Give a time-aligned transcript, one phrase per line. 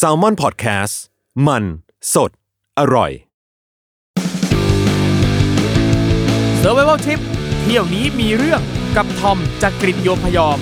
[0.00, 0.94] s a l ม o n PODCAST
[1.46, 1.64] มัน
[2.14, 2.30] สด
[2.78, 3.10] อร่อย
[6.60, 7.20] s u r v i v a l Trip
[7.62, 8.60] เที่ยวนี้มีเรื่อง
[8.96, 10.58] กับทอมจากกรีฑโยมพยอม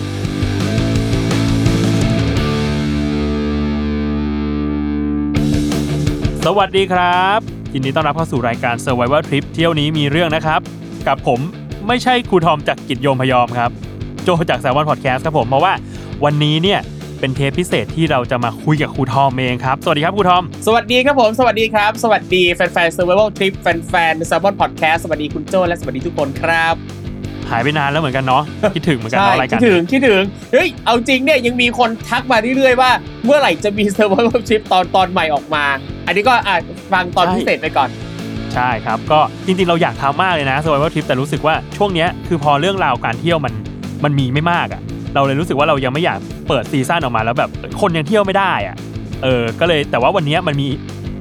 [6.45, 7.39] สวัสดีครับ
[7.73, 10.61] ยินดีต้อนรับเข้าสู่รายการ Survival Trip เที่ยวนี้มีเรื่องนะครับ
[11.07, 11.41] กับผม
[11.87, 13.71] ไม่ใช่ครูทอมจากกิจโยมพยอมครับ
[14.25, 15.73] โจจาก s ซ l m o n Podcast ครับผมเพราะว่า
[16.25, 16.81] วันนี้เนี่ย
[17.21, 25.01] เป็นเทปพิเศษที่เราจะมาคุยกับครูทอมเองครับ สวัสดีครับครูทอม สวัสดีครับผม สวัสดีครับ สวัสดีแฟนๆ Survival Trip แฟนๆ s ซ l m o n Podcast
[25.05, 26.75] สวัสดีคุณโจและสวัสดีทุกคนครับ
[27.51, 28.43] หายไปนานแล้วเหมือนกันเนาะ
[28.75, 32.91] คิดถึงเหมือนกันใช่เนาะรายคิกาดรถึงคิดถึงเฮ้ยเอาจริงเนี่ยยังมีคนทักมาเรื่อยๆว่า
[33.25, 35.65] เมื่อไหร่จะมี Survival Trip ตอนตอนใหม่ออกมา
[36.07, 36.57] อันนี้ก็อะ
[36.93, 37.91] ฟังตอนพิเศษไปก่อน
[38.55, 43.55] ใช่ครับ ก็จริงๆเราอยากทำมากเลยนะ survival trip แต่รู้สึกว่าช่วงเนี้ยคือพอเรื่องราวการเที่ยวมัน
[44.05, 44.83] มันมีไม่มากอะ่ะ
[45.15, 48.77] เราเลยรู้สึกว่าเรายังไม่อยากเปิดซีซั่นออกมาแล้วแบบคนยังเที่ยวไม่ได้อะ่ะ
[49.23, 50.69] เออ ก็เลยแต่ว่าวันเนี้ยมันมี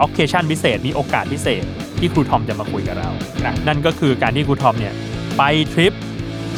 [0.06, 1.64] occasion พิเศษ มีโอกาสพิเศษ
[2.00, 3.10] ที่ครูทอมจะมาคุยกับเรา
[3.44, 4.94] ครับนั่นก็คือการที่ครูทอมเนี่ย
[5.38, 5.94] ไปทริป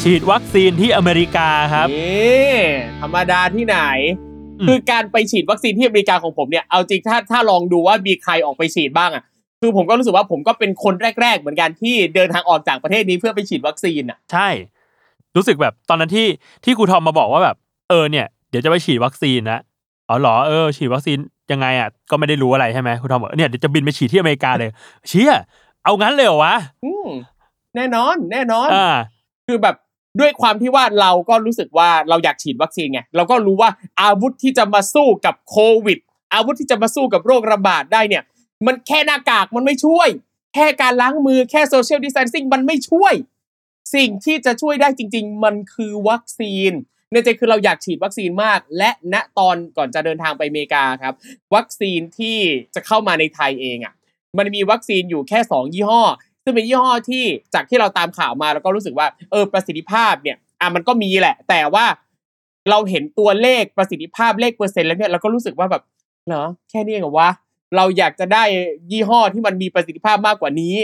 [0.01, 2.55] ฉีดวัคซีนที่อเมริกาครับนี่
[3.01, 3.77] ธรรมดาที่ไหน
[4.59, 9.23] อืมคือการไปฉีดวัคซีนที่อเมริกาของผมเนี่ย เอาจริงถ้าถ้าลองดูว่ามีใครออกไปฉีดบ้างอะ
[9.61, 14.47] คือผมก็รู้สึกว่าผมก็เป็นคนแรก ๆ เหมือนกันที่เดินทางออกจากประเทศนี้เพื่อไปฉีดวัคซีนอะ ใช่
[15.35, 16.27] รู้สึกแบบตอนนั้นที่
[16.63, 17.55] ที่ครูทอมมาบอกว่าแบบ
[17.89, 19.59] เออเนี่ยเดี๋ยวจะไปฉีดวัคซีนนะ
[20.09, 21.17] อ๋อเหรอเออ ฉีดวัคซีน
[21.51, 24.69] ยังไงอะก็ไม่ได้รู้อะไรใช่ไหมครูทอมบอกเนี่ยเดี๋ยวจะบินไปฉีดที่อเมริกาเลย
[25.07, 25.35] เชี่ย
[25.83, 27.07] เอางั้นเลยเหรอวะอืม
[27.75, 28.95] แน่นอน แน่นอนอ่า
[29.47, 29.75] คือแบบ
[30.19, 33.69] ด้วยความที่ว่าเราก็รู้สึกว่าเราอยากฉีดวัคซีนไงเราก็รู้ว่า
[34.01, 35.97] อาวุธที่จะมาสู้กับโควิด
[36.33, 38.23] อาวุธที่จะมาสู้กับโรคระบาดได้เนี่ย
[38.65, 40.07] มันแค่หน้ากากมันไม่ช่วย
[40.55, 43.13] แค่การล้างมือแค่โซเชียลดิส a ทนซิ่งมันไม่ช่วย
[43.95, 46.71] สิ่งที่จะช่วยได้จริง ๆ มันคือวัคซีน
[47.11, 51.13] ในใจคือเราอยากฉีดวัคซีนมาก และณตอนก่อนจะเดินทางไปอเมริกาครับ
[51.55, 52.37] วัคซีนที่
[52.75, 53.93] จะเข้ามาในไทยเองอะ
[54.37, 56.03] มันมีวัคซีนอยู่แค่ 2 ยี่ห้อ
[56.43, 61.85] ซึ่งเป็นยี่ห้อที่จากที่เราตามข่าวมาแล้วก็รู้สึกว่าเออประสิทธิภาพเนี่ยอะมันก็มีแหละ แต่ว่า
[62.69, 65.83] เราเห็นตัวเลขประสิทธิภาพเลขเปอร์เซ็นต์แล้วเนี่ยเราก็รู้สึกว่าแบบ
[66.27, 67.29] เหรอแค่นี้เหรอวะ
[67.75, 68.43] เราอยากจะได้
[68.91, 70.75] ยี่ห้อที่มันมีประสิทธิภาพมากกว่านี้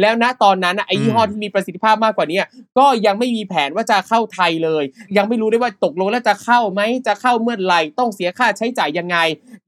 [0.00, 2.40] แล้วณตอนนั้นน่ะไอ้ยี่ห้อที่มีประสิทธิภาพมากกว่านี้
[2.78, 4.84] ก็ยังไม่มีแผนว่าจะเข้าไทยเลย
[5.16, 9.16] ยังไม่รู้ด้วยว่าตกลงแล้วจะเข้าไหมจะเข้าเมื่อไหร่ต้องเสียค่าใช้จ่ายยังไง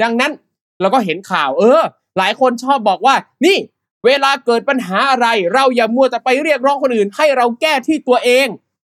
[0.03, 0.33] ดังนั้น
[0.81, 1.83] เราก็เห็นข่าว เออ
[2.19, 3.15] หลายคนชอบบอกว่า
[3.45, 3.59] นี่
[4.07, 8.47] เวลาเกิดปัญหาอะไร เราอย่ามัวแต่ไปเรียกร้องคนอื่น ให้เราแก้ที่ตัวเอง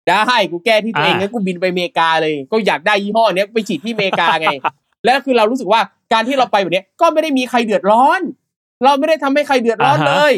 [0.10, 4.48] ได้กูแก้ที่ตัวเองอ่างั้งั้นกูบินไปอเมริกาเลย ก็อยากได้ยี่ห้อเนี้ยไปฉีดที่อเมริกาไง
[5.06, 5.82] แล้วคือเรารู้สึกว่า
[6.14, 8.22] การที่เราไปแบบเนี้ยก็ไม่ได้มีใครเดือดร้อน
[8.84, 10.34] เราไม่ได้ทำให้ใครเดือดร้อนอ่าฮะเลย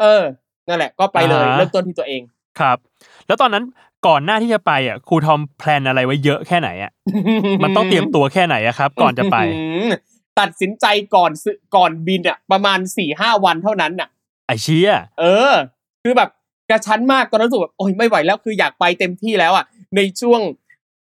[0.00, 0.22] เออ
[0.68, 2.22] นั่นแหละ ก็ไปเลยอ่าฮะเริ่มต้นที่ตัวเอง
[2.60, 2.76] ครับ
[3.26, 3.64] แล้วตอนนั้น
[4.06, 6.92] ก่อนหน้าที่จะไปอะครูทอมแพลนอะไรไว้เยอะแค่ไหนอะ
[7.62, 9.90] มันต้องเตรียมตัวแค่ไหนอะครับ ก่อนจะไปอืม
[10.40, 14.08] ตัดสินใจก่อนซื้อก่อนบินอะประมาณสี่ห้าวันเท่านั้นน่ะ
[14.46, 15.52] ไอเชี่ยเออ
[16.02, 16.30] คือแบบ
[16.70, 19.64] กระชั้นมากตอนนั้นรู้สึกแบบโอ้ยไม่ไหวแล้วคืออยากไปเต็มที่แล้วอะ
[19.96, 20.40] ในช่วง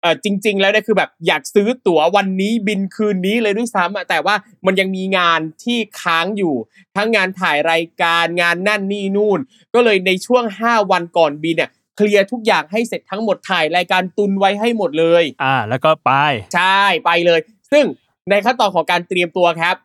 [0.01, 4.35] เออจริง ๆ แล้วเนี่ยคือแบบอยากซื้อตั๋ววันนี้บินคืนนี้เลยด้วยซ้ำอะแต่ว่า
[4.65, 6.55] มันยังมีงานที่ค้างอยู่
[6.95, 9.39] ทั้งงานถ่ายรายการงานนั่นนี่นู่น
[9.73, 16.11] ก็เลยในช่วง 5 วันก่อนบินเนี่ยเคลียร์ทุกอย่างให้เสร็จทั้งหมดถ่ายรายการตุนไว้ให้หมดเลย อ่า แล้วก็ไป
[16.55, 17.39] ใช่ไปเลย
[17.71, 17.85] ซึ่ง
[18.29, 19.75] ในขั้นตอนของการเตรียมตัวครับ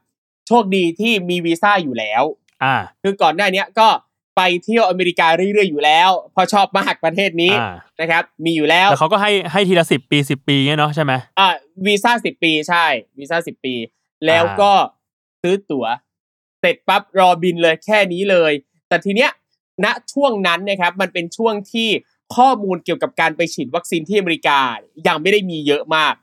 [0.46, 2.22] โชคดีที่มีวีซ่าอยู่แล้ว
[2.64, 3.88] อ่า คือก่อนหน้าเนี้ยก็
[4.36, 11.48] ไปเที่ยวอเมริกาเรื่อยๆอยู่แล้วเพราะชอบมากประเทศนี้อ่านะครับ มีอยู่แล้วแล้วเขาก็ให้ให้ทีละสิบปีสิบปีเงี้ยเนาะใช่ไหมอ่า
[11.86, 12.84] วีซ่าสิบปีใช่
[13.18, 13.74] วีซ่าสิบปี
[14.26, 14.72] แล้วก็
[15.42, 15.86] ซื้อตั๋ว
[16.60, 18.52] เสร็จปั๊บรอบินเลยแค่นี้เลย
[18.88, 19.30] แต่ทีเนี้ย
[19.84, 21.88] ณช่วงนั้นนะครับ มันเป็นช่วงที่
[22.36, 24.58] ข้อมูลเกี่ยวกับการไปฉีดวัคซีนที่อเมริกา
[25.06, 26.14] ยังไม่ได้มีเยอะมาก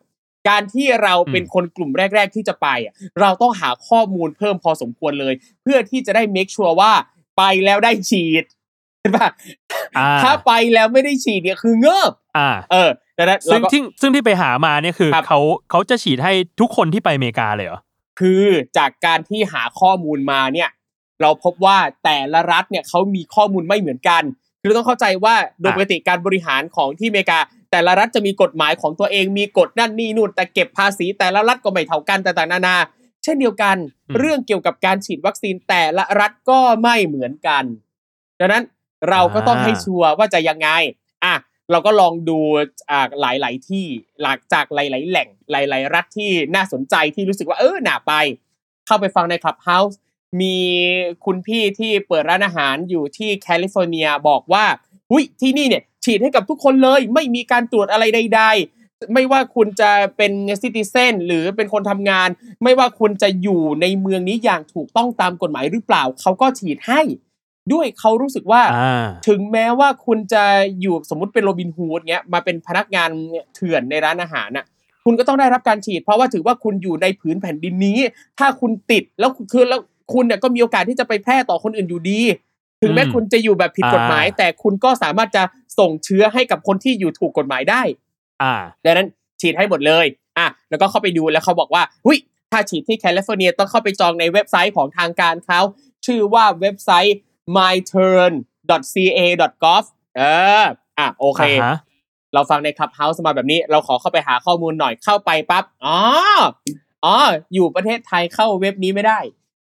[0.49, 6.93] การที่เราเป็นคนกลุ่มแรก ๆ ที่จะไปอะเราต้องหาข้อมูลเพิ่มพอสมควรเลย เพื่อที่จะได้ make sure ว่า
[7.37, 8.43] ไปแล้วได้ฉีด
[8.99, 9.29] เห็นปะ
[9.97, 15.39] อ่าถ้าไปแล้วไม่ได้ฉีดเนี่ยคือเงิบอ่า เออดังนั้นซึ่เรางก็ที่ซึ่งที่ไปหามาเนี่ยคือครับเขา
[15.71, 17.79] เขาจะฉีดให้ทุกคนที่ไปอเมริกาเลยเหรอ
[18.19, 18.43] คือ
[18.77, 20.69] จากการที่หาข้อมูลมาเนี่ย
[21.21, 24.23] เราพบว่าแต่ละรัฐเนี่ยเขามีข้อมูลไม่เหมือนกัน
[24.61, 27.39] คือเราต้องเข้าใจว่าโดยปกติการบริหารของที่อเมริกา
[27.71, 32.75] แต่ละรัฐจะมีกฎหมายของตัวเองมีกฎนั่นนี่นู่นแต่เก็บภาษีแต่ละรัฐก็ไม่เท่ากันต่างๆนานา
[33.23, 33.77] เช่นเดียวกัน
[34.09, 37.63] อืมเรื่องเกี่ยวกับการฉีดวัคซีนแต่ละรัฐก็ไม่เหมือนกัน
[38.39, 38.63] ดังนั้น
[39.09, 40.69] เราก็ต้องให้ชัวร์ว่าจะยังไง
[41.25, 41.35] อะ
[41.71, 42.39] เราก็ลองดู
[42.89, 43.85] อ่าหลาย ๆ ที่
[44.21, 48.13] หลักจากหลาย ๆ แหล่งหลาย ๆ รัฐที่น่าสนใจที่รู้สึกว่าเออหนาไป
[48.85, 49.95] เข้าไปฟังใน Clubhouse
[50.41, 50.57] มี
[51.25, 54.65] คุณพี่ที่เปิดร้านอาหารอยู่ที่แคลิฟอร์เนียบอกว่า
[55.09, 58.82] หุยที่นี่เนี่ยฉีดให้กับทุกคนเลย ไม่มีการตรวจอะไรใด ๆ
[59.13, 62.29] ไม่ว่าคุณจะเป็นซิติเซนหรือเป็นคนทำงาน
[62.63, 67.01] ไม่ว่าคุณจะอยู่ในเมืองนี้อย่างถูกต้องตามกฎหมายหรือเปล่า เขาก็ฉีดให้
[67.73, 70.43] ด้วยเขารู้สึกว่าอ่าถึงแม้ว่าคุณจะ
[70.81, 74.65] อยู่สมมุติเป็นโรบินฮูดเงี้ยมาเป็นพนักงานเนี่ยเถื่อนในร้านอาหารน่ะ
[75.05, 77.99] คุณก็ต้องได้รับการฉีด เพราะว่าถือว่าคุณอยู่ในผืนแผ่นดินนี้
[78.39, 79.79] ถ้าคุณติดแล้วคือแล้ว
[80.13, 82.21] คุณเนี่ยก็มีโอกาสที่จะไปแพร่ต่อคนอื่นอยู่ดี
[82.81, 85.43] ถึงแม้อืมคุณจะอยู่แบบผิดกฎหมายอ่าแต่คุณก็สามารถจะ
[85.79, 87.81] ส่งเชื้อให้กับคนที่อยู่ถูกกฎหมายได้
[88.41, 88.53] อ่า
[88.83, 89.07] ดังนั้น
[89.41, 90.05] ฉีดให้หมดเลย
[90.37, 92.17] อะ แล้วก็เข้าไปดูแล้วเขาบอกว่าหุย
[92.51, 95.59] ถ้าฉีดที่แคลิฟอร์เนียต้องเข้าไปจองในเว็บไซต์ของทางการเขา
[96.05, 97.17] ชื่อว่าเว็บไซต์
[97.57, 99.83] myturn.ca.gov
[100.17, 100.21] เอ
[100.61, 100.63] อ
[100.99, 101.77] อะ โอเคอ่าฮะ
[102.33, 105.97] เราฟังใน Clubhouse มาแบบนี้ เราขอเข้าไปหาข้อมูลหน่อยเข้าไปปั๊บ อ๋อ
[107.05, 107.15] อ๋อ
[107.53, 109.19] อยู่ประเทศไทยเข้าเว็บนี้ไม่ได้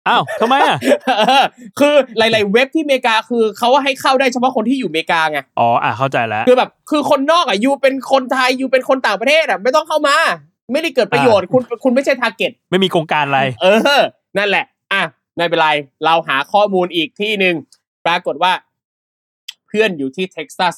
[0.09, 0.77] อ้าวทำไมอะ
[1.19, 1.45] เออ
[1.79, 10.17] คือหลาย ๆ เว็บที่อเมริกาคือเขาให้เข้าได้เฉพาะคนที่อยู่อเมริกาไงอ๋ออะเข้าใจแล้วคือแบบคือคนนอกอะ you เป็นคนไทย you เป็นคนต่างประเทศอะไม่ต้องเข้ามา
[10.73, 13.67] ไม่ได้เกิดประโยชน์คุณคุณไม่ใช่ targetไม่มีโครงการอะไร เอ
[13.99, 14.01] อ
[14.39, 15.03] นั่นแหละ อะ
[15.37, 15.69] ไม่เป็นไร
[16.05, 17.55] เราหาข้อมูลอีกที่หนึ่ง
[18.06, 18.53] ปรากฏว่า
[19.67, 20.75] เพื่อนอยู่ที่เท็กซัส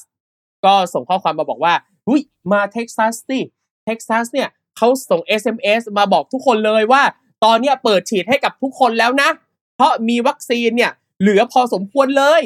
[0.65, 1.73] ก็ส่งข้อความมาบอกว่า
[2.07, 2.21] อุ้ย
[2.51, 3.39] มาเท็กซัสสิ
[3.85, 7.03] เท็กซัสเนี่ยเขาส่ง SMS มาบอกทุกคนเลยว่า
[7.43, 9.29] ตอนเนี้ยเปิดฉีดให้กับทุกคนแล้วนะ
[9.75, 10.91] เพราะมีวัคซีนเนี่ย
[11.21, 12.41] เหลือพอสมควรเลย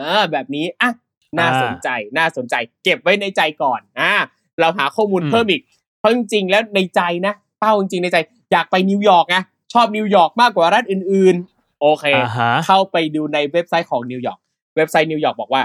[0.00, 0.90] อ่าแบบนี้อะ
[1.38, 1.88] น่าสนใจ
[2.18, 2.54] น่าสนใจ
[2.84, 4.12] เก็บไว้ในใจก่อนอ่า
[4.60, 5.62] เราหาข้อมูลอืมเพิ่มอีก
[5.98, 8.18] เพราะจริงๆแล้วในใจนะ เป้าจริงๆในใจ
[8.52, 9.36] อยากไปนิวยอร์กไง
[9.72, 14.38] ชอบนิวยอร์กมากกว่ารัฐอื่นๆ โอเคอ่าฮะเข้าไปดูในเว็บไซต์ของนิวยอร์ก
[14.76, 15.62] เว็บไซต์นิวยอร์กบอกว่า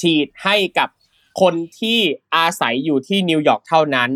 [0.00, 0.88] ฉีดให้กับ
[1.40, 1.98] คนที่
[2.36, 4.10] อาศัยอยู่ที่นิวยอร์กเท่านั้น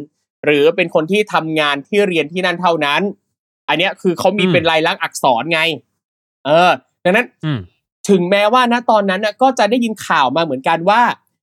[0.45, 3.03] หรือเป็นคนที่ทำงานที่เรียนที่นั่นเท่านั้น
[3.73, 5.61] อันเนี้ยคือเขามีอืมเป็นลายลักษณ์อักษรไง
[6.47, 6.71] เออ
[7.05, 7.61] ดังนั้นอืม
[8.11, 11.01] ถึงแม้ว่าณตอนนั้นน่ะก็จะได้ยินข่าวมาเหมือนกันว่า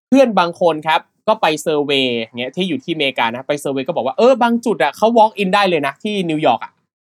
[0.07, 6.71] เพื่อนบางคนครับ ก็ไป survey เงี้ยที่อยู่ที่อเมริกานะไป survey ก็บอกว่าเออบางจุดอะเขา walk in ได้เลยนะที่นิวยอร์กอะ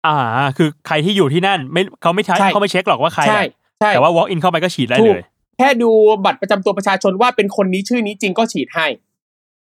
[0.06, 0.16] อ่า
[0.56, 3.50] คือใครที่อยู่ที่นั่นไม่เขาไม่ใช้ใช่เขาไม่เช็คหรอกว่าใครใช่อะ
[3.80, 5.24] ใช่แต่ว่า walk in เข้าไปก็ฉีดได้ถูกเลย
[5.58, 5.90] แค่ดู
[6.24, 8.86] บัตรประจำตัวประชาชนว่าเป็นคนนี้ชื่อนี้จริงก็ฉีดให้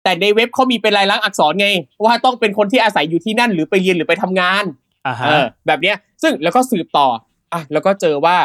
[0.05, 1.69] แต่ในเว็บเขามีเป็นลายลักษณ์อักษรไง
[2.05, 4.88] ว่าต้องเป็นคนที่อาศัยอยู่ที่นั่นหรือไปเรียนหรือไปทำงานอ่าฮะ
[5.27, 7.09] เออแบบเนี้ยซึ่งแล้วก็สืบต่อ
[7.53, 8.37] อะแล้วก็เจอว่า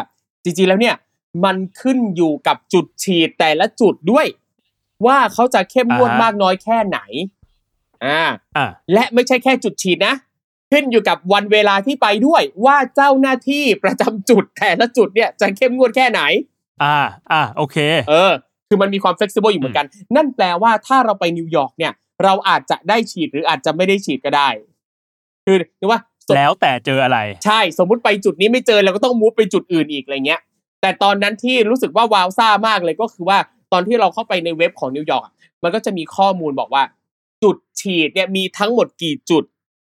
[0.43, 0.95] จริงๆแล้วเนี่ย
[1.45, 4.25] มันขึ้นอยู่กับจุดฉีดแต่ละจุดด้วย
[5.05, 6.99] ว่าเขาจะเข้มงวดอ่าฮะมากน้อยแค่ไหน
[8.05, 8.23] อ่า
[8.57, 10.15] อ่าและไม่ใช่แค่จุดฉีดนะ
[10.71, 16.21] ขึ้นอยู่กับวันเวลาที่ไปด้วย ว่าเจ้าหน้าที่ประจำจุดแต่ละจุดเนี่ยจะเข้มงวดแค่ไหน
[16.83, 16.97] อ่า
[17.31, 17.77] อ่าโอเค
[18.09, 18.31] เออ
[18.67, 21.93] คือมันมีความ flexible อยู่เหมือนกัน นั่นแปลว่าถ้าเราไปนิวยอร์กเนี่ย
[22.23, 24.49] เราอาจจะได้ฉีดหรืออาจจะไม่ได้ฉีดก็ได้
[25.45, 30.41] คือหรือว่าสม แล้วแต่เจออะไร ใช่สมมุติไปจุดนี้ไม่เจอเราก็ต้อง move ไปจุดอื่นอีกอะไรเงี้ย
[30.81, 33.37] แต่ตอนนั้นที่รู้สึกว่า wow ซ่ามากเลยก็คือว่า
[33.73, 35.33] ตอนที่เราเข้าไปในเว็บของนิวยอร์กอะ
[35.63, 36.83] มันก็จะมีข้อมูลบอกว่า
[37.43, 39.43] จุดฉีดเนี่ยมีทั้งหมดกี่จุด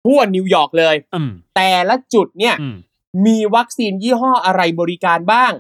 [0.06, 2.76] ทั่วนิวยอร์กเลยอืมแต่ละจุดเนี่ยอืม
[3.26, 5.52] มีวัคซีนยี่ห้ออะไรบริการบ้าง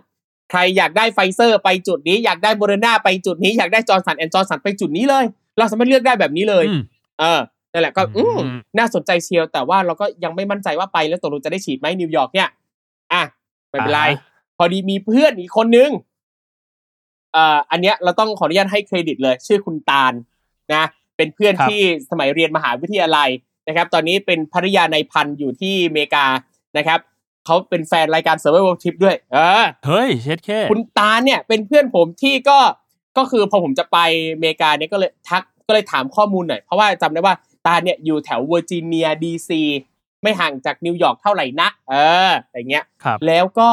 [0.49, 5.25] ใครอยากได้ไฟเซอร์ไปจุดนี้ อยากได้โมเดอร์นาไปจุดนี้ อยากได้จอร์นสันแอนจอร์นสันไปจุดนี้เลย
[5.57, 6.81] เราสามารถเลือกได้แบบนี้เลยอืม
[7.19, 7.39] เออ
[7.71, 12.49] นั่นแหละก็อือืมมน่าสนใจเชียวแต่ว่าเราก็ยังไม่มั่นใจว่าไปแล้วตกลงจะได้ฉีดไหมนิวยอร์กเนี่ย
[13.13, 13.23] อะ
[13.69, 15.89] ไม่เป็นไรอ่าฮะพอดีมีเพื่อนอีกคนนึง
[17.33, 20.13] เอ่ออันเนี้ยเราต้องขออนุญาตให้เครดิตเลย ชื่อคุณตาล
[20.73, 20.83] นะ
[21.17, 23.29] เป็นเพื่อนครับที่สมัยเรียนมหาวิทยาลัย
[23.67, 26.25] นะครับ ตอนนี้เป็นภริยานายพันอยู่ที่อเมริกา
[26.77, 26.99] นะครับ
[27.45, 32.59] เขาเป็นแฟนรายการ Survival Trip ด้วย เออเฮ้ยเช็ดแค่คุณตาลเนี่ยเป็นเพื่อนผมที่ก็
[33.17, 33.97] ก็คือพอผมจะไป
[34.33, 37.35] อเมริกาเนี่ยก็เลยทักก็เลยถามข้อมูลหน่อยเพราะว่าจำได้ว่า
[37.65, 39.61] ตาลเนี่ยอยู่แถวเวอร์จิเนียดีซี
[40.21, 41.95] ไม่ห่างจากนิวยอร์กเท่าไหร่นักเอ
[42.29, 43.69] ออะไรเงี้ยครับแล้วก็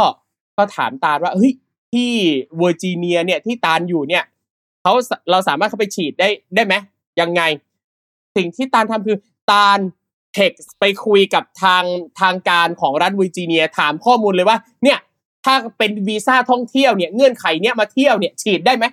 [0.57, 1.53] ก็ถามตาลว่าเฮ้ย
[1.93, 2.13] ที่
[2.59, 4.25] เวอร์จิเนียเนี่ยที่ตาลอยู่เนี่ย
[4.83, 4.93] เขา
[5.31, 6.75] เราสามารถเข้าไปฉีดได้ได้ไหม
[7.21, 7.43] ยังไง
[8.37, 9.19] สิ่งที่ตาลทำคือ
[9.51, 9.79] ตาล
[10.35, 11.85] เท็กซ์ไปคุยกับทาง
[12.21, 14.99] ทางการของรัฐเวอร์จิเนียถามข้อมูลเลยว่าเนี่ย
[15.45, 18.85] ถ้าเป็นวีซ่าท่องเที่ยวเนี่ยเงื่อนไขเนี่ยมาเที่ยวเนี่ยฉีดได้ไหม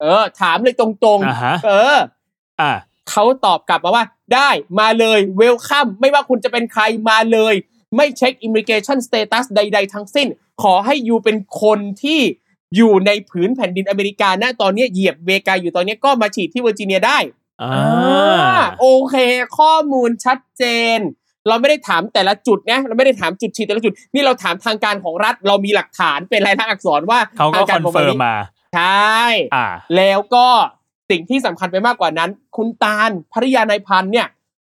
[0.00, 1.96] เออ ถามเลยตรงอ่าฮะๆเออ
[2.60, 2.72] อ่า
[3.10, 7.54] เขาตอบกลับมาว่า ได้มาเลย welcome ไม่ว่าคุณจะเป็นใครมาเลย
[7.96, 10.28] ไม่เช็ค immigration status ใด ๆ ทั้งสิ้น
[10.62, 12.20] ขอให้อยู่เป็นคนที่
[12.76, 17.18] อยู่ในผืนแผ่นดินอเมริกานะตอนนี้เหยียบอเมริกาอยู่ตอนนี้ก็มาฉีดที่เวอร์จิเนียได้
[17.62, 19.16] อ่าอ่าโอเค
[19.58, 20.64] ข้อมูลชัดเจ
[20.96, 20.98] น
[21.48, 28.36] เราไม่ได้ถามแต่ละจุดนะเราไม่ได้ถามจุดฉีดแต่ละจุด นี่เราถามทางการของรัฐ เรามีหลักฐานเป็นลายลักษณ์อักษรว่าเขาก็ทง confirm มา
[28.74, 29.22] ใช่
[29.54, 30.48] อ่าแล้วก็
[31.10, 34.28] สิ่งที่สำคัญไปมากกว่านั้น คุณตาลภริยานายพันธ์เนี่ย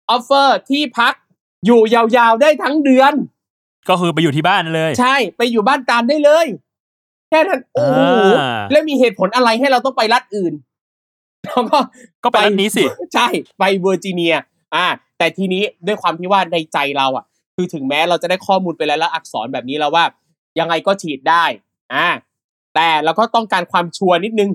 [0.10, 1.13] offer ที่พัก
[1.65, 3.13] อยู่ยาวๆได้ทั้งเดือน
[3.89, 6.48] ก็คือไปอยู่ที่บ้านเลย ใช่ไปอยู่บ้านตาลได้เลย
[7.30, 8.00] แค่นั้นโอ้โห
[8.39, 10.54] อ่าแล้วมีเหตุผลอะไรให้เราต้องไปรัฐอื่น
[11.46, 11.77] แล้วก็
[12.24, 13.27] ก็ไปรัฐนี้สิ ใช่
[13.60, 14.36] ไปเวอร์จิเนีย
[14.75, 14.86] อ่า
[15.18, 17.25] แต่ทีนี้ด้วยความที่ว่าในใจเราอะ
[17.56, 20.06] คือถึงแม้เราจะได้ข้อมูลเป็นลายลักษณ์อักษรแบบนี้แล้วว่า
[20.60, 21.46] ยังไงก็ฉีดได้
[21.94, 22.08] อ่า
[22.75, 24.51] แต่เราก็ต้องการความชัวร์นิดนึง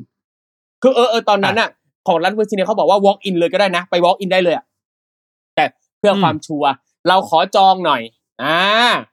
[0.82, 1.68] คือเออเออตอนนั้นอะ
[2.08, 4.64] ของรัฐเวอร์จิเนียเขาบอกว่า walk in เลยก็ได้นะ ไป walk in ได้เลยอะ
[5.56, 5.64] แต่
[5.98, 6.70] เพื่ออมความชัวร์
[7.08, 8.02] เราขอจองหน่อย
[8.42, 8.58] อ่า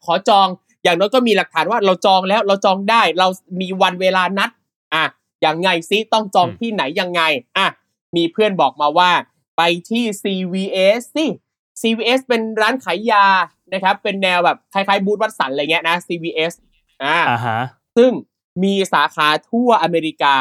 [0.06, 0.48] ขอจอง
[0.84, 3.28] อย่างน้อยก็มีหลักฐานว่าเราจองแล้วเราจองได้ เรา
[3.62, 4.50] มีวันเวลานัด
[4.94, 5.04] อะ
[5.46, 7.22] ยังไงซิต้องจองที่ไหนยังไง
[7.58, 7.68] อะ
[8.16, 9.12] มีเพื่อนบอกมาว่า
[9.58, 11.26] ไปที่ CVS สิ
[11.82, 13.26] CVS เป็นร้านขายยา
[13.74, 16.54] นะครับ เป็นแนวแบบคล้ายๆบูธวัดสันอะไรเงี้ยนะ CVS
[17.04, 17.60] อ่าอ่าฮะ
[17.98, 18.12] ซึ่ง
[18.64, 20.36] มีสาขาทั่วอเมริกา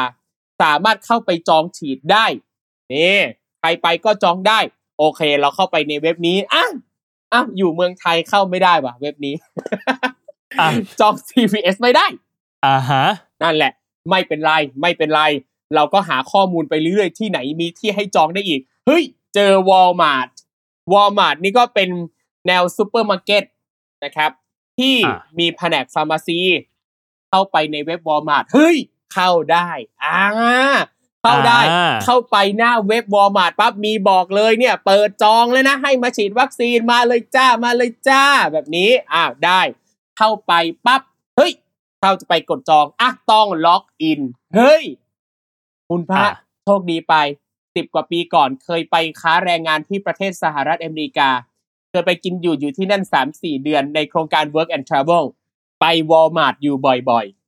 [0.61, 2.25] สามารถเข้าไปจองฉีดได้
[2.93, 3.19] นี่
[3.59, 4.59] ใครไปก็จองได้
[4.99, 6.65] โอเค เราเข้าไปในเว็บนี้อะ
[7.33, 9.35] อะอยู่เมืองไทยเข้าไม่ได้ว่ะ เว็บนี้
[10.59, 10.67] อะ
[10.99, 12.05] จอง CVS ไม่ได้
[12.65, 13.03] อ่าฮะ
[13.43, 13.71] นั่นแหละ
[14.09, 15.21] ไม่เป็นไรไม่เป็นไร
[15.75, 19.03] เราก็หาข้อมูลไปเรื่อยๆที่ไหนมีที่ให้จองได้อีก เฮ้ย
[19.35, 20.29] เจอ Walmart
[20.93, 21.89] Walmart นี่ก็เป็น
[22.47, 23.43] แนวซูเปอร์มาร์เก็ต
[24.03, 24.31] นะครับ
[24.77, 26.39] ที่อะมีแผนก pharmacy
[27.29, 28.77] เข้าไปในเว็บ Walmart เฮ้ย
[29.17, 29.69] เข้าได้
[30.03, 30.19] อ่า
[31.23, 39.61] เข้าได้อ่าเข้าไปหน้าเว็บ Walmart ปั๊บมีบอกเลยเนี่ย เปิดจองเลยนะ ให้มาฉีดวัคซีนมาเลยจ้ามาเลยจ้า แบบนี้อ่าได้
[40.17, 40.53] เข้าไป
[40.85, 41.01] ปั๊บ
[41.37, 41.51] เฮ้ย
[42.01, 44.21] เข้าจะไปกดจองอะต้องล็อกอิน
[44.55, 44.83] เฮ้ย
[45.89, 46.33] คุณพระอะ
[46.63, 47.15] โชคดีไป
[47.75, 51.29] สิบกว่าปีก่อนเคยไปค้าแรงงานที่ประเทศสหรัฐอเมริกา
[51.89, 55.25] เคยไปกินอยู่อยู่ที่นั่นสามสี่เดือนในโครงการ Work and Travel
[55.79, 56.75] ไป Walmart อยู่
[57.09, 57.46] บ่อยๆ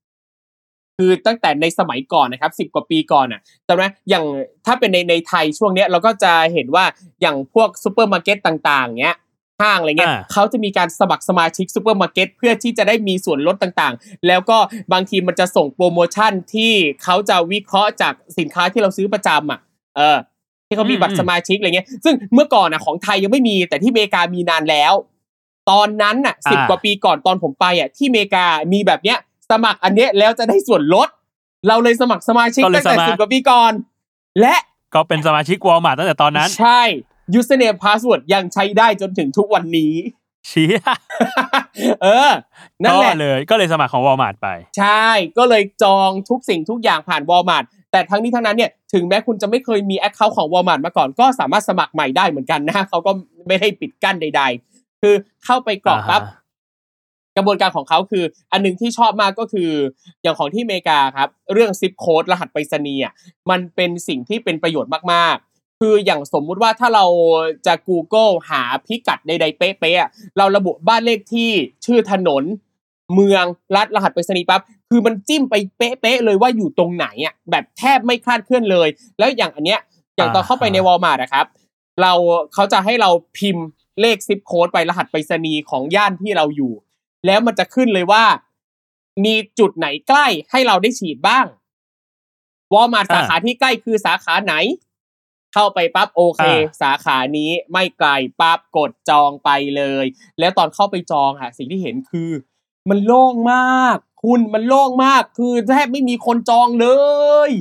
[1.01, 4.25] คือตั้งแต่ในสมัยก่อนนะครับสิบ10กว่าปีก่อนอะจำไหมอย่าง
[4.65, 6.85] ถ้าเป็นในในไทยช่วงเนี้ยเราก็จะเห็นว่า
[7.21, 9.17] อย่างพวกซูเปอร์มาร์เก็ตต่าง ๆเงี้ย
[9.61, 14.57] ห้างอะไรเงี้ยอ่าเขาจะมีการสมัครสมาชิกซูเปอร์มาร์เก็ตเพื่อที่จะได้มีส่วนลดต่างๆ แล้วก็
[14.93, 16.71] บางทีมันจะส่งโปรโมชั่นที่
[17.03, 19.59] เขาจะวิเคราะห์จากสินค้าที่เราซื้อประจำอะ
[19.95, 20.17] เออ
[20.67, 24.93] ที่เขามีบัตรสมาชิกอะไรเงี้ย ซึ่งเมื่อก่อนอะของไทยยังไม่มีแต่ที่อเมริกามีนานแล้ว
[25.69, 29.17] ตอนนั้นน่ะสิบอ่ากว่าปีก่อนตอนผมไปอะที่อเมริกามีแบบเนี้ย
[29.51, 31.09] สมัครอันเนี้ยแล้วจะได้ส่วนลด
[31.67, 33.73] เราเลยสมัครสมาชิกก็เลยตั้งแต่สมัคร สิบกว่าปีก่อน
[34.39, 34.55] และ
[34.93, 36.81] ก็เป็นสมาชิกวอลมาร์ตั้งแต่ตอนนั้นใช่
[37.37, 39.93] username password ยังใช้ได้จนถึงทุกวันนี้
[40.47, 40.67] เชี้
[42.03, 42.31] เออ
[42.83, 45.05] นั่นก็แหละ เลยก็เลยสมัครของวอลมาร์ไป ใช่
[45.37, 53.11] ก็เลยจองทุกสิ่งทุกอย่างผ่านวอลมาร์ทแต่ทั้งนี้ทั้งนั้นเนี่ยถึงแม้คุณจะไม่เคยมี account ของวอลมาร์ทมาก่อน ก็สามารถสมัครใหม่ได้เหมือนกันนะ เขาก็
[53.47, 54.41] ไม่ได้ปิดกั้นใด
[54.71, 55.15] ๆ คือ
[55.45, 56.38] เข้าไปกรอกปั๊บอ่าฮะ
[57.39, 59.71] กระบวนการของเขาคือ อันหนึ่งที่ชอบมากก็คือ
[60.21, 63.13] อย่างของที่อเมริกาครับ เรื่องซิปโค้ดรหัสไปรษณีย์อะ
[63.49, 67.05] มันเป็นสิ่งที่เป็นประโยชน์มากๆคืออย่างสมมุติว่าถ้าเรา
[67.65, 71.49] จะ Google หาพิกัดใดๆเป๊ะๆอะเราระบุบ้านเลขที่
[71.85, 72.43] ชื่อถนน
[73.13, 78.87] เมืองรัฐรหัสไปรษณีย์ปั๊บคือมันจิ้มไปเป๊ะๆเลยว่าอยู่ตรงไหนอะแบบแทบไม่คลาดเคลื่อนเลย
[79.19, 79.79] แล้วอย่างอันเนี้ย
[80.15, 81.45] อย่างตอนเข้าไปในวอลมาร์ทนะครับ
[82.01, 82.13] เรา
[82.53, 83.65] เขาจะให้เราพิมพ์
[84.01, 86.73] เลขซิปโค้ดไปรหัสไปรษณีย์ของย่านที่เราอยู่
[87.25, 88.25] แล้วมันจะขึ้นเลยว่า
[89.25, 91.45] มีจุดไหนใกล้ให้เราได้ฉีดบ้าง
[92.73, 94.53] วอลมาร์ทอ่าสาขาที่ใกล้คือสาขาไหน
[95.53, 98.09] เข้าไปปั๊บโอเคอ่าสาขานี้ไม่ไกล
[98.41, 100.05] ปั๊บกดจองไปเลย
[100.39, 102.31] แล้วตอนเข้าไปจองอะสิ่งที่เห็นคือ
[102.89, 106.87] มันโล่งมาก คุณมันโล่งมากคือแทบไม่มีคนจองเล
[107.49, 107.51] ย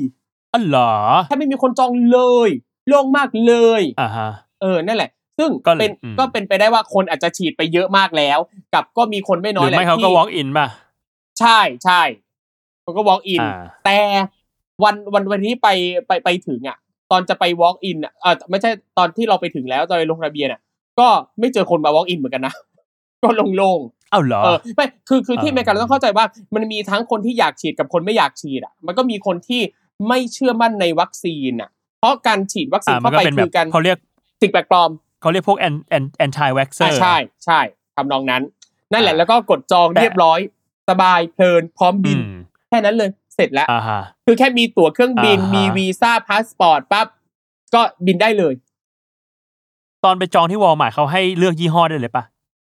[0.53, 0.95] อ๋อเหรอ
[1.27, 2.49] แทบไม่มีคนจองเลย
[2.89, 4.31] โล่งมากเลยอ่าฮะ
[4.63, 8.39] เออนั่นแหละ ซึ่งก็เลยเป็นอืมก็เป็นไปได้ว่าคนอาจจะฉีดไปเยอะมากแล้ว
[8.75, 10.69] กับก็มีคนไม่หน้อรืยอแหละไม่เขาก็ที่ walk in ป่ะ
[11.41, 12.03] ใช่ใช่
[12.83, 13.99] เขาก็ walk in อ่าแต่
[14.85, 15.69] วันวันวันที่ไป
[16.07, 16.77] ไปไปถึงอะ
[17.11, 20.61] ตอนจะไป walk in อะเออไม่ใช่ตอนที่เราไปถึงแล้วตอนไปลงทะเบียนอะ
[21.01, 22.55] ก็ไม่เจอคนมา walk in เหมือนกันนะ
[23.23, 29.61] ก็โล่งๆเอ้าเหรอเออไม่คือคือที่อ่าอเมริกาเราต้องเข้าใจว่า มันมีทั้งคนที่อยากฉีดกับคนไม่อยากฉีดอะ มันก็มีคนที่
[30.09, 33.99] ไม่เชื่อมั่นในวัคซีนอะ เพราะการฉีดวัคซีนอ่ามันเข้าก็ไปเป็นแบคืบอการเขาเรียก
[34.43, 34.91] สิ่งแปลกปลอม
[35.21, 37.61] เขาเรียกพวก an- an- anti vaxxer อ่าใช่ใช่
[37.97, 38.43] ทำนองนั้น
[38.93, 40.39] นั่นแหละอ่าแล้วก็กดจองแต่เรียบร้อย
[40.89, 42.33] สบายเพลินพร้อมบิอืนม
[42.69, 47.07] แค่นั้นเลยเสร็จแล้วอ่าฮะคือแค่มีตั๋วเครื่องบินอ่าฮะมีวีซ่าพาสปอร์ตปั๊บ
[47.75, 48.55] ก็บินได้เลย
[50.05, 52.25] ตอนไปจองที่วอลมาร์เขาให้เลือกยี่ห้อได้เลยป่ะ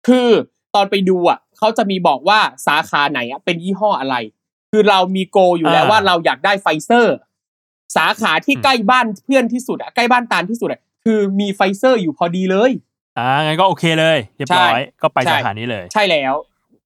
[0.08, 0.30] คือ
[0.76, 4.16] ตอนไปดูอะเขาจะมีบอกว่าสาขาไหนอะเป็นยี่ห้ออะไร
[4.72, 7.16] คือเรามี goal อยู่แล้วอ่าว่าเราอยากได้ไฟเซอร์
[7.98, 12.72] สาขาที่ใกล้บ้านเพื่อนที่สุดอะใกล้บ้านตาลที่สุดอะ คือมีไฟเซอร์อยู่พอดีเลย
[13.18, 16.34] อ่างั้นก็โอเคเลยเรียบร้อยใช่ก็ไปใช่สาขานี้เลย ใช่แล้ว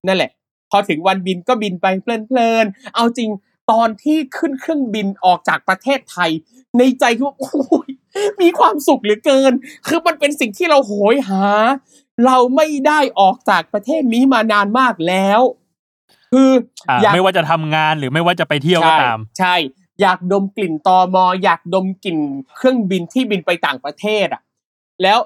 [0.08, 0.32] นั่นแหละ
[0.72, 3.30] พอถึงวันบินก็บินไปเพลินๆเอาจริง
[3.72, 6.30] ตอนที่ขึ้นเครื่องบินออกจากประเทศไทย
[6.78, 7.90] ในใจคือว่าโอ้ย
[8.42, 9.52] มีความสุขเหลือเกิน
[9.88, 11.44] คือมันเป็นสิ่งที่เราโหยหา
[12.26, 15.42] เราไม่ได้ออกจากประเทศนี้มานานมากแล้ว
[16.34, 16.52] คือ
[16.90, 19.56] อ่าอยากไม่ว่าจะทำงานหรือไม่ว่าจะไปเที่ยวก็ตาม ใช่
[20.02, 22.18] อยากดมกลิ่นตอมอ อยากดมกลิ่น
[22.58, 24.42] เครื่องบินที่บินไปต่างประเทศอะ
[25.04, 25.18] แล้ว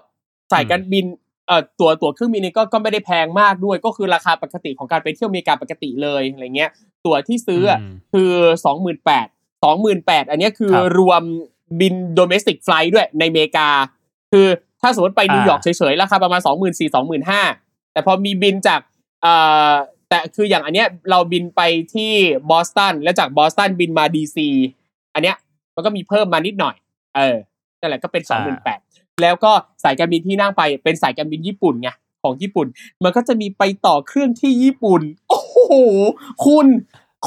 [0.51, 1.06] สายการบิน
[1.48, 6.70] เอ่อตัวตั๋วเครื่องบินนี่ก็ก็ไม่ได้แพงมากด้วย ก็คือราคาปกติของการไปเที่ยวอเมริกาปกติเลยอะไรเงี้ย
[7.06, 8.32] ตั๋วที่ซื้ออะอืมคือ
[8.66, 9.28] สองหมื่นแปด
[9.63, 11.22] สองหมื่นแปดอันเนี้ยคือครับรวม
[11.80, 13.70] บิน domestic flight ด้วยในอเมริกา
[14.32, 14.48] คือ
[14.82, 17.42] ถ้าสมมติไปนิวยอร์กอ่าเฉยๆราคาประมาณสองหมื่นสี่สองหมื่นห้า
[17.94, 18.82] แต่พอมีบินจาก
[19.22, 19.34] เอ่
[19.72, 19.74] อ
[20.12, 21.62] แต่คืออย่างอันเนี้ยเราบินไป
[21.94, 22.12] ที่
[22.50, 24.50] บอสตันแล้วจากบอสตันบินมาดีซี
[25.13, 25.38] อันเนี้ย
[25.75, 26.75] มันก็มีเพิ่มมานิดหน่อย
[27.15, 27.38] เออ
[27.80, 28.80] นั่นแหละก็เป็นสองหมื่นแปด
[29.22, 29.51] แล้วก็
[29.84, 31.89] สายการบินที่นั่งไปเป็นสายการบินญี่ปุ่นไง
[32.24, 32.68] ของญี่ปุ่น
[33.03, 35.58] มันก็จะมีไปต่อเครื่องที่ญี่ปุ่น โอ้โห
[36.46, 36.68] คุณ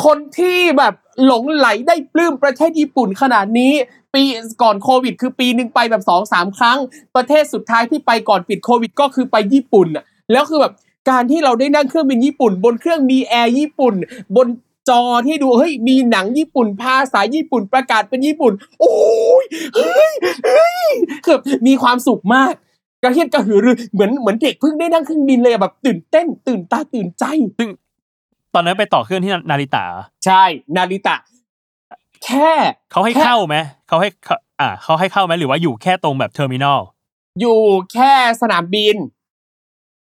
[0.04, 3.72] คนที่แบบหลงไหลได้ปลื้มประเทศญี่ปุ่นขนาดนี้
[4.14, 4.22] ปี
[4.62, 6.78] ก่อนโควิด คือปีหนึ่งไปแบบสองสามครั้ง
[7.16, 10.72] ประเทศสุดท้ายที่ไปก่อนปิดโควิด ก็คือไปญี่ปุ่นอะแล้วคือแบบ
[11.10, 13.94] การที่เราได้นั่งเครื่องบินญี่ปุ่น บนเครื่องมีแอร์ญี่ปุ่น
[14.36, 14.48] บน
[14.88, 18.96] จอที่ดูเฮ้ยมีหนังญี่ปุ่น ภาษาญี่ปุ่นประกาศเป็นญี่ปุ่น โอ้
[19.42, 19.44] ย
[19.76, 20.12] เฮ้ย
[20.46, 20.86] เฮ้ย
[21.26, 22.52] คือมีความสุขมาก
[23.02, 27.24] กระเฮียนกระหือรือเหมือนเหมือนเด็กเพิ่งได้นั่งเครื่องบินเลยอะแบบตื่นเต้น ตื่นตาตื่นใจ
[28.54, 29.84] ตอนนั้นไปต่อเครื่องที่นาริตะ
[30.26, 30.42] ใช่
[30.76, 31.16] นาริตะ
[32.24, 32.50] แค่
[32.92, 33.56] เขาให้เข้าไหม
[33.88, 36.80] เขาให้เขาอ่าเขาให้เข้าไหมหรือว่าอยู่แค่ตรงแบบ terminal
[37.40, 37.60] อยู่
[37.92, 38.96] แค่สนามบิน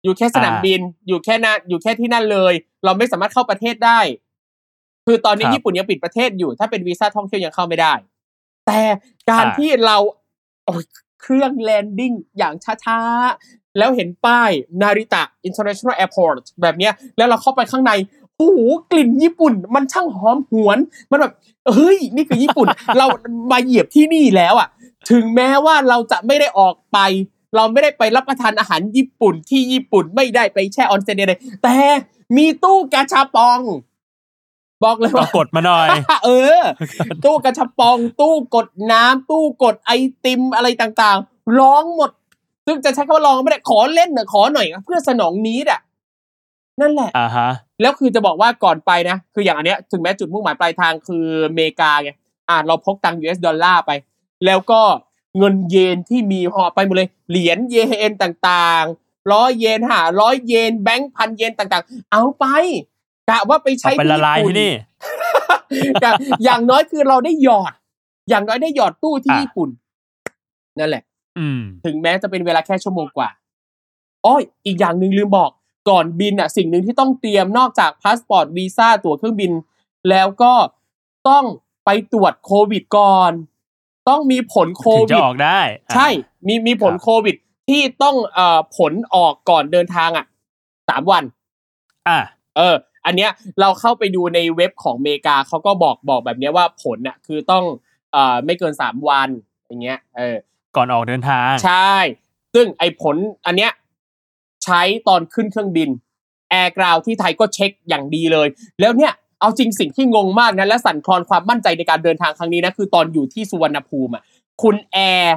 [0.03, 2.53] อยู่แค่สนามอ่าบิน อยู่แค่นั้นอยู่แค่ที่นั่นเลย
[2.83, 3.99] เราไม่สามารถเข้าประเทศได้
[5.05, 7.93] คือตอนนี้ครับญี่ปุ่นยังปิดประเทศอยู่ ถ้าเป็นวีซ่าท่องเที่ยวยังเข้าไม่ได้
[8.67, 8.81] แต่
[9.29, 9.97] การอ่าที่เรา
[10.65, 10.83] โอ้ย
[11.21, 12.53] เครื่อง landing อย่าง
[12.85, 17.91] ช้าๆ แล้วเห็นป้ายนาริตะ International Airport แบบเนี้ย แล้วเราเข้าไปข้างใน
[18.37, 18.59] โอ้โห
[18.91, 20.77] กลิ่นญี่ปุ่น มันช่างหอมหวน
[21.11, 21.33] มันแบบ
[21.73, 23.05] เฮ้ย นี่คือญี่ปุ่น เรา
[23.51, 24.67] มาเหยียบที่นี่แล้วอะ
[25.11, 26.97] ถึงแม้ว่าเราจะไม่ได้ออกไป
[27.55, 31.75] เราไม่ได้ไปรับประทานอาหารญี่ปุ่นที่ญี่ปุ่นไม่ได้ไปแช่ออนเซ็นใดๆแต่
[32.37, 33.59] มีตู้กาชาปอง
[34.83, 35.87] บอกเลยก็ว่ากดมาหน่อย
[36.25, 36.61] เออ
[37.25, 39.91] ตู้กระชับปอง ตู้กดน้ำตู้กดไอ
[40.25, 42.11] ติมอะไรต่างๆ ร้องหมด
[42.65, 45.79] ซึ่งจะใช้คำว่าร้องไม่ได้ขอเล่นน่ะขอหน่อย เพื่อสนองนี้อะ
[46.81, 47.49] นั่นแหละอ่าฮะ
[47.81, 52.11] แล้วคือจะบอกว่าก่อนไปนะ คืออย่างอันเนี้ยถึงแม้จุดมุ่งหมายปลายทางคืออเมริกาไง
[52.49, 53.91] อะเราพกตังค์ US ดอลลาร์ไป
[54.45, 54.81] แล้วก็
[55.37, 57.75] เงินเยนที่มีห่อไปหมดเลย เหรียญเย
[58.09, 62.45] นต่างๆ ร้อยเยนห้าร้อยเยนแบงค์พันเยนต่างๆ เอาไป
[63.29, 64.71] กะว่าไปใช้เอาไปละลายญี่ปุ่ที่นี่
[66.03, 66.11] กะ
[66.43, 67.73] อย่างน้อยคือเราได้หยอด
[68.29, 69.69] อย่างน้อยได้หยอดตู้ที่อะญี่ปุ่น
[70.79, 71.03] นั่นแหละ
[71.37, 73.29] อืมถึงแม้จะเป็นเวลาแค่ชั่วโมงกว่า
[74.25, 75.51] อ้อยอีกอย่างหนึ่งลืมบอก
[75.89, 79.51] ก่อนบินอะ สิ่งหนึ่งที่ต้องเตรียมนอกจากพาสปอร์ตวีซ่าตั๋วเครื่องบิน
[80.09, 80.53] แล้วก็
[81.29, 81.45] ต้อง
[81.85, 83.31] ไปตรวจโควิดก่อน
[84.09, 86.07] ต้องมีผลโควิดถึงจะออกได้อะใช่
[86.47, 87.35] มีมีผลครับโควิด
[87.69, 90.25] ที่ต้องเอ่อผลออกก่อนเดินทางอะ
[90.89, 91.23] สามวัน
[92.07, 92.19] อะ
[92.57, 97.63] เออ อันเนี้ยเราเข้าไปดูในเว็บของอเมริกาเขาก็บอกบอกแบบเนี้ยว่าผลน่ะคือต้อง
[98.11, 99.29] เอ่อไม่เกินสามวัน
[99.67, 100.37] อย่างเงี้ยเออ
[100.75, 101.95] ก่อนออกเดินทาง ใช่
[102.53, 103.71] ซึ่งไอ้ผลอันเนี้ย
[104.65, 105.89] ใช้ตอนขึ้นเครื่องบิน
[106.49, 108.47] แอร์ ground ที่ไทยก็เช็คอย่างดีเลย
[108.79, 114.23] แล้วเนี่ย เอาจริงสิ่งที่งงมากนะและสั่นคลอนความมั่นใจในการเดินทางครั้งนี้นะคือตอนอยู่ที่สุวรรณภูมิอะ
[114.61, 115.35] คุณแอร์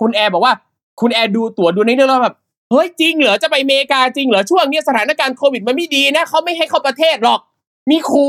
[0.00, 0.54] คุณแอร์บอกว่า
[1.00, 2.36] คุณแอร์ดูตั๋วดูในเรื่องแล้วแบบ
[2.70, 7.40] เฮ้ยจริงเหรอจะไปอเมริกาจริงเหรอช่วงนี้สถานการณ์โควิดมันไม่ดีนะเขาไม่ให้เข้าประเทศหรอก
[7.90, 8.26] มีครู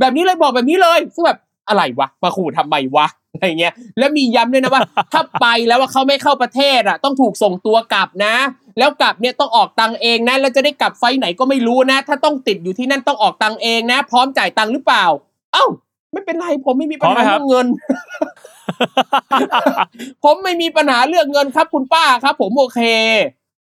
[0.00, 8.34] แบบนี้เลยบอกแบบนี้เลยซึ่งแบบอะไรวะมาขู่ทำไมวะ อะไรเงี้ยแล้วมีย้ำด้วยนะว่า ถ้าไปแล้วว่าเขาไม่เข้าประเทศอะ ต้องถูกส่งตัวกลับนะ
[8.78, 15.04] แล้วกลับเนี่ยต้องออกตังค์เองนะแล้วจะได้กลับไฟล์ไหนก็ไม่รู้นะ ถ้าต้องติดอยู่ที่นั่นต้องออกตังค์เองนะ พร้อมจ่ายตังค์หรือเปล่า
[15.52, 15.64] เอ้า
[16.12, 17.66] ไม่เป็นไรผมไม่มีปัญพร้อมไหหามครับเรื่องเงิน
[20.24, 22.80] ผมไม่มีปัญหาเรื่องเงินครับ คุณป้าครับ ผมโอเค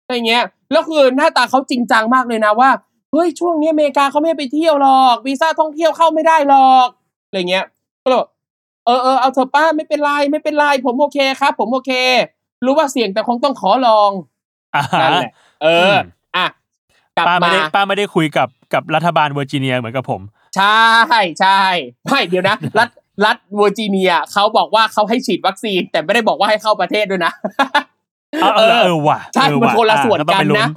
[0.03, 2.69] อะไรเงี้ยแล้วคือหน้าตาเขาจริงจังมากเลยนะว่า
[3.11, 6.87] เฮ้ยช่วงนี้อเมริกาเขาไม่ให้ไปเที่ยวหรอกวีซ่าท่องเที่ยวเข้าไม่ได้หรอก
[7.27, 7.65] อะไรเงี้ย
[8.03, 8.25] ก็เลยบ
[8.93, 11.91] อกเออเออเอาเถอะป้าไม่เป็นไรไม่เป็นไรผมโอเคครับ ผมโอเค
[12.65, 14.12] รู้ว่าเสี่ยงแต่คงต้องขอลอง
[14.75, 15.32] อ่านั่นแหละ
[15.63, 16.04] เออม
[16.38, 16.45] อะ
[17.17, 20.21] กลับป้าไม่มาได้ป้าไม่ได้คุยกับกับรัฐบาลเวอร์จิเนียเหมือนกับผม
[20.58, 20.77] ใช่
[21.39, 21.60] ใช่
[22.06, 22.89] ไม่เดี๋ยวนะ รัฐ
[23.25, 27.32] รัฐเวอร์จิเนียเขาบอกว่าเขาให้ฉีดวัคซีน แต่ไม่ได้บอกว่าให้เข้าประเทศด้วยนะ
[28.41, 30.69] เออเออเออว่ะใช่เออมันว่ะคนละส่วนอ่ต้องกันไปลุ้นะ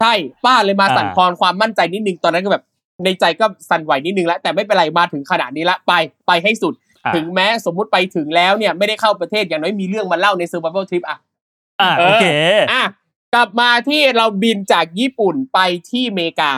[0.00, 0.12] ใช่
[0.44, 2.64] ป้าเลยมาอ่าสั่นคลอนความมั่นใจนิดนึงตอนนั้นก็แบบ
[3.04, 5.92] ในใจก็สั่นไหวนิดนึงแล้วแต่ไม่เป็นไรมาถึงขนาดนี้ละไป
[6.26, 11.18] ไปให้สุดอะ ถึงแม้สมมุติไปถึงแล้วเนี่ยไม่ได้เข้าประเทศอย่างน้อยมีเรื่องมาเล่าใน survival trip อะ
[11.80, 12.24] อ่าเออโอเค
[12.72, 12.82] อะ
[13.34, 15.58] กลับมาที่เราบินจากญี่ปุ่นไป
[15.90, 16.52] ที่อเมริกา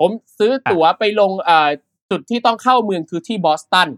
[0.00, 1.68] ผมซื้อตั๋วไปลงเอ่อ
[2.10, 3.88] จุดที่ต้องเข้าเมืองคือที่บอสตัน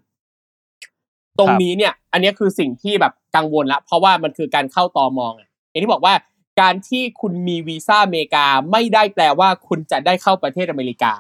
[1.39, 5.33] ตรงนี้เนี่ย อันนี้คือสิ่งที่แบบกังวลละเพราะว่ามันคือการเข้าตอมอง
[5.71, 6.15] อย่างที่บอกว่า
[6.61, 11.13] การที่คุณมีวีซ่าอเมริกาไม่ได้แปลว่าคุณจะได้เข้าประเทศอเมริกา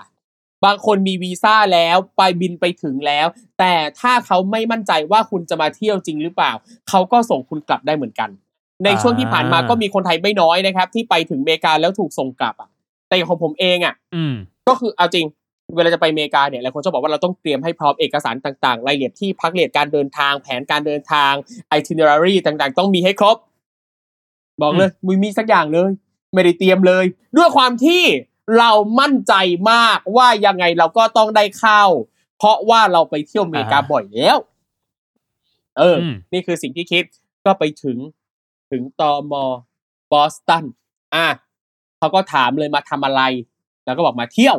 [0.64, 3.26] บางคนมีวีซ่าแล้วไปบินไปถึงแล้ว
[3.58, 6.52] แต่ถ้าเขาไม่มั่นใจว่าคุณจะมาเที่ยวจริงหรือเปล่า
[6.88, 8.30] เขาก็ส่งคุณกลับได้เหมือนกัน
[8.84, 12.68] ในช่วงที่ผ่านมาอ่าก็มีคนไทยไม่น้อยนะครับ ที่ไปถึงอเมริกาแล้วถูกส่งกลับอะ
[13.08, 14.34] แต่อย่างของผมเองอะอืม
[14.68, 15.26] ก็คือเอาจริง
[15.76, 21.32] เวลาจะไปอเมริกาเนี่ยหลายคนจะบอกว่าเราต้องเตรียมให้พร้อมเอกสารต่างๆรายละเอียดที่พักเรียดการเดินทางแผนการเดินทาง
[21.78, 23.36] itinerary ต่างๆ ต้องมีให้ครบ
[24.62, 25.90] บอกเลยมึงมีสักอย่างเลย
[26.34, 27.04] ไม่ได้เตรียมเลย
[27.36, 28.02] ด้วยความที่
[28.58, 29.34] เรามั่นใจ
[29.70, 31.82] มากว่ายังไงเราก็ต้องได้เข้า
[32.38, 34.38] เพราะว่าเราไปเที่ยวอเมริกาอ่าบ่อยแล้ว
[35.78, 37.04] เอออมนี่คือสิ่งที่คิด
[37.46, 37.98] ก็ไปถึง
[38.70, 39.32] ถึงตอม
[40.12, 40.64] บอสตัน
[41.14, 41.26] อะ
[41.98, 43.22] เขาก็ถามเลยมาทำอะไร
[43.84, 44.56] แล้วก็บอกมาเที่ยว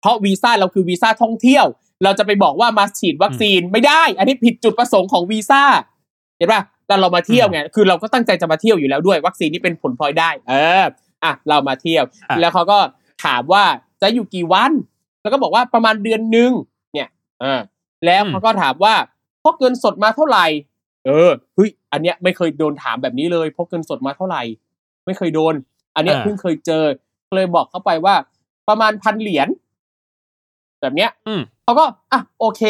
[0.00, 1.64] เพราะวีซ่าเราคือวีซ่าท่องเที่ยว
[2.04, 5.62] เราจะไปบอกว่ามาฉีดวัคซีนไม่ได้ อันนี้ผิดจุดประสงค์ของวีซ่า
[6.36, 10.84] เห็นป่ะแต่เรามาเที่ยวไง คือเราก็ตั้งใจจะมาเที่ยวอยู่แล้วด้วย วัคซีนนี่เป็นผลพลอยได้ เออ
[11.24, 12.78] อะเรามาเที่ยวอะแล้วเขาก็
[13.24, 13.64] ถามว่า
[14.02, 14.72] จะอยู่กี่วัน
[15.22, 16.50] แล้วก็บอกว่าประมาณเดือนหนึ่ง
[16.94, 17.08] เนี่ย
[17.40, 17.60] เออ
[18.06, 18.94] แล้วเขาก็ถามว่า
[19.42, 20.46] พกเงินสดมาเท่าไหร่
[21.06, 24.42] เออเฮ้ยอันเนี้ยไม่เคยโดนถามแบบนี้เลยพกเงินสดมาเท่าไหร่
[25.06, 25.54] ไม่เคยโดน
[25.94, 26.84] อันเนี้ยอ่าเพิ่งเคยเจอ
[27.28, 28.14] ก็เลยบอกเข้าไปว่า
[28.68, 29.48] ประมาณพันเหรียญ
[30.80, 32.62] แบบเนี้ยอืมเขาก็อะโอเค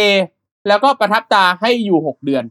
[0.68, 2.44] แล้วก็ประทับตาให้อยู่หกเดือน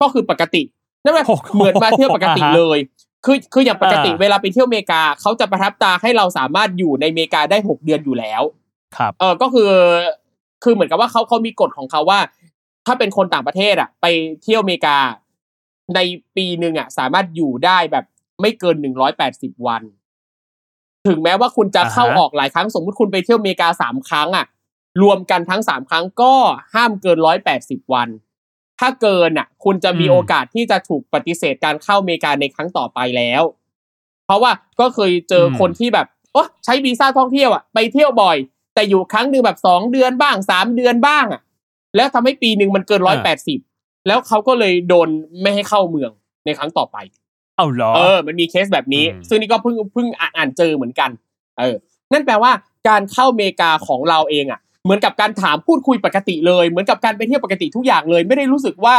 [0.00, 0.62] ก็คือปกติ
[1.04, 2.78] นั่นแหละโอ้โหเหมือนมาเที่ยวปกติอ่าฮะเลย
[3.24, 8.42] คือคืออย่างปกติอ่าเวลาไปเที่ยวอเมริกาเขาจะประทับตาให้เราสามารถอยู่ในอเมริกาได้หกเดือนอยู่แล้ว
[8.96, 9.70] ครับเออก็คือ
[10.62, 12.20] คือเหมือนกับว่าเขาเขามีกฎของเขาว่า
[12.86, 14.06] ถ้าเป็นคนต่างประเทศอะ ไป
[14.42, 14.96] เที่ยวอเมริกา
[15.94, 16.00] ใน
[16.36, 18.04] ปีหนึ่งอะ สามารถอยู่ได้แบบ
[18.40, 19.82] ไม่เกินหนึ่งร้อยแปดสิบวัน
[21.08, 24.46] ถึงแม้ว่าคุณจะอ่าฮะเข้าออกหลายครั้งสมมติคุณไปเที่ยวอเมริกาสามครั้งอะ
[25.02, 26.34] รวมกันทั้งสามครั้งก็
[26.74, 28.08] ห้ามเกินร้อยแปดสิบวัน
[28.80, 33.42] ถ้าเกินอะ คุณจะมีโอกาสที่จะถูกปฏิเสธการเข้าอเมริกาในครั้งต่อไปแล้ว
[34.26, 38.36] เพราะว่าก็เคยเจออมคนที่แบบโอ้ใช้วีซ่าท่องเที่ยวอะไปเที่ยวบ่อย
[38.74, 41.40] แต่อยู่ครั้งหนึ่งแบบสองเดือนบ้างสามเดือนบ้างอะ
[41.96, 43.58] แล้วทำให้ปีหนึ่งมันเกินร้อยแปดสิบ
[44.06, 45.08] แล้วเขาก็เลยโดน
[45.42, 46.10] ไม่ให้เข้าเมือง
[46.44, 46.96] ในครั้งต่อไป
[47.56, 51.10] เอาเหรอเออ มันมีเคสแบบนี้อืมซึ่งนี่ก็เพิ่งเพิ่งอ่านอ่านเจอเหมือนกัน
[51.60, 51.76] เออ
[52.12, 52.52] นั่นแปลว่า
[52.88, 58.96] การเข้าอเมริกาของเราเองอะ เหมือนกับการถามพูดคุยปกติเลย เหมือนกับการไปเที่ยวปกติทุกอย่างเลย ไม่ได้รู้สึกว่า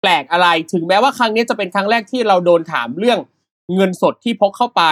[0.00, 3.18] แปลกอะไร ถึงแม้ว่าครั้งนี้จะเป็นครั้งแรกที่เราโดนถามเรื่อง
[3.74, 4.82] เงินสดที่พกเข้าไป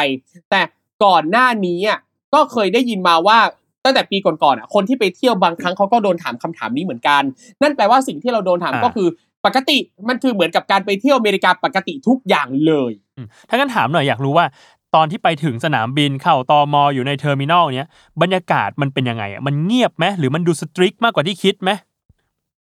[0.51, 0.63] แต่
[1.05, 1.99] ก่อนหน้านี้อะ
[2.35, 3.39] ก็เคยได้ยินมาว่า
[3.85, 7.23] ตั้งแต่ปีก่อนๆอะคนที่ไปเที่ยวบางครั้งเขาก็โดนถามคำถามนี้เหมือนกัน
[7.63, 9.09] นั่นแปลว่าสิ่งที่เราโดนถามอ่าก็คือ
[9.47, 14.47] ปกติมันคือเหมือนกับการไปเที่ยวอเมริกาปกติทุกอย่างเลยอืมถ้างั้นถามหน่อยอยากรู้ว่า
[14.95, 16.83] ตอนที่ไปถึงสนามบินเข้าตม.
[16.95, 17.91] อยู่ใน terminal เนี้ย
[18.23, 21.71] บรรยากาศมันเป็นยังไงอะมันเงียบไหมหรือมันดู strict มากกว่าที่คิดไหม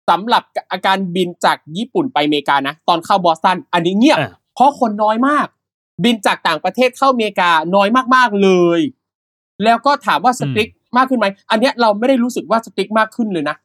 [0.09, 5.47] สำหรับอาการบินจากญี่ปุ่นไปอเมริกานะ ตอนเข้าบอสตันอันนี้เงียบอะเพราะคนน้อยมาก
[6.03, 8.79] บินจากต่างประเทศเข้าอเมริกาน้อยมากๆเลย
[9.63, 13.55] แล้วก็ถามว่าสตริกมากขึ้นไหมอันเนี้ยเราไม่ได้รู้สึกว่าสตริกมากขึ้นเลยนะ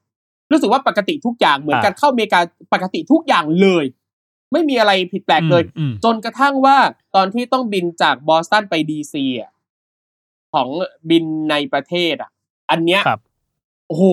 [0.53, 2.41] รู้สึกว่าปกติทุกอย่างเหมือนกันเข้าอเมริกา
[2.73, 3.85] ปกติทุกอย่างเลย
[4.55, 6.77] ไม่มีอะไรผิดแปลกเลยอืมอืมจนกระทั่งว่า
[7.15, 9.51] ตอนที่ต้องบินจากบอสตันไปดีซีอะ
[10.55, 10.69] ของ
[11.11, 12.31] บินในประเทศอะ
[12.71, 13.21] อันเนี้ยครับ
[13.89, 14.05] โอ้โห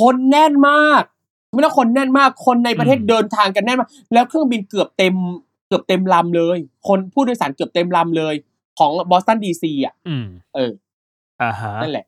[0.00, 1.02] คนแน่นมาก
[1.54, 5.14] ไม่ต้องคนแน่นมากคนในประเทศอืมเดินทางกันแน่นมากแล้วเครื่องบินเกือบเต็ม
[5.68, 8.34] เกือบเต็มลำเลย คนผู้โดยสารเกือบเต็มลำเลย
[8.78, 10.72] ของบอสตันดีซีอะอืมเออ
[11.42, 12.06] อ่าฮะนั่นแหละ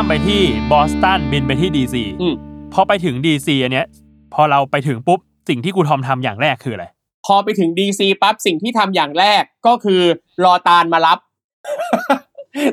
[0.00, 2.34] ามไปที่บอสตันบินไปที่ดีซีอืม
[2.74, 3.86] พอไปถึงดีซีอันเนี้ย
[4.34, 6.86] พอเราไปถึงปุ๊บสิ่งที่ครูทอมทำอย่างแรกคืออะไร
[7.26, 10.00] พอไปถึงดีซีปั๊บสิ่งที่ทำอย่างแรกก็คือ
[10.44, 11.18] รอตาลมารับ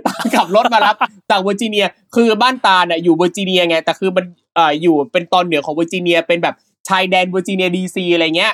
[0.07, 0.95] ตาลขับรถมารับ
[1.29, 1.85] จากเวอร์จิเนีย
[2.15, 6.55] คือบ้านตาลน่ะอยู่เวอร์จิเนียไงแต่คือมันเอ่ออยู่เป็นตอนเหนือของเวอร์จิเนีย เป็นแบบ
[6.87, 8.53] ชายแดนเวอร์จิเนียดีซีอะไรเงี้ย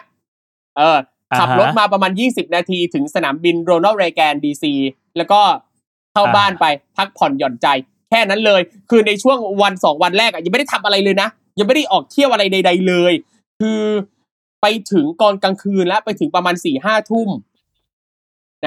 [0.78, 0.98] เออ
[1.40, 4.74] ขับรถมาประมาณ 20 นาทีถึงสนามบินโรนัลด์เรแกนดีซี
[5.18, 5.42] แล้วก็
[6.14, 6.66] เข้าอ่าบ้านไป
[6.98, 13.14] พักผ่อนหย่อนใจแค่นั้นเลย คือในช่วงวันสองวันแรกอะยังไม่ได้ทำอะไรเลยนะ ยังไม่ได้ออกเที่ยวอะไรใด ๆ เลย
[13.60, 13.82] คือ
[14.62, 17.30] ไปถึงก่อนกลางคืนแล้วไปถึงประมาณสี่ห้าทุ่ม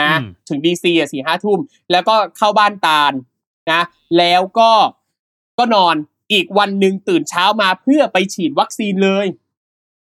[0.01, 1.59] นะอืมถึงดีซีอะสี่ห้าทุ่ม
[1.93, 3.13] แล้วก็เข้าบ้านตาล
[3.73, 3.83] นะ
[4.19, 4.71] แล้วก็
[5.59, 5.95] ก็นอน
[6.33, 9.27] อีกวันหนึ่งตื่นเช้ามาเพื่อไปฉีดวัคซีนเลย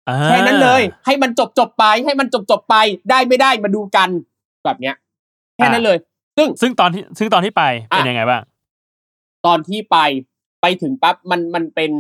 [0.10, 2.76] อ่าแค่นั้นเลย ให้มันจบจบๆไป ให้มันจบจบๆไป
[3.10, 4.10] ได้ไม่ได้มาดูกัน
[4.64, 4.96] แบบเนี้ย
[5.56, 5.98] แค่นั้นเลย
[6.38, 8.42] ซึ่งซึ่งตอนที่ซึ่งตอนที่ไปเป็นอะยังไงบ้าง
[9.46, 9.98] ตอนที่ไป
[10.62, 11.92] ไปถึงปั๊บมันมันเป็น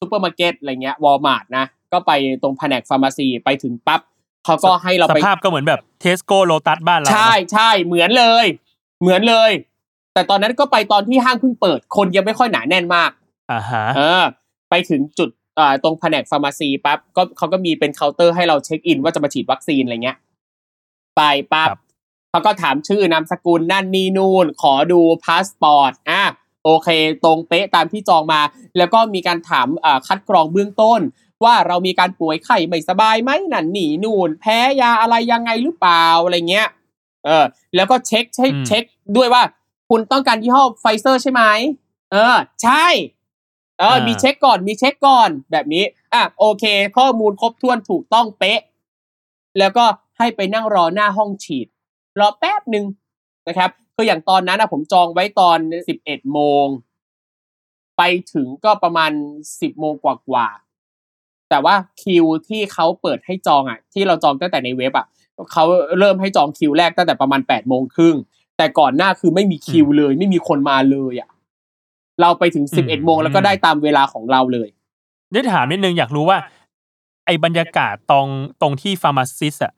[0.00, 4.00] ซูเปอร์มาร์เก็ตอะไรเงี้ยวอลมาร์ทนะก็ไปตรงแผนก pharmacy ไปถึงปั๊บ
[4.44, 8.46] เขาก็ให้เราสไปภาพก็เหมือนแบบเทสโก้โลตัสบ้านเราใช่ใช่เหมือนเลย
[9.00, 9.50] เหมือนเลย
[10.14, 13.10] แต่ตอนนั้นก็ไปตอนที่ห้างเพิ่งเปิด คนยังไม่ค่อยหนาแน่นมาก
[13.52, 14.22] อ่าฮะเออ
[14.70, 20.18] ไปถึงจุดอ่าตรงแผนก pharmacy ปั๊บก็เขาก็มีเป็นเคาน์เตอร์ให้เราเช็คอินว่าจะมาฉีดวัคซีนอะไรเงี้ย
[21.16, 21.80] ไปปั๊บครับ
[22.30, 26.22] เขาก็ถามชื่อนามสกุลนั่นนี่นู่นขอดูพาสปอร์ตอะ
[26.64, 26.88] โอเค
[27.24, 28.40] ตรงเป๊ะตามที่จองมา
[28.76, 31.00] แล้วก็มีการถามอ่าคัดกรองเบื้องต้น
[31.44, 36.68] ว่าเรามีการป่วยไข้ไม่สบายไหมนั่นนี่นู่นแพ้ยาอะไรยังไงหรือเปล่าอะไรเงี้ย
[37.24, 37.44] เออ
[37.74, 38.84] แล้วก็เช็คเช็คอืมเช็ค
[39.16, 39.42] ด้วยว่า
[39.90, 41.42] คุณต้องการยี่ห้อไฟเซอร์ใช่ไหม
[42.12, 42.86] เออ ใช่
[43.78, 46.64] เออ มีเช็คก่อนมีเช็คก่อนแบบนี้อะโอเค
[46.96, 48.60] ข้อมูลครบถ้วนถูกต้องเป๊ะ
[49.58, 49.84] แล้วก็
[50.18, 51.66] ให้ไปนั่งรอหน้าห้องฉีด
[52.20, 52.84] รอแป๊บหนึ่ง
[53.48, 55.58] นะครับ คืออย่างตอนนั้นนะผมจองไว้ตอน
[55.88, 56.66] สิบเอ็ดโมง
[57.98, 59.10] ไปถึงก็ประมาณ
[59.60, 65.06] สิบโมงกว่าๆแต่ว่าคิวที่เขาเปิดให้จองอะ ที่เราจองตั้งแต่ในเว็บอะ
[65.52, 65.64] เขา
[65.98, 68.16] เริ่มให้จองคิวแรกตั้งแต่ประมาณแปดโมงครึ่ง
[68.56, 71.30] แต่ก่อนหน้าคือไม่มีคิวเลย ไม่มีคนมาเลยอะ
[72.20, 74.68] เราไปถึงสิบเอ็ดโมงแล้วก็ได้ตามเวลาของเราเลย
[75.32, 76.38] ได้ถามนิดนึงอยากรู้ว่า
[77.26, 78.26] ไอ้บรรยากาศตรง
[78.60, 79.77] ตรงที่ pharmacist อะอ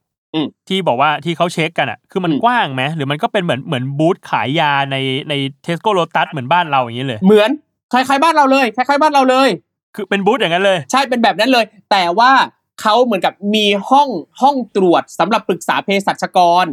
[0.67, 4.97] ที่บอกว่าที่เขาเช็คกันอะคือมันอืมกว้างไหมหรือมันก็เป็นเหมือนเหมือนบูธขายยาใน
[5.29, 7.49] ในเทสโก้โลตัสเหมือนบ้านเราอย่างนี้เลย เหมือน
[7.93, 9.49] คล้ายๆบ้านเราเลยคล้ายๆบ้านเราเลย
[9.95, 12.31] คือเป็นบูธอย่างนั้นเลย ใช่เป็นแบบนั้นเลย แต่ว่า
[12.81, 14.09] เขาเหมือนกับมีห้อง
[14.41, 16.65] ห้องตรวจสำหรับปรึกษาเภสัชกร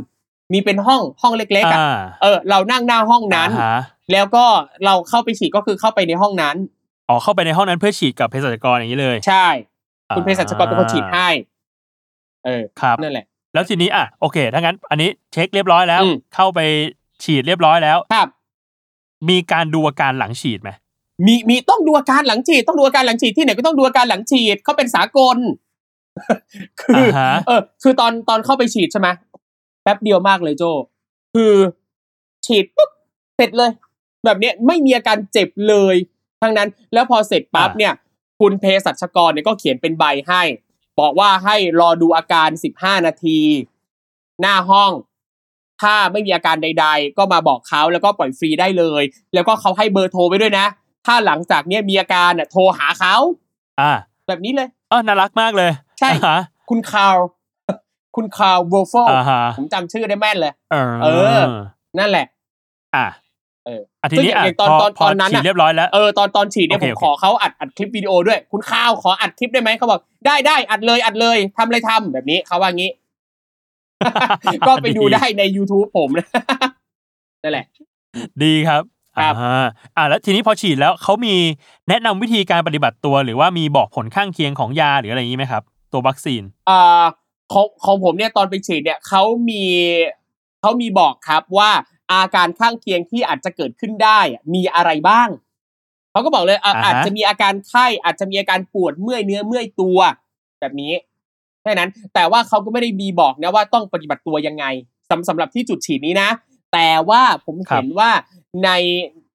[0.53, 3.81] มีเป็นห้องห้องเล็กๆอะอ่าเออ เรานั่งหน้าห้องนั้นอ่าฮะ
[4.13, 4.45] แล้วก็
[4.85, 6.57] เราเข้าไปฉีดก็คือเข้าไปในห้องนั้น
[7.09, 9.47] อ๋อเข้าไปในห้องนั้นเพื่อฉีดกับเภสัชกรอย่างนี้เลย ใช่
[10.17, 11.29] คุณเภสัชกรเป็นคนฉีดให้
[12.47, 16.61] เออครับนั่นแหละ แล้วทีนี้อะโอเคถ้างั้น อันนี้เช็คเรียบร้อยแล้วอืมเข้าไป
[17.25, 18.29] ฉีดเรียบร้อยแล้วครับ
[19.29, 20.71] มีการดูอาการหลังฉีดไหม
[21.27, 25.37] มีมีต้องดูอาการหลังฉีดต้องดูอาการหลังฉีดที่ไหนก็ต้องดูอาการหลังฉีดเขาเป็นสากล
[26.81, 29.09] คืออฮะเออ คือตอนตอนเข้าไปฉีดใช่ไหม
[29.83, 30.65] แป๊บเดียวมากเลยโจ
[31.35, 31.53] คือ
[32.47, 32.91] ฉีดปุ๊บ
[33.37, 33.71] เสร็จเลย
[34.25, 35.95] แบบเนี้ยไม่มีอาการเจ็บเลย
[36.43, 37.93] ทั้งนั้น แล้วพอเสร็จปั๊บอ่าเนี่ย
[38.41, 40.43] คุณเภสัชกรเนี่ยก็เขียนเป็นใบให้
[41.01, 43.39] บอกว่าให้รอดูอาการสิบห้านาที
[44.41, 44.93] หน้าห้อง
[45.83, 49.03] ถ้าไม่มีอาการใด ๆ ก็มาบอกเขาแล้วก็ปล่อยฟรีได้เลย
[49.35, 50.67] แล้วก็เขาให้เบอร์โทรไว้ด้วยนะ
[51.07, 53.17] ถ้าหลังจากเนี้ยมีอาการน่ะโทรหาเขา
[53.81, 53.93] อ่า
[54.27, 56.39] แบบนี้เลยเออน่ารักมากเลย ใช่อ่าฮะ
[56.71, 57.17] คุณคาร์ล
[58.17, 61.09] คุณคาร์ลเวอร์ฟอ่าฮะผมจำชื่อได้แม่นเลย เออเอ
[61.39, 61.41] อ
[61.99, 62.27] นั่นแหละ
[62.95, 63.07] อะ
[63.67, 72.91] เอออะทีนี้อะซึ่งอย่างตอนพอตอนพอตอนนั้นฉีดน่ะเรียบร้อยแล้วเออตอนตอนฉีดเนี่ยโอผเคมโอเคขอเขาอัดอัดคลิปวิดีโอด้วย คุณข้าวขออัดคลิปได้ไหมเขาบอกได้ได้อัดเลยอัดเลยทำเลยทำแบบนี้เขาว่างี้
[74.67, 76.11] ก็ไปดูได้ใน YouTube ผม
[77.43, 77.67] นั่นแหละ
[78.43, 78.83] ดีครับ
[79.17, 79.67] ครับอ่า
[79.97, 81.35] อ่าแล้วทีนี้พอฉีดแล้วเขามี
[81.89, 87.05] แนะนำวิธีการปฏิบัติตัว หรือว่ามีบอกผลข้างเคียงของยาหรืออะไรอย่างนี้ไหมครับ ตัววัคซีนอ่า
[87.53, 89.65] ของของผมเนี่ยตอนไปฉีดเนี่ยเขามี
[90.61, 91.71] เขามีบอกครับว่า
[92.13, 95.29] อาการข้างเคียงที่อาจจะเกิดขึ้นได้อะมีอะไรบ้าง
[96.13, 99.99] เขาก็บอกเลยอะอ่าฮะอาจจะมีอาการไข้อาจจะมีอาการปวดเมื่อยเนื้อเมื่อยตัว
[100.61, 100.93] แบบนี้
[101.63, 104.65] แค่นั้น แต่ว่าเขาก็ไม่ได้มีบอกนะว่าต้องปฏิบัติตัวยังไง
[105.11, 106.29] สำสำหรับที่จุดฉีดนี้นะ
[106.73, 108.11] แต่ว่าผมเห็นว่า
[108.65, 108.71] ใน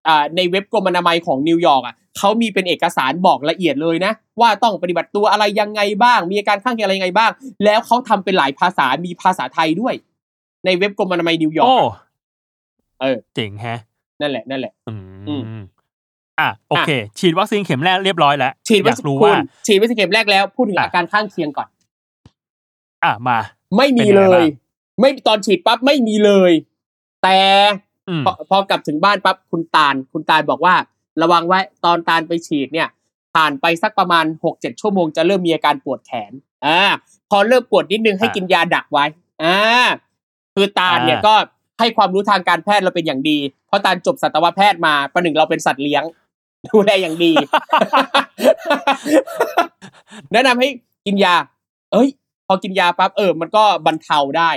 [0.08, 7.32] อ่าในเว็บกรมอนามัยของนิวยอร์กอะเขามีเป็นเอกสารบอกละเอียดเลยนะ ว่าต้องปฏิบัติตัวอะไรยังไงบ้าง มีอาการข้างเคียงอะไรยังไงบ้าง
[7.64, 9.94] แล้วเขาทำเป็นหลายภาษามีภาษาไทยด้วย
[10.66, 11.94] ในเว็บกรมอนามัยนิวยอร์โอ้กอะ
[13.04, 13.80] เออเจ๋งแฮะ
[14.22, 14.94] นั่นแหละนั่นแหละ อื
[15.28, 15.62] อืมม
[16.40, 21.70] อะโอเค ฉีดวัคซีนเข็มแรกเรียบร้อยแล้วฉีดอไว้ยากรู้คุว่าณฉีดไว้สเข็มแรกแล้วพูดถึงอะอาการข้างเคียงก่อน
[23.04, 23.40] อะมา
[23.78, 24.48] ไม่มีเป็นยังเลไงบ้างย
[25.00, 26.52] ไม่ตอนฉีดปั๊บไม่มีเลย
[27.24, 27.38] แต่
[28.10, 30.76] อืมพอพอกลับถึงบ้านปั๊บคุณตาล คุณตาลบอกว่า
[31.22, 32.90] ระวังไว้ตอนตาลไปฉีดเนี่ย
[33.36, 36.32] ผ่านไปสักประมาณหกเจ็ดชั่วโมงจะเริ่มมีอาการปวดแขน
[36.66, 36.80] อ่า
[37.30, 39.06] พอเริ่มปวดนิดนึงให้กินยาดักไว้
[39.44, 39.58] อ่า
[40.56, 41.36] คือตาลเนี่ยก็
[41.80, 46.04] ให้ความรู้ทางการแพทย์เราเป็นอย่างดี เพราะตาลจบสัตวแพทย์มาประหนึ่งเราเป็นสัตว์เลี้ยง
[46.68, 47.34] ดูแลอย่างดี
[50.32, 50.70] แนะนำให้
[51.06, 51.36] กินยา
[51.92, 52.10] เอ้ย
[52.48, 54.52] พอกินยาปั๊บเออ มันก็บรรเทาได้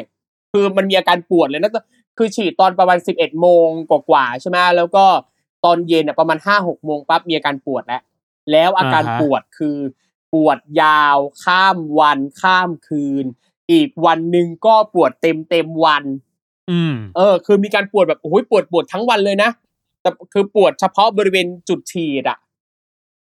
[0.53, 1.73] คือมันมีอาการปวดเลยนะ
[2.19, 5.05] คือฉีดตอนประมาณสิบเอ็ดโมงกว่าๆใช่ไหมแล้วก็
[5.65, 8.03] ตอนเย็นอะประมาณห้าหกโมงปั๊บมีอาการปวดแล้ว
[8.51, 9.79] แล้วอาการอ่าฮะปวดคือ
[10.35, 13.25] ปวดยาว ข้ามวัน ข้ามคืน
[13.73, 16.05] อีกวันหนึ่งก็ปวดเต็มเต็มๆวัน
[16.71, 19.51] อืมเออ คือมีการปวดแบบโอ้ยปวดปวดทั้งวันเลยนะ
[20.03, 22.39] แต่คือปวดเฉพาะบริเวณจุดฉีดอะ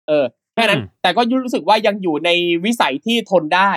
[0.07, 2.29] เออแค่นั้นอืมแต่ก็รู้สึกว่ายังอยู่ใน
[2.65, 3.71] วิสัยที่ทนได้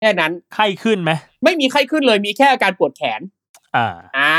[0.00, 1.10] แค่นั้นไข้ขึ้นไหม
[1.44, 3.20] ไม่มีไข้ขึ้นเลยมีแค่อาการปวดแขน
[3.76, 3.86] อ่า
[4.18, 4.34] อ่า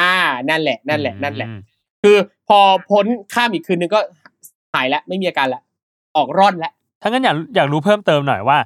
[0.49, 1.59] นั่นแหละ นั่นแหละ นั่นแหละอืม
[2.03, 3.99] คือพอพ้นข้ามอีกคืนนึงก็
[4.73, 5.61] หายแล้วไม่มีอาการละ
[6.17, 8.57] ออกร่อนแล้วถ้างั้นอยากอยากรู้เพิ่มเติมหน่อยว่า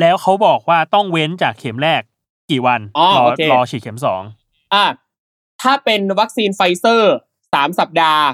[0.00, 2.02] แล้วเขาบอกว่าต้องเว้นจากเข็มแรก
[2.50, 4.22] กี่วันอ๋อรอโอเครอฉีดเข็มสอง
[4.74, 4.84] อ่า
[5.62, 7.14] ถ้าเป็นวัคซีนไฟเซอร์
[7.54, 8.24] สามสัปดาห์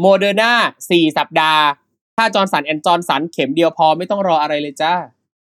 [0.00, 0.52] โมเดอร์นา
[0.90, 1.62] สี่สัปดาห์
[2.16, 4.94] ถ้าจอร์นสันแอนจอร์นสันเข็มเดียวพอไม่ต้องรออะไรเลยจ้า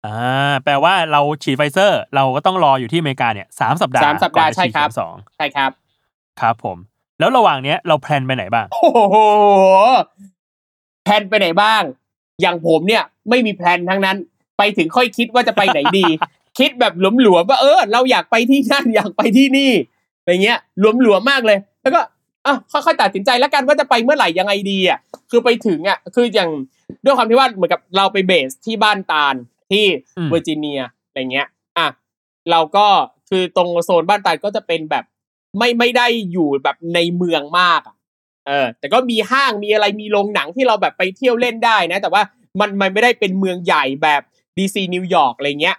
[0.06, 5.70] อ่าแปลว่าเราฉีดไฟเซอร์ เราก็ต้องรออยู่ที่อเมริกาเนี่ยสามสัปดาห์สามสัปดาห์ก่อนจะใช่ครับฉีดเข็มสองใช่ครับ
[6.40, 6.76] ครับผม
[7.18, 9.16] แล้วระหว่างเนี้ยเรา plan ไปไหนบ้าง โอ้โห
[11.04, 11.82] plan ไปไหนบ้าง
[12.40, 14.16] อย่างผมเนี่ยไม่มี plan ทั้งนั้น
[14.58, 16.04] ไปถึงค่อยคิดว่าจะไปไหนดี
[16.58, 16.92] คิดแบบ
[17.22, 19.72] หลวมๆว่าเออ เราอยากไปที่นั่นอยากไปที่นี่
[20.30, 20.58] อะไรเงี้ย
[21.02, 22.00] หลวมๆมากเลย แล้วก็
[22.46, 24.98] อะค่อยๆตัดสินใจแล้วกันว่าจะไปเมื่อไหร่ยังไงดีอะ
[25.30, 26.50] คือไปถึงอะคืออย่าง
[27.04, 29.34] ด้วยความที่ว่าเหมือนกับเราไป base ที่บ้านตาล
[29.70, 29.84] ที่
[30.16, 31.86] อืมเวอร์จิเนียอะไรเงี้ยอะ
[32.50, 32.86] เราก็
[33.30, 35.04] คือตรงโซนบ้านตาลก็จะเป็นแบบ
[35.58, 37.96] ไม่ไม่ได้อยู่แบบในเมืองมากอะ
[38.46, 42.22] เออแต่ก็มีห้างมีอะไรมีโรงหนังที่เราแบบไปเที่ยวเล่นได้นะ แต่ว่า
[42.60, 44.22] มันมันไม่ได้เป็นเมืองใหญ่แบบ
[44.56, 45.76] ดีซีนิวยอร์กอะไรเงี้ย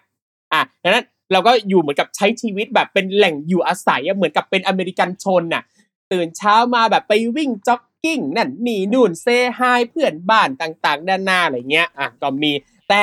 [0.54, 5.64] อะดังนั้น เราก็อยู่เหมือนกับใช้ชีวิตแบบเป็นแหล่งอยู่อาศัยอะเหมือนกับเป็นอเมริกันชนน่ะ
[6.12, 9.28] ตื่นเช้ามาแบบไปวิ่งจ็อกกิ้งนั่นนี่นู่น say
[9.60, 12.52] hi เพื่อนบ้านต่างๆ ด้านหน้าอะไรเงี้ยอะก็มี
[12.90, 13.02] แต่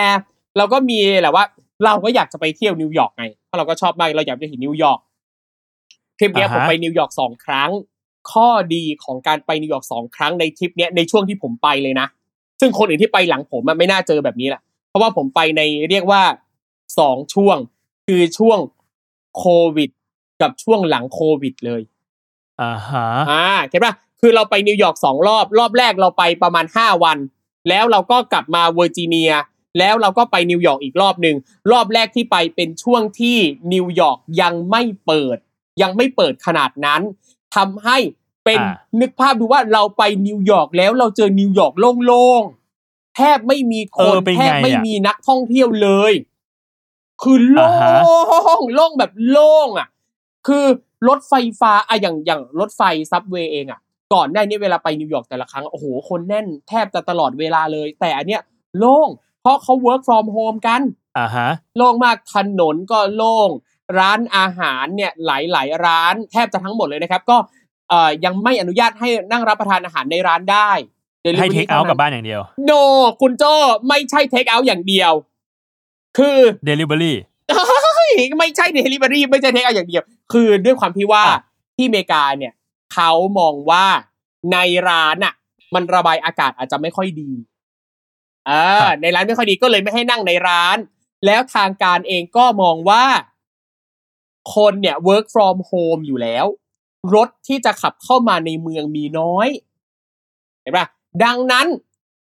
[0.57, 1.45] เราก็มีแหละว่า
[1.85, 5.01] เราก็อยากจะไปเที่ยวนิวยอร์กไงเพราะเราก็ชอบมากเราอยากจะเห็นนิวยอร์ก
[6.19, 7.71] ทริปเนี้ยอ่าผมฮะไปนิวยอร์กสองครั้ง
[8.33, 12.07] ข้อดีของการไปนิวยอร์กสองครั้งในทริปเนี้ยในช่วงที่ผมไปเลยนะ
[12.61, 15.61] ซึ่งคนอื่นที่ไปหลังผมอะไม่น่าเจอแบบนี้แหละเพราะว่าผมไปใน
[15.91, 16.23] เรียกว่า
[16.99, 17.57] สองช่วง
[18.09, 18.59] คือช่วง
[19.39, 19.45] โค
[19.77, 19.91] วิด
[20.41, 21.83] กับช่วงหลังโควิดเลย
[22.63, 27.19] อ่าฮะอ่าเห็นปะคือเราไปนิวยอร์กสองรอบ รอบแรกเราไปประมาณห้าวัน
[27.69, 29.33] แล้วเราก็กลับมาเวอร์จิเนีย
[29.79, 31.37] แล้วเราก็ไปนิวยอร์กอีกรอบหนึ่ง
[31.73, 33.39] รอบแรกที่ไปเป็นช่วงที่
[33.73, 35.37] นิวยอร์กยังไม่เปิด
[35.83, 37.03] ยังไม่เปิดขนาดนั้น
[37.57, 37.99] ทำให้
[38.45, 41.75] เป็นอ่านึกภาพดูว่าเราไปนิวยอร์กแล้วเราเจอนิวยอร์ก
[42.07, 46.13] โล่งๆแทบไม่มีคนเออเป็นไงอะแทบไม่มีนักท่องเที่ยวเลย
[47.23, 49.89] คือโล่อ่าฮะโล่งแบบโล่งอะ
[50.47, 50.65] คือ
[51.09, 53.81] รถไฟฟ้าอะอย่างอย่างรถไฟ subway เองอะ
[54.15, 58.43] ก่อนหน้านี้เวลาไปนิวยอร์กแต่ละครั้งโอ้โหคนแน่นแทบจะตลอดเวลาเลย แต่อันเนี้ย
[58.79, 59.09] โล่ง
[59.43, 60.83] เพราะเขา work from home กัน
[61.19, 63.51] อ่าฮะโล่งมากถนนก็โล่ง
[63.99, 67.37] ร้านอาหารเนี่ยหลายๆร้านแทบจะทั้งหมดเลยนะครับ ก็
[67.89, 70.71] เอ่อยังไม่อนุญาตให้นั่งรับประทานอาหารในร้านได้
[71.25, 72.73] Delivery ให้ take out กลับบ้านอย่างเดียว no
[73.21, 73.45] คุณโจ
[73.89, 75.13] ไม่ใช่ take out อย่างเดียว
[76.19, 77.15] คือ Delivery
[78.39, 80.03] ไม่ใช่เดลิเวอรี่ไม่ใช่ take out อย่างเดียว
[80.33, 81.41] คือด้วยความที่ว่าอะ
[81.77, 82.53] ที่อเมริกาเนี่ย
[82.95, 83.87] เขามองว่า
[84.53, 85.35] ในร้านอะ
[85.75, 87.31] มันระบายอากาศอาจจะไม่ค่อยดี
[88.47, 88.53] เอ
[88.85, 90.77] อในร้านไม่ค่อยดีก็เลยไม่ให้นั่งในร้าน
[91.27, 93.05] แล้วทางการเองก็มองว่า
[94.55, 96.47] คนเนี่ย work from home อยู่แล้ว
[97.15, 99.49] รถที่จะขับเข้ามาในเมืองมีน้อย
[100.63, 100.87] เห็นปะ
[101.25, 101.67] ดังนั้น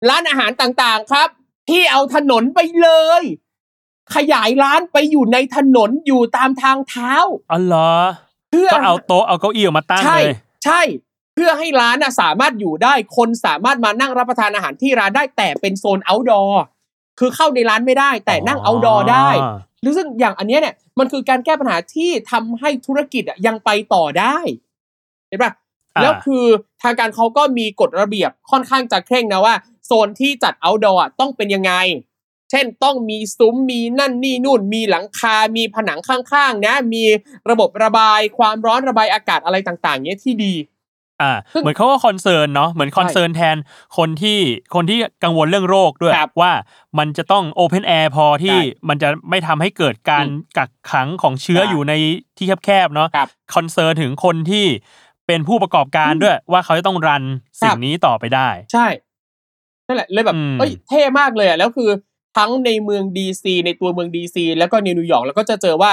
[0.09, 1.29] ร้านอาหารต่างๆครับ
[1.71, 2.89] ที่เอาถนนไปเล
[3.21, 3.23] ย
[4.15, 7.13] ขยายร้านไปอยู่ในถนนอยู่ตามทางเท้า
[7.51, 7.93] อ๋อเหรอ
[8.51, 10.81] เพื่อก็เอาโต๊ะเอาเก้าอี้ออกมาตั้งใช่เลยใช่
[11.35, 16.53] เพื่อให้ร้านน่ะสามารถอยู่ได้คนสามารถมานั่งรับประทานอาหารที่ร้านได้แต่เป็นโซน outdoor
[17.19, 19.29] คือเข้าในร้านไม่ได้ แต่นั่ง outdoor ได้
[19.81, 24.37] หรือซึ่งอย่างอันเนี้ยเนี่ยมันคือการแก้ปัญหาที่ทำให้ธุรกิจอะยังไปต่อได้
[25.29, 25.53] เห็นปะ
[25.95, 26.45] อ่าแล้วคือ
[26.83, 29.55] ทางการเขาก็มีกฎระเบียบค่อนข้างจะเคร่งนะว่า
[29.87, 31.73] โซนที่จัด outdoor อะต้องเป็นยังไง
[32.51, 37.03] เช่นต้องมีซุ้มมีนั่นนี่นู่น มีหลังคา มีผนังข้างๆนะ มี
[37.51, 40.55] ระบบระบายความร้อนระบายอากาศอะไรต่างๆเนี้ยที่ดี
[41.23, 43.57] อ่าซึ่งเหมือนเขาก็ concern เนาะเหมือน concern แทน
[43.97, 44.39] คนที่
[44.75, 46.53] คนที่กังวลเรื่องโรคด้วยครับว่า
[46.99, 51.93] มันจะต้อง open air พอที่ใช่มันจะไม่ทำให้เกิดการอืมกักขังของเชื้อใช่อยู่ใน
[52.37, 54.67] ที่แคบๆเนาะครับ concern ถึงคนที่
[55.27, 57.23] เป็นผู้ประกอบการอืมด้วยว่าเขาจะต้อง run
[57.63, 58.87] สิ่ครังบนี้ต่อไปได้ ใช่
[59.87, 61.89] นั่นแหละเลยแบบอืมเอ้ยเท่มากเลยอะแล้วคือ
[62.37, 65.91] ทั้งในเมืองดีซีในตัวเมืองดีซีแล้วก็ในนิวยอร์กแล้วก็จะเจอว่า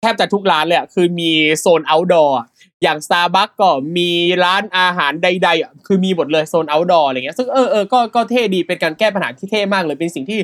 [0.00, 1.30] แทบจะทุกร้านเลยอะคือมี
[1.60, 2.46] โซน outdoor อะ
[2.82, 4.10] อย่าง Starbucks ก็มี
[4.44, 10.40] ร้านอาหารใดๆอะคือมีหมดเลยโซน outdoor อะไรเงี้ยซึ่งเออเออก็ก็เท่ดีเป็นการแก้ปัญหาที่เท่มากเลยเป็นสิ่งที่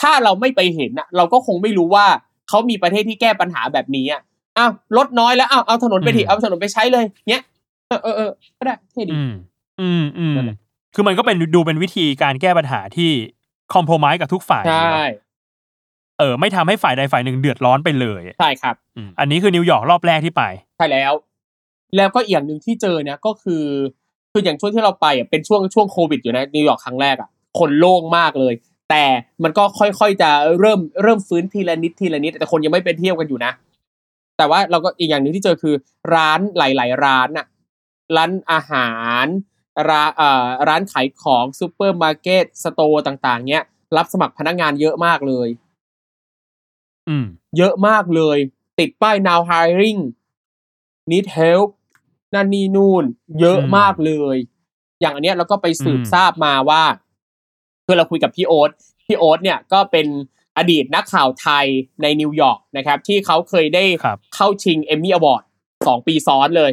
[0.00, 2.06] ถ้าเราไม่ไปเห็นอะเราก็คงไม่รู้ว่า
[2.48, 4.20] เขามีประเทศที่แก้ปัญหาแบบนี้อะ
[4.58, 7.42] อ้าวรถน้อยแล้วอ้าวเอาถนนไปทีอืมเอาถนนไปใช้เลยเนี้ย
[7.88, 9.32] เออเออเออก็ได้เท่ดี อืม
[9.80, 10.56] อืมอืมนั่นแหละ
[10.94, 13.10] คือมันก็เป็นดูเป็นวิธีการแก้ปัญหาที่
[13.74, 15.28] compromise กับทุกฝ่ายใช่เนอะ
[16.18, 20.42] เออไม่ทำให้ฝ่ายใดฝ่ายหนึ่งเดือดร้อนไปเลยใช่ครับอืมอันนี้คือนิวยอร์กรอบแรกที่ไป
[20.76, 21.12] ใช่แล้ว
[21.96, 23.64] แล้วก็อีกอย่างหนึ่งที่เจอเนี่ยก็คือ
[24.32, 28.54] คืออย่างช่วงที่เราไปอะเป็นช่วงช่วงโควิดอยู่นะนิวยอร์กครั้งแรกอะคนโล่งมากเลย
[28.90, 29.04] แต่
[29.44, 33.52] มันก็ค่อยๆจะเริ่มเริ่มฟื้นทีละนิดทีละนิดแต่คนยังไม่ไปเที่ยวกันอยู่นะ
[34.38, 35.74] แต่ว่าเราก็อีกอย่างหนึ่งที่เจอคือ
[36.14, 37.46] ร้านหลาย ๆ ร้านน่ะ
[38.16, 38.90] ร้านอาหา
[39.24, 39.26] ร
[39.88, 43.62] ร้านเอ่อร้านขายของซูเปอร์มาร์เก็ต store ต่าง ๆ เนี้ย
[43.96, 45.48] รับสมัครพนักงานเยอะมากเลย
[47.08, 47.26] อืม
[47.58, 48.38] เยอะมากเลย
[48.78, 50.00] ติดป้าย now hiring
[51.10, 51.68] need help
[52.34, 53.04] นั่นนี่นู่น
[53.40, 54.36] เยอะอืมมากเลย
[55.00, 56.82] อย่างอันเนี้ยเราก็ไปสืบอืมทราบมาว่า
[57.86, 58.70] คือเราคุยกับพี่โอ๊ต
[59.06, 60.06] พี่โอ๊ตเนี่ยก็เป็น
[60.58, 61.66] อดีตนักข่าวไทย
[62.02, 65.42] ในนิวยอร์กนะครับ ที่เขาเคยได้ครับเข้าชิงเอมมี่อวอร์ด
[65.86, 66.70] สองปีซ้อนเลย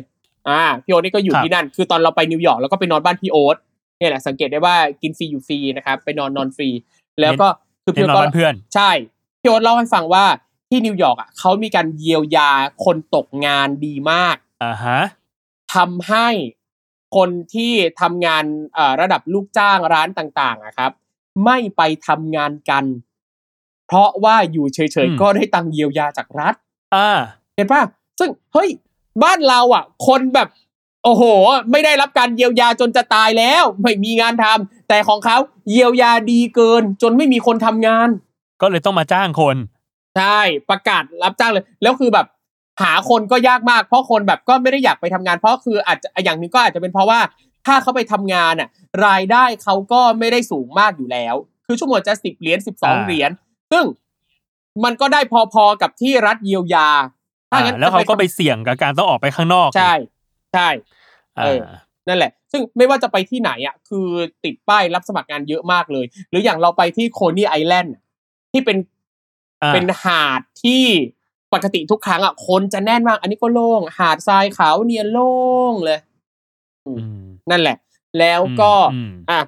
[0.49, 3.57] อ่าพี่โอ๊ตนี่ก็อยู่ครับที่นั่น คือตอนเราไปนิวยอร์กเราก็ไปนอนบ้านพี่โอ๊ต
[3.97, 6.69] เนี่ยแหละสังเกตได้ว่ากินฟรีอยู่ฟรีนะครับไปนอนนอนฟรี
[7.21, 7.47] แล้วก็
[7.83, 8.91] คือเห็นพี่นโอ๊อนตบ้านเพื่อนใช่
[9.41, 10.25] พี่โอ๊ตเล่าให้ฟังว่า
[10.69, 12.49] ที่นิวยอร์กอะเขามีการเยียวยา
[12.85, 14.99] คนตกงานดีมากอ่าฮะ
[15.75, 16.27] ทำให้
[17.15, 18.43] คนที่ทำงาน
[18.73, 20.91] เอ่อระดับลูกจ้างร้านต่างๆอะครับ
[21.45, 22.83] ไม่ไปทำงานกัน
[23.87, 26.53] เพราะว่าอยู่เฉยอืมๆก็ได้ตังค์เยียวยาจากรัฐ
[26.95, 27.09] อ่า
[27.55, 27.81] เห็นป่ะ
[28.19, 28.69] ซึ่งเฮ้ย
[29.23, 30.47] บ้านเราอะ คนแบบ
[31.03, 31.23] โอ้โห
[31.71, 35.37] ไม่ได้รับการเยียวยาจนจะตายแล้ว ไม่มีงานทำแต่ของเขา
[35.69, 38.09] เยียวยาดีเกิน จนไม่มีคนทำงาน
[38.61, 39.55] ก็เลยต้องมาจ้างคน
[40.17, 40.39] ใช่
[40.69, 42.27] ประกาศรับจ้างเลย แล้วคือแบบ
[42.83, 47.19] หาคนก็ยากมาก เพราะคนแบบก็ไม่ได้อยากไปทำงาน เพราะคืออาจจะอย่างหนึงก็อาจจะเป็นเพราะว่า
[47.65, 48.69] ถ้าเขาไปทำงานอะ
[49.05, 53.31] รายได้เขาก็ไม่ได้สูงมากอยู่แล้ว คือชั่วโมงจะสิบเหรียญสิบสองอ่าเหรียญ
[53.71, 53.85] ซึ่ง
[54.83, 55.21] มันก็ได้
[55.53, 57.16] พอๆกับที่รัฐเยียวยาถ้าอ่างั้น
[57.79, 59.93] แล้วเขาก็ไปทำเสี่ยงกับการต้องออกไปข้างนอก ใช่
[60.53, 60.69] ใช่
[61.37, 61.59] อ่าเออ
[62.07, 64.07] นั่นแหละ ซึ่งไม่ว่าจะไปที่ไหนอะ คือ
[64.43, 67.93] ติดป้ายรับสมัครงานเยอะมากเลย หรืออย่างเราไปที่โคนี่ไอแลนด์
[68.51, 68.77] ที่เป็น
[69.63, 70.83] อ่าเป็นหาดที่
[71.53, 75.33] ปกติทุกครั้งอะคนจะแน่นมาก อันนี้ก็โล่ง หาดทรายขาวเนียนโล่
[75.71, 75.99] งเลย
[76.85, 76.91] อื
[77.23, 77.77] มนั่นแหละ
[78.19, 79.39] แล้วก็อืมอะ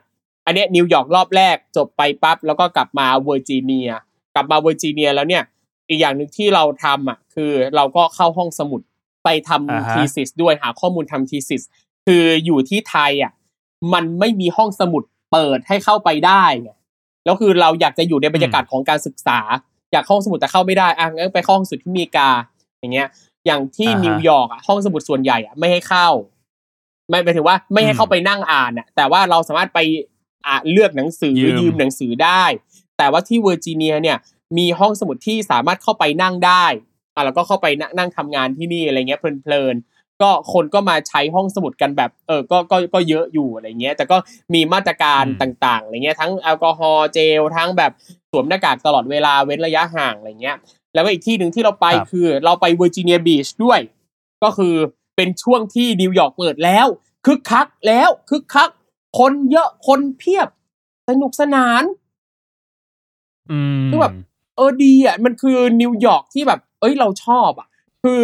[0.45, 3.89] อันเนี้ยนิวยอร์กรอบแรกจบไปปั๊บแล้วก็กลับมาเวอร์จิเนีย
[4.35, 5.43] กลับมาเวอร์จิเนียแล้วเนี่ย
[5.89, 8.81] อีกอย่างหนึ่งที่เราทำอะคือเราก็เข้าห้องสมุด
[9.23, 11.61] ไปทำอ่าฮะทีสิสด้วยหาข้อมูลทำ thesis
[12.05, 13.31] คืออยู่ที่ไทยอะ
[13.93, 16.71] มันไม่มีห้องสมุดเปิดให้เข้าไปได้ไง
[17.25, 19.39] แล้วคือเราอยากจะอยู่ในบรรยากาศของการศึกษา
[19.91, 22.29] อยากเข้าห้องสมุดแต่เข้าไม่ได้อะงั้นไปเข้าห้องสมุดที่อเมริกา
[22.79, 23.07] อย่างเงี้ย
[23.45, 26.09] อย่างที่อ่าฮะนิวยอร์กอะห้องสมุดส่วนใหญ่อะไม่ให้เข้า
[27.09, 29.79] ไม่หมายถึงว่าไม่ให้อืมเข้าไปนั่งอ่านอะ แต่ว่าเราสามารถไป
[30.45, 32.43] อะเลือกหนังสือยืมยืมหนังสือได้
[32.97, 34.17] แต่ว่าที่เวอร์จิเนียเนี่ย
[34.57, 36.65] มีห้องสมุดที่สามารถเข้าไปนั่งได้
[37.15, 44.17] อะแล้วก็เข้าไปนั่งนั่งทำงานที่นี่อะไรเงี้ยเพลินๆก็คนก็มาใช้ห้องสมุดกันแบบเออก็ก็ก็เยอะอยู่อะไรเงี้ย แต่ก็
[44.53, 47.91] มีมาตรการอืมต่างๆอะไรเงี้ยทั้งแอลกอฮอล์เจลทั้งแบบ
[48.31, 50.57] สวมหน้ากากตลอดเวลาเว้นระยะห่างอะไรเงี้ย
[50.93, 53.79] แล้วก็อีกที่หนึ่งที่เราไปครับคือ เราไปเวอร์จิเนียบีชด้วย
[54.43, 54.75] ก็คือ
[55.15, 56.87] เป็นช่วงที่นิวยอร์กเปิดแล้ว
[57.25, 58.69] คึกคักแล้วคึกคัก
[59.19, 60.47] คนเยอะคนเพียบ
[61.09, 61.83] สนุกสนาน
[63.51, 64.13] อืมคือแบบ
[64.59, 67.67] เออดีอะมันคือนิวยอร์กที่แบบ เอ้ยเราชอบอะ
[68.03, 68.23] คือ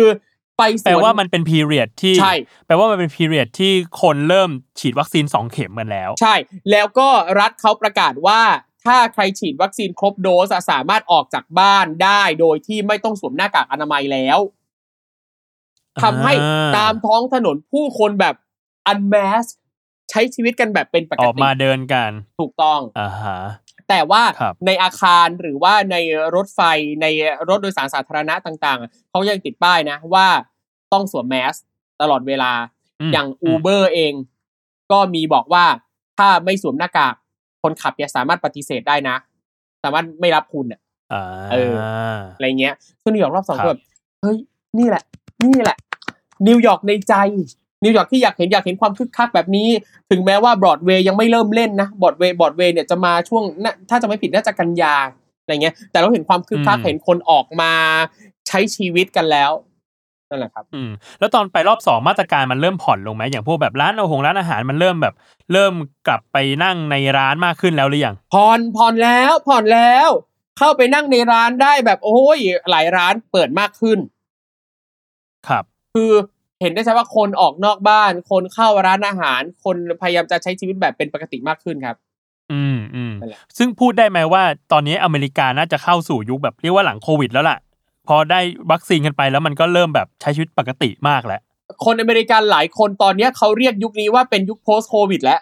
[0.58, 2.34] ไปสแปลวนว่ามันเป็นพีเรียดที่ใช่
[2.66, 3.72] แปลว่ามันเป็นพีเรียดที่
[4.02, 6.36] คนเริ่มฉีดวัคซีนสองเข็มกันแล้ว ใช่
[6.72, 7.08] แล้วก็
[7.40, 8.42] รัฐเขาประกาศว่า
[8.86, 14.40] ถ้าใครฉีดวัคซีนครบโดสอะสามารถออกจากบ้านได้โดยที่ไม่ต้องสวมหน้ากากอนามัยแล้ว
[16.04, 18.36] ทำให้อ่าตามท้องถนนผู้คนแบบ
[18.88, 19.46] unmask
[20.10, 23.40] ใช้ชีวิตกันแบบเป็นปอกอกติมาเดินกัน ถูกต้องอ่าฮะ
[23.90, 25.96] แต่ว่าครับในอาคารหรือว่าใน
[26.36, 26.62] รถไฟ
[27.02, 27.06] ใน
[27.50, 30.28] รถโดยสารสาธารณะต่างๆเขายังติดป้ายนะว่า
[30.94, 31.56] ต้องสวมแมส
[32.02, 34.14] ตลอดเวลาอย่างอืม Uber เอง
[34.92, 35.66] ก็มีบอกว่า
[36.18, 37.14] ถ้าไม่สวมหน้ากาก
[37.64, 39.16] คนขับเนี่ยสามารถปฏิเสธได้นะ
[39.84, 40.80] สามารถไม่รับคุณอะ
[41.14, 41.74] อ่าเออ
[42.36, 42.74] อะไรเงี้ย
[43.04, 43.82] ซึ่งนิวยอร์กรอบสองครับก็แบบ
[44.22, 44.38] เฮ้ย
[44.80, 45.04] นี่แหละ
[45.44, 45.78] นี่แหละ
[46.48, 47.14] นิวยอร์กในใจ
[47.84, 49.70] นิวยอร์กที่อยากเห็นอยากเห็นความคึกคักแบบนี้
[50.12, 54.96] ถึงแม้ว่าบรอดเวย์ยังไม่เริ่มเล่นนะบรอดเวย์บรอดเวย์เนี่ยจะมาช่วงน่าถ้าจะไม่ผิดน่าจะกันยา
[55.42, 57.72] อะไรเงี้ย แต่เราเห็นความคึกคักอืมเห็นคนออกมา
[58.48, 59.52] ใช้ชีวิตกันแล้ว
[60.30, 65.14] นั่นแหละครับอืมแล้วตอนไปรอบสองมาตรการมันเริ่มผ่อนลงไหมอย่างพวกแบบร้านอาหารร้านอาหารมันเริ่มแบบ
[65.54, 65.74] เริ่ม
[66.08, 70.10] กลับไปนั่งในร้านมากขึ้นแล้วหรือยังผ่อนผ่อนแล้วผ่อนแล้ว
[70.58, 72.40] เข้าไปนั่งในร้านได้แบบโอ้ย
[72.72, 74.00] หลายร้านเปิดมากขึ้น
[75.48, 75.64] ครับ
[75.94, 76.12] คือ
[76.62, 81.96] เห็นได้ชัดว่าคนออกนอกบ้าน คนเข้าร้านอาหาร คนพยายามจะใช้ชีวิตแบบเป็นปกติมากขึ้นครับ
[82.52, 87.58] อืมอืมนั่นแหละซึ่งพูดได้ไหมว่า ตอนนี้อเมริกาน่าจะเข้าสู่ยุคแบบเรียกว่าหลังโควิด แล้วล่ะ
[88.08, 88.40] พอได้
[88.72, 91.42] วัคซีนกันไปแล้วมันก็เริ่มแบบใช้ชีวิตปกติมากแล้ว
[91.86, 95.40] คนอเมริกันหลายคนตอนเนี้ยเขาเรียกยุคนี้ว่าเป็นยุค post covid แล้ว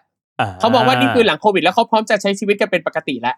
[0.60, 3.36] เขาบอกว่านี่คือหลังโควิด แล้วเขาพร้อมจะใช้ชีวิตกันเป็นปกติแล้ว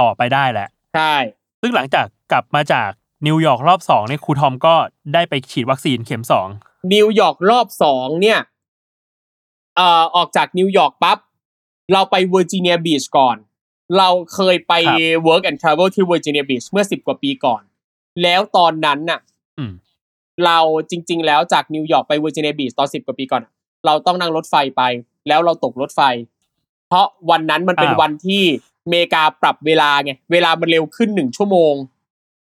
[0.00, 1.14] ต่อไปได้แหละใช่
[1.62, 2.90] ซึ่งหลังจากกลับมาจาก
[3.26, 4.74] นิวยอร์กรอบสองเนี่ยครูทอมก็
[5.14, 6.48] ได้ไปฉีดวัคซีนเข็มสอง
[6.94, 8.38] นิวยอร์กรอบสองเนี่ย
[9.76, 11.18] เอ่อออกจากนิวยอร์กปั๊บ
[11.92, 13.36] เราไปเวอร์จิเนียบีชก่อน
[13.98, 17.62] เราเคยไปครับ work and travel ที่ Virginia Beach เมื่อสิบกว่าปีก่อน
[18.22, 19.20] แล้วตอนนั้นน่ะ
[19.58, 19.72] อืม
[20.44, 20.58] เรา
[20.90, 23.52] จริง ๆ แล้วจากนิวยอร์กไป Virginia Beach ตอนสิบกว่าปีก่อนอะ
[23.86, 24.82] เราต้องนั่งรถไฟไป
[25.28, 26.00] แล้วเราตกรถไฟ
[26.88, 28.42] เพราะวันนั้นมันเป็นอ้าววันที่
[28.84, 31.74] อเมริกาปรับเวลาไงเวลามันเร็วขึ้นหนึ่งชั่วโมง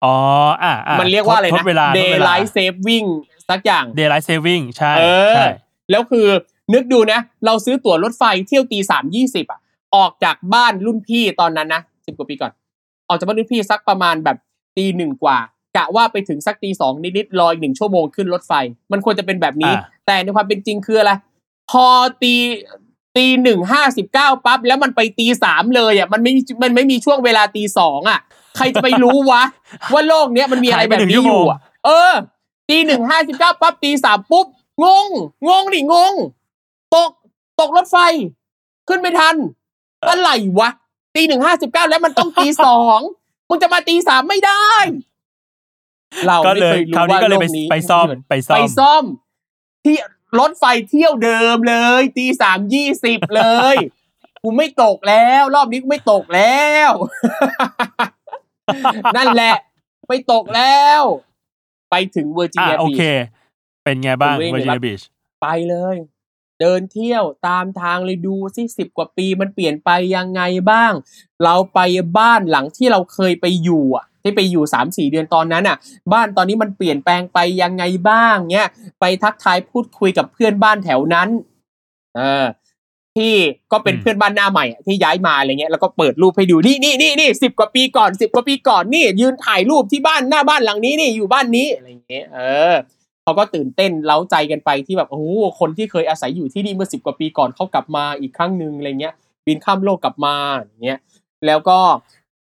[0.03, 0.15] อ๋อ
[0.63, 3.07] อ่าอ่ามันเรียกว่าอะไรทนะดเวลาทดเวลา daylight saving
[3.49, 5.47] สักอย่าง daylight saving ใช่เออใช่
[5.91, 6.27] แล้วคือ
[6.73, 9.59] นึกดูนะ เราซื้อตั๋วรถไฟเที่ยวตีสามยี่สิบอะ
[9.95, 12.51] ออกจากบ้านรุ่นพี่ตอนนั้นนะสิบกว่าปีก่อน
[13.07, 14.37] ออกจากบ้านรุ่นพี่สักประมาณแบบ
[14.77, 15.37] ตีหนึ่งกว่า
[15.77, 18.53] กะว่าไปถึงสักตีสองนิดๆรออีกหนึ่งชั่วโมงขึ้นรถไฟ
[18.91, 21.11] มันควรจะเป็นแบบนี้อ่าแต่ในความเป็นจริงคืออะไร
[21.71, 21.85] พอ
[22.23, 22.33] ตี
[23.17, 26.33] ตีหนึ่งห้าสิบเก้าปั๊บแล้วมันไปตีสามเลยอะมันไม่
[26.63, 28.19] มันไม่มีช่วงเวลาตีสองอะ
[28.57, 29.43] ใครจะไปรู้วะ
[29.93, 32.13] ว่าโลกเนี้ยมันมีอะไรแบบนี้อยู่อะเออ
[32.70, 34.47] ตีหนึ่งห้าสิบเก้าปั๊บตีสามปุ๊บ
[34.84, 35.07] งง
[35.47, 36.13] งงดิงง
[36.95, 37.11] ตก
[37.59, 37.97] ตกรถไฟ
[38.88, 39.36] ขึ้นไม่ทัน
[40.09, 40.70] อะไรวะ
[41.16, 42.99] ตีหนึ่งห้าสิบเก้าแล้วมันต้องตีสอง
[43.49, 44.66] มึงจะมาตีสามไม่ได้
[46.28, 49.03] เราก็ไม่เลเคยยรู้คราวนี้ว่าก็เลยโลไปกนี้ไปซ่อมไปซ่อไปมซ่อม
[49.86, 49.95] ที่
[50.39, 53.43] รถไฟเที่ยวเดิมเลย ตีสามยี่สิบเล
[53.74, 53.76] ย
[54.43, 56.91] กูไม่ตกแล้ว รอบนี้กูไม่ตกแล้ว
[59.16, 59.55] นั่นแหละ
[60.07, 61.01] ไม่ตกแล้ว
[61.95, 63.01] ไปถึงเวอร์จิอ่าเนียโอบีเค
[63.83, 65.03] เป็นไงบ้างผมวิ่ง Virginia เลยครับ Beach
[65.41, 65.95] ไปเลย
[66.61, 70.41] เดินเที่ยวตามทางเลยดูสิสิบกว่าปีมันเปลี่ยนไปยังไง
[70.71, 70.93] บ้าง
[71.43, 71.79] เราไป
[72.17, 75.77] บ้านหลังที่เราเคยไปอยู่อะที่ไปอยู่สามสี่เดือนตอนนั้นอะ
[76.13, 78.69] บ้านตอนนี้มันเปลี่ยนแปลงไปยังไงบ้างเนี้ย
[78.99, 81.29] ไปทักทายพูดคุยกับเพื่อนบ้านแถวนั้น
[82.15, 82.45] เออ
[83.16, 83.34] ที่
[83.72, 92.39] ก็เป็นอืมเพื่อนบ้านหน้าใหม่อะที่ย้ายมาอะไรเงี้ยแล้วก็เปิดรูปให้ดูนี่นี่นี่นี่สิบกว่าปีก่อนสิบกว่าปีก่อนนี่ ยืนถ่ายรูปที่บ้านหน้าบ้านหลังนี้นี่อยู่บ้านนี้อะไรเงี้ยเอ
[92.72, 92.76] อ
[93.24, 95.26] เขาก็ตื่นเต้นเล้าใจกันไปที่แบบโอ้โห
[95.59, 99.13] คนที่เคยอาศัยอยู่ที่นี่เมื่อสิบกว่าปีก่อนเขากลับมาอีกครั้งหนึ่งอะไรเงี้ย
[99.45, 100.99] บินข้ามโลกกลับมาอย่างเงี้ย
[101.45, 101.80] แล้วก็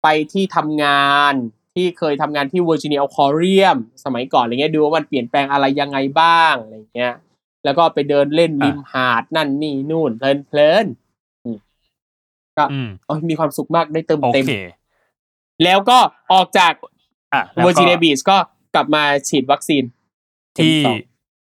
[0.03, 1.33] ไปที่ทำงาน
[1.75, 7.13] ที่เคยทำงานที่ Virginia Aquarium สมัยก่อนอะไรเงี้ยดูว่ามันเปลี่ยนแปลงอะไรยังไงบ้างอะไรเงี้ย
[7.65, 11.57] แล้วก็ไปเดินเล่นริมหาดนั่นนี่นู่นเพลินเพลินๆอืม
[12.57, 14.53] ก็อืมโอ้ยมีความสุขมากได้เติมเต็มโอเค
[15.63, 15.97] แล้วก็
[16.33, 18.37] ออกจากเวอร์จิเนียบีชอะแล้วก็ก็
[18.75, 19.83] กลับมาฉีดวัคซีน
[20.53, 20.97] เข็มที่สอง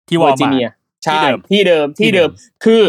[0.09, 0.69] ที่เวอร์จิเนีย
[1.05, 2.31] ใช่ที่เดิมที่เดิมที่ที่เดิเดิมม
[2.65, 2.83] คือ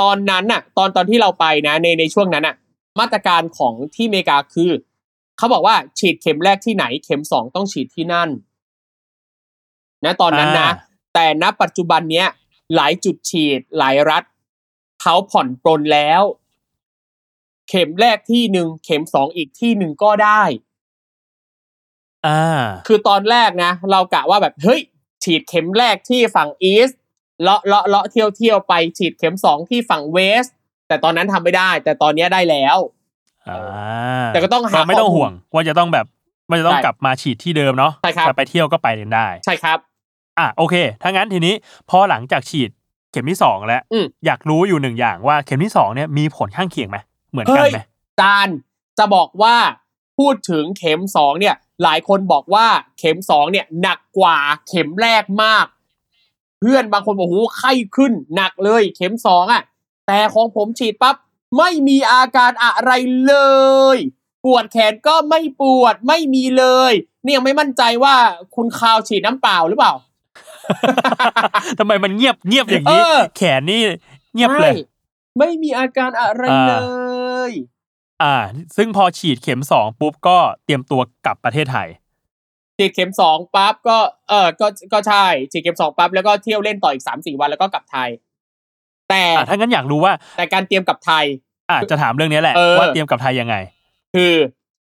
[0.00, 2.54] ตอนนั้นน่ะ ตอนตอนที่เราไปนะในในช่วงนั้นน่ะ
[3.00, 4.70] มาตรการของที่อเมริกาคือ
[5.38, 8.28] เขาบอกว่าฉีดเข็มแรกที่ไหน เข็มสองต้องฉีดที่นั่น
[10.04, 10.70] นะ ตอนนั้นนะ
[11.14, 12.28] แต่ณปัจจุบันเนี้ย
[12.74, 14.22] หลายจุดฉีด หลายรัฐ
[15.02, 16.22] เขาผ่อนปลนแล้ว
[17.68, 20.42] เข็มแรกที่หนึ่งเข็มสองอีกที่หนึ่งก็ได้
[22.26, 24.80] อ่าคือตอนแรกนะ เรากะว่าแบบเฮ้ย
[25.24, 26.90] ฉีดเข็มแรกที่ฝั่งอีส
[27.42, 30.46] เลาะเลาะเลาะเที่ยวเที่ยวไปฉีดเข็มสองที่ฝั่งเวส
[30.88, 32.78] แต่ตอนนั้นทำไม่ได้ แต่ตอนเนี้ยได้แล้ว
[33.48, 33.60] อ่า
[34.28, 36.06] แต่ก็ต้องหาไม่ต้องข้อมูลห่วง ว่าจะต้องแบบ
[36.48, 39.78] ว่าจะต้องใช่กลับมาฉีดที่เดิมเนาะใช่ครับจะไปเที่ยวก็ไปกันได้ ใช่ครับ
[40.38, 41.54] อะโอเคถ้างั้นทีนี้
[41.90, 42.70] พอหลังจากฉีด
[43.12, 46.98] เข็มที่สองแล้วอืมอยากรู้อยู่หนึ่งอย่างว่าเข็มที่สองเนี่ยมีผลข้างเคียงไหม
[47.30, 47.80] เหมือนกันเฮ้ยไหม
[48.20, 48.48] จาน
[48.98, 49.56] จะบอกว่า
[50.18, 52.66] พูดถึงเข็มสองเนี่ย หลายคนบอกว่า
[52.98, 55.66] เข็มสองเนี่ยหนักกว่าเข็มแรกมาก
[56.60, 59.62] เพื่อนบางคนบอกโอ้โหไข้ขึ้นหนักเลยเข็มสองอะ
[60.06, 61.16] แต่ของผมฉีดปั๊บ
[61.58, 62.90] ไม่มีอาการอะไร
[63.26, 63.34] เล
[63.94, 63.96] ย
[64.44, 66.92] ปวดแขนก็ไม่ปวดไม่มีเลย
[67.24, 68.14] นี่ยังไม่มั่นใจว่า
[68.54, 69.92] คุณคาวฉีดน้ำเปล่าหรือเปล่า
[71.78, 73.80] ทำไมมันเงียบเงียบอย่างนี้เออแขนนี่
[74.34, 74.82] เงียบเลยใช่
[75.38, 76.74] ไม่มีอาการอะไรอ่าเล
[77.50, 77.52] ย
[78.22, 78.36] อ่า
[78.76, 81.88] ซึ่งพอฉีดเข็มสองปุ๊บก็เตรียมตัวกลับประเทศไทย
[82.78, 83.98] ฉีดเข็มสองปั๊บก็
[84.28, 88.08] เออก็ก็ใช่ฉีดเข็มสองปั๊บแล้วก็เที่ยวเล่นต่ออีกสามสี่วันแล้วก็กลับไทย
[89.10, 91.24] แต่อ่าถ้างั้นอยากรู้ว่า แต่การเตรียมกลับไทย
[91.70, 93.56] อ่าจะถามเรื่องนี้แหละเออว่าเตรียมกลับไทยยังไง
[94.14, 94.34] คือ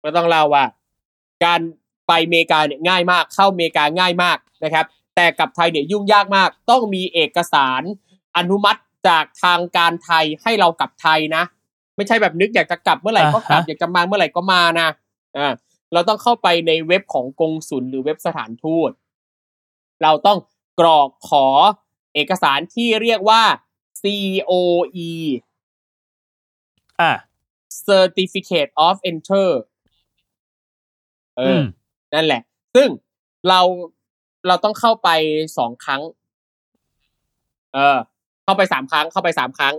[0.03, 0.65] ก็ต้องเล่าว่า
[1.45, 1.59] การ
[2.07, 4.86] ไปอเมริกาเนี่ยง่ายมาก เข้าอเมริกาง่ายมากนะครับ
[5.20, 7.82] แต่กลับไทยเนี่ยยุ่งยากมาก ต้องมีเอกสาร
[8.38, 11.43] อนุมัติจากทางการไทยให้เรากลับไทยนะ
[11.95, 14.88] ไม่ใช่แบบนึกอยากจะกลับเมื่อไหร่ก็กลับอ่าฮะอยากจะมาเมื่อไหร่ก็มานะ
[15.38, 15.53] อ่า
[15.93, 18.91] เราต้องเข้าไปในเว็บของกงสุลหรือเว็บสถานทูต
[20.03, 20.38] เราต้อง
[20.80, 21.47] กรอกขอ
[22.15, 23.43] เอกสารที่เรียกว่า
[24.01, 25.11] COE
[26.99, 27.11] อ่า
[27.88, 29.49] Certificate of Enter
[31.38, 31.63] เอออือม
[32.13, 32.41] นั่นแหละ
[32.76, 32.89] ซึ่ง
[33.49, 33.61] เรา
[34.48, 35.10] เราต้องเข้าไป
[35.58, 36.02] สองครั้ง
[37.74, 37.98] เออ
[38.44, 39.76] เข้าไปสามครั้ง เข้าไปสามครั้ง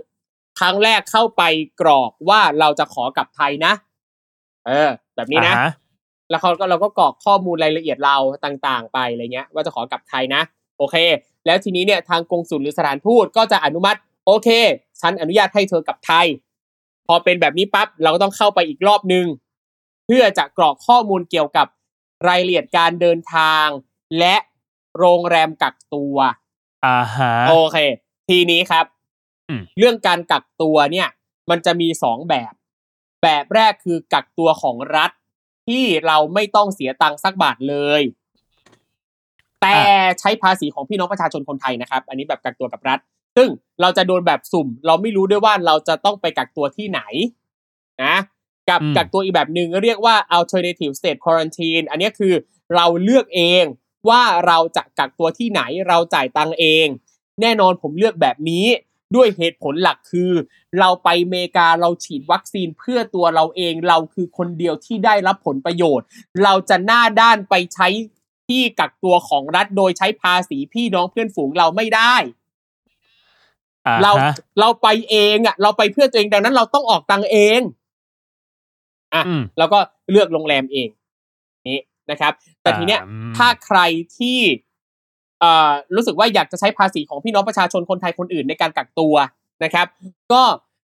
[0.59, 1.43] ครั้งแรกเข้าไป
[1.81, 3.73] กรอกว่าเราจะขอกลับไทยนะ
[4.67, 5.71] เออ แบบนี้นะอ่าฮะ
[6.29, 10.41] แล้วเขาก็เราก็กรอกข้อมูลรายละเอียดเราต่างๆ ไปอะไรเงี้ย ว่าจะขอกลับไทยนะ
[10.77, 10.95] โอเค
[11.45, 14.49] แล้วทีนี้เนี่ยทางกงสุลหรือสถานทูตก็จะอนุมัติ โอเค
[15.01, 16.25] ฉันอนุญาตให้เธอกลับไทย
[17.07, 19.25] พอเป็นแบบนี้ปั๊บเราก็ต้องเข้าไปอีกรอบนึง
[20.05, 21.67] เพื่อจะกรอกข้อมูลเกี่ยวกับ
[22.27, 23.67] รายละเอียดการเดินทาง
[24.19, 24.35] และ
[24.97, 26.15] โรงแรมกักตัว
[26.85, 27.77] อ่าฮะโอเค
[28.29, 28.85] ทีนี้ครับ
[29.49, 31.07] อืมเรื่องการกักตัวเนี่ย
[31.49, 32.53] มันจะมีสองแบบ
[33.23, 35.11] แบบแรกคือกักตัวของรัฐ
[35.67, 38.01] ที่เราไม่ต้องเสียตังค์สักบาทเลย
[39.61, 39.77] แต่
[40.19, 42.99] ใช้ภาษีของพี่น้องประชาชนคนไทยนะครับ อันนี้แบบกักตัวกับรัฐ
[43.37, 43.49] ซึ่ง
[43.81, 47.01] เราจะโดนแบบสุ่ม เราไม่รู้ด้วยว่าเราจะต้องไปกักตัวที่ไหน
[48.03, 48.15] นะ
[48.69, 52.33] กับอืมกักตัวอีกแบบหนึ่งเรียกว่า alternative state quarantine อันนี้คือ
[52.75, 53.63] เราเลือกเอง
[54.09, 56.87] ว่าเราจะกักตัวที่ไหนเราจ่ายตังค์เอง
[57.41, 58.65] แน่นอนผมเลือกแบบนี้
[59.15, 60.31] ด้วยเหตุผลหลักคือ
[60.79, 66.05] เราไปอเมริกาเราฉีดวัคซีนเพื่อตัวเราเองเราคือคนเดียวที่ได้รับผลประโยชน์
[66.43, 67.87] เราจะหน้าด้านไปใช้
[68.47, 72.15] ที่กักตัวของรัฐโดยใช้ภาษีพี่น้องเพื่อนฝูงเราไม่ได้
[73.87, 77.61] อ่าเราฮะเราไปเองอะ เราไปเพื่อตัวเองดังนั้น เราต้องออกตังค์เอง
[79.13, 79.79] อะอืมแล้วก็
[80.11, 80.87] เลือกโรงแรมเอง
[82.09, 83.79] นี่นะครับ แต่ทีเนี้ยอืมถ้าใคร
[84.17, 84.39] ที่
[85.39, 89.15] เอ่อรู้สึกว่าอยากจะใช้ภาษีของพี่น้องประชาชนคนไทยคนอื่นในการกักตัว
[89.63, 89.87] นะครับ
[90.31, 90.43] ก็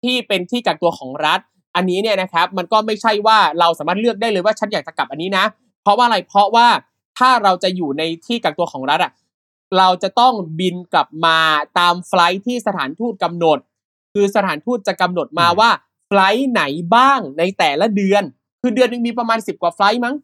[0.04, 1.40] ที่เป็นที่กักตัวของรัฐ
[1.76, 5.46] อันนี้เนี่ยนะครับมันก็ไม่ใช่ว่าเราสามารถเลือกได้เลยว่าฉันอยากจะกลับอันนี้นะ
[5.82, 6.68] เพราะว่าอะไรเพราะว่า
[7.18, 9.12] ถ้าเราจะอยู่ในที่กักตัวของรัฐอะ
[9.78, 11.38] เราจะต้องบินกลับมา
[11.80, 13.60] ตาม flight ที่สถานทูตกำหนด
[14.14, 15.70] คือสถานทูตจะกำหนดมาอืมว่า
[16.08, 16.64] flight ไหน
[16.96, 18.24] บ้างในแต่ละเดือน
[18.62, 20.16] คือเดือนหนึ่งมีประมาณสิบกว่า flight มั้ง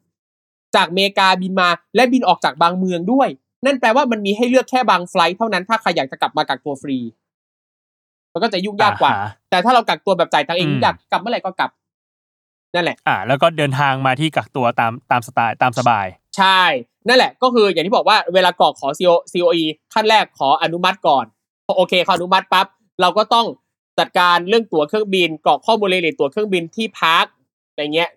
[0.76, 3.30] จากอเมริกาบินมาและบินออกจากบางเมืองด้วย
[3.65, 6.97] นั่นแปลว่ามันมีให้เลือกแค่บาง flight เท่านั้นถ้าใครอยากจะกลับมากักตัวฟรี
[8.34, 11.69] มันก็จะยุ่งยากกว่าอ่าฮะแต่ถ้าเรากักตัวแบบจ่ายตังค์เองอืมอยากกลับเมื่อไหร่ก็กลับ
[12.76, 16.05] นั่นแหละ อ่า แล้วก็เดินทางมาที่กักตัวตามตามสไตล์ตามสบาย
[16.38, 16.61] ใช่
[17.07, 19.63] นั่นแหละ ก็คืออย่างที่บอกว่าเวลากรอกขอ CO COE
[19.93, 21.26] ขั้นแรกขออนุมัติก่อน
[21.65, 22.67] พอโอเคเขาอนุมัติปั๊บ
[23.01, 23.45] เราก็ต้อง
[23.99, 27.26] จัดการเรื่องตั๋วเครื่องบินกรอกข้อมูลรายละเอียดตั๋วเครื่องบินที่พัก
[27.74, 28.09] อะไรเงี้ย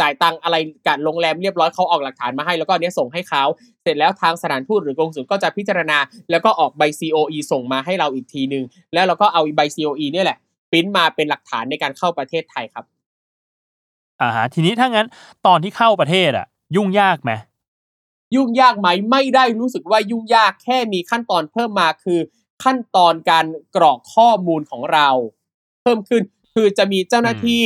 [0.00, 0.56] จ่ายตังค์อะไร
[0.86, 3.44] กับโรงแรมเรียบร้อยเขาออกหลักฐานมาให้แล้วก็อันเนี้ยส่งให้เขา
[3.82, 5.98] เสร็จแล้วทางสถานทูตหรือกงสุลก็จะพิจารณา
[6.30, 10.38] แล้วก็ออกใบ COE ส่งมาให้เราอีกทีนึง แล้วเราก็เอาใบ COE เนี่ยแหละ
[10.70, 12.84] ปริ้นมาเป็นหลักฐานในการเข้าประเทศไทยครับ
[14.20, 15.06] อ่าฮะทีนี้ถ้างั้น
[15.46, 16.46] ตอนที่เข้าประเทศอะ
[16.76, 17.32] ยุ่งยากไหม
[18.34, 22.20] ยุ่งยากไหมไม่ได้รู้สึกว่ายุ่งยากแค่มีขั้นตอนเพิ่มมาคือ
[22.64, 23.46] ขั้นตอนการ
[23.76, 25.08] กรอกข้อมูลของเรา
[25.82, 26.22] เพิ่มขึ้น
[26.54, 27.64] คือจะมีเจ้าหน้าที่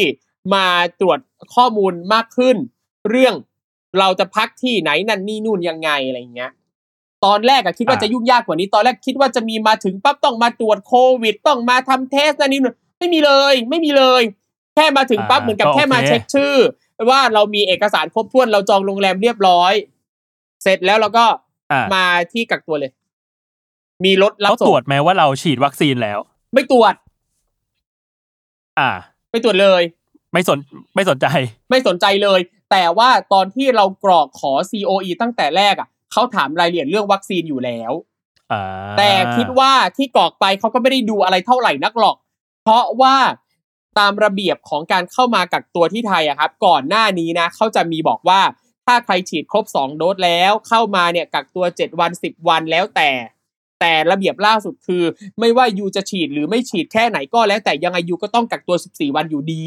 [0.55, 0.67] มา
[1.01, 1.19] ตรวจ
[1.55, 2.57] ข้อมูลมากขึ้น
[3.11, 3.35] เรื่อง
[3.99, 6.53] เราจะพักที่ไหนนั่นนี่นู่นยังไงอะไรอย่างเงี้ย
[7.25, 14.23] ตอนแรกอะคิดว่าอ่าจะยุ่งยากกว่านี้ ตอนแรกคิดว่าจะมีมาถึงปั๊บต้องมาตรวจโควิด ต้องมาทำเทสนั่นนี่นู่นไม่มีเลย ไม่มีเลย
[14.75, 16.55] แค่มาถึงปั๊บเหมือนกับแค่มาเช็คชื่อ
[17.11, 19.73] ว่าเรามีเอกสารครบถ้วนเราจองโรงแรมเรียบร้อย
[20.63, 21.25] เสร็จแล้วเราก็
[21.73, 22.91] อ่ามาที่กักตัวเลย
[24.05, 26.19] มีรถรับเขาส่ตงรวจไหมว่าเราฉีดวัคซีนแล้ว
[26.55, 26.95] ไม่ตรวจ
[28.79, 28.91] อ่า
[29.31, 29.83] ไม่ตรวจเลย
[30.37, 30.59] ไม่สน
[30.95, 31.27] ไม่สนใจ
[31.71, 37.93] ไม่สนใจเลย แต่ว่าตอนที่เรากรอกขอ COE ตั้งแต่แรกอะเขาถามรายละเอียดเรื่องวัคซีนอยู่แล้ว
[38.53, 38.63] อ่า
[38.99, 42.17] แต่คิดว่าที่กรอกไปเขาก็ไม่ได้ดูอะไรเท่าไหร่นักหรอก
[42.63, 43.17] เพราะว่า
[43.99, 48.41] ตามระเบียบของการเข้ามากักตัวที่ไทยอะครับ ก่อนหน้านี้นะเขาจะมีบอกว่า
[48.87, 53.11] ถ้าใครฉีดครบ 2 โดสแล้วเข้ามาเนี่ยกักตัว 7 วัน 10 วันแล้วแต่
[53.81, 55.05] แต่ระเบียบล่าสุดคือ
[55.41, 59.65] ไม่ว่ายูจะฉีดหรือไม่ฉีดแค่ไหนก็แล้วแต่ยังไงยูก็ต้องกักตัว 14 วันอยู่ดี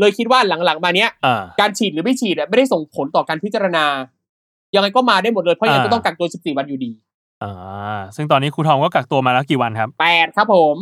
[0.00, 3.84] เลยคิดว่าหลังๆมาเนี้ยอ่าการฉีดหรือไม่ฉีดอะไม่ได้ส่งผลต่อการพิจารณา
[4.74, 6.90] ยังไงก็มาได้หมดเลยเพราะยังไงก็อ่าต้องกักตัว 14 วันอยู่ดี
[7.42, 7.52] อ่า
[8.16, 10.76] ซึ่งตอนนี้ครูทอมก็กักตัวมาแล้วกี่วันครับแปดครับผม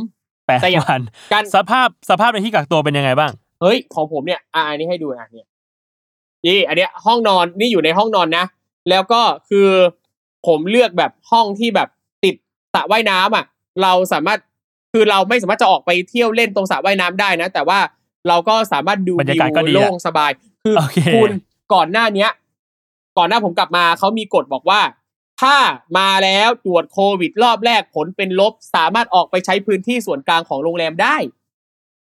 [0.47, 1.01] แปดแต่อย่างวัน
[1.33, 5.47] การสภาพสภาพในที่กักตัวเป็นยังไงบ้าง เฮ้ย ของผมเนี่ยอ่าอันนี้ให้ดูอะเนี่ย
[6.47, 8.45] นี่อันเนี้ยห้องนอนนี่อยู่ในห้องนอนนะ
[8.91, 9.69] แล้วก็คือ
[10.47, 11.89] ผมเลือกแบบห้องที่แบบ
[12.25, 12.35] ติด
[12.75, 13.45] สระว่ายน้ำอะ
[13.83, 14.39] เราสามารถ
[14.93, 17.79] คือเราไม่สามารถจะออกไปเที่ยวเล่นตรงสระว่ายน้ำได้นะ แต่ว่า
[18.29, 20.31] เราก็สามารถดูบรรยากาศก็ดีอะโล่งสบาย
[20.65, 21.31] คือโอเคคุณ
[21.75, 22.31] ก่อนหน้าเนี้ย
[23.19, 24.81] ก่อนหน้าผมกลับมาเขามีกฎบอกว่า
[25.43, 25.57] ถ้า
[25.99, 31.17] มาแล้วตรวจโควิดรอบแรกผลเป็นลบ สามารถออกไปใช้พื้นที่ส่วนกลางของโรงแรมได้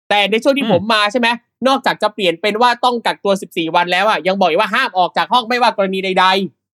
[0.08, 1.28] แต่ในช่วงที่ผมมาใช่ไหม
[1.68, 6.26] นอกจากจะเปลี่ยนเป็นว่าต้องกักตัว 14 วันแล้วอะยังบอกอีกว่าห้ามออกจากห้องไม่ว่ากรณีใด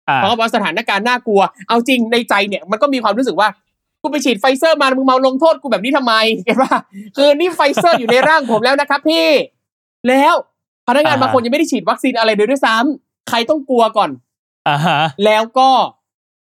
[0.09, 3.47] อ่าๆเพราะว่าสถานการณ์น่ากลัว เอาจริงในใจเนี่ยมันก็มีความรู้สึกว่า
[4.01, 6.13] กูไปฉีดไฟเซอร์มามึงมาลงโทษกูแบบนี้ทำไม
[6.45, 6.77] เห็นป่ะ
[7.17, 9.27] คือนี่ไฟเซอร์อยู่ในร่างผมแล้วนะครับพี่
[10.09, 10.33] แล้ว
[10.87, 14.09] พนักงานบางคนยังไม่ได้ฉีดวัคซีนอะไรเลยด้วยซ้ำใครต้องกลัวก่อน
[14.67, 15.69] อ่าฮะแล้วก็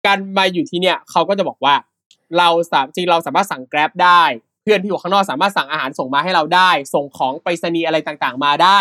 [0.07, 1.74] การมาอยู่ที่เนี่ยเขาก็จะบอกว่า
[2.38, 4.22] เราสามจริงเราสามารถสั่ง Grab ได้
[4.62, 8.78] เพื่อนที่อยู่ข้างนอกสามารถสั่งอาหารส่งมาให้เราได้ ส่งของไปรษณีย์อะไรต่างๆ มาได้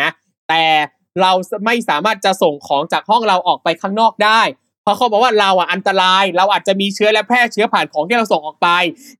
[0.00, 0.10] นะ
[0.48, 0.62] แต่
[1.20, 1.32] เรา
[1.66, 4.40] ไม่สามารถจะส่งของจากห้องเราออกไปข้างนอกได้
[4.84, 8.68] เพราะเขาบอกว่าเราอะอันตราย เราอาจจะมีเชื้อและแพร่เชื้อผ่านของที่เราส่งออกไป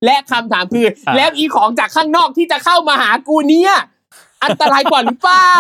[0.04, 3.74] และคำถามคืออะแล้วอีของจากข้างนอกที่จะเข้ามาหากูเนี่ย
[4.44, 5.54] อันตรายกว่าหรือเปล่า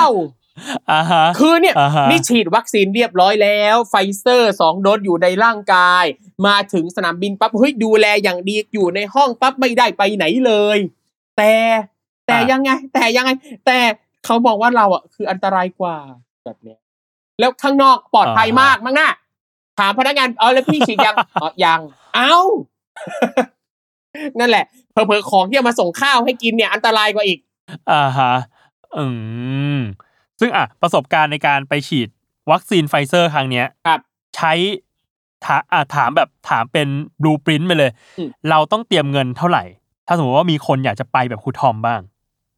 [0.90, 6.04] อ่าฮะคือเนี่ยอ่าฮะนี่ฉีดวัคซีนเรียบร้อยแล้ว ไฟเซอร์สองโดสอยู่ในร่างกาย
[6.46, 10.78] มาถึงสนามบินปั๊บเฮ้ยดูแลอย่างดีอยู่ในห้องปั๊บไม่ได้ไปไหนเลย
[11.36, 11.52] แต่
[12.26, 13.30] แต่ยังไง แต่ยังไง
[13.66, 13.78] แต่
[14.24, 15.96] เขาบอกว่าเราอะคืออันตรายกว่า
[16.44, 16.78] แบบเนี้ย
[17.40, 19.12] แล้วข้างนอกปลอดภัยมากมั้งน่ะ
[19.78, 21.80] ถามพนักงานเออแล้วพี่ฉีดยังอ๋อยัง
[22.14, 22.36] เอ้า
[24.38, 27.38] นั่นแหละเผลอๆของที่เอามาส่งข้าวให้กินเนี่ยอันตรายกว่าอีก
[27.90, 28.34] อ่าฮะ
[28.96, 29.04] อื
[29.76, 29.78] ม
[30.40, 32.08] ซึ่งอะประสบการณ์ในการไปฉีด
[32.50, 34.00] วัคซีนไฟเซอร์ครั้งเนี้ยครับ
[34.36, 34.52] ใช้
[35.44, 36.88] ถาอะถามแบบถามเป็น
[37.20, 39.64] blueprint ไปเลยอืมเราต้องเตรียมเงินเท่าไหร่
[40.06, 42.00] ถ้าสมมติว่ามีคนอยากจะไปแบบครูทอมบ้าง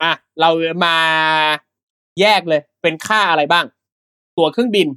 [0.03, 0.51] อะ เรา
[0.85, 0.97] มา
[2.21, 3.65] แยกเลย เป็นค่าอะไรบ้าง
[4.37, 4.89] ตั๋วเครื่องบิน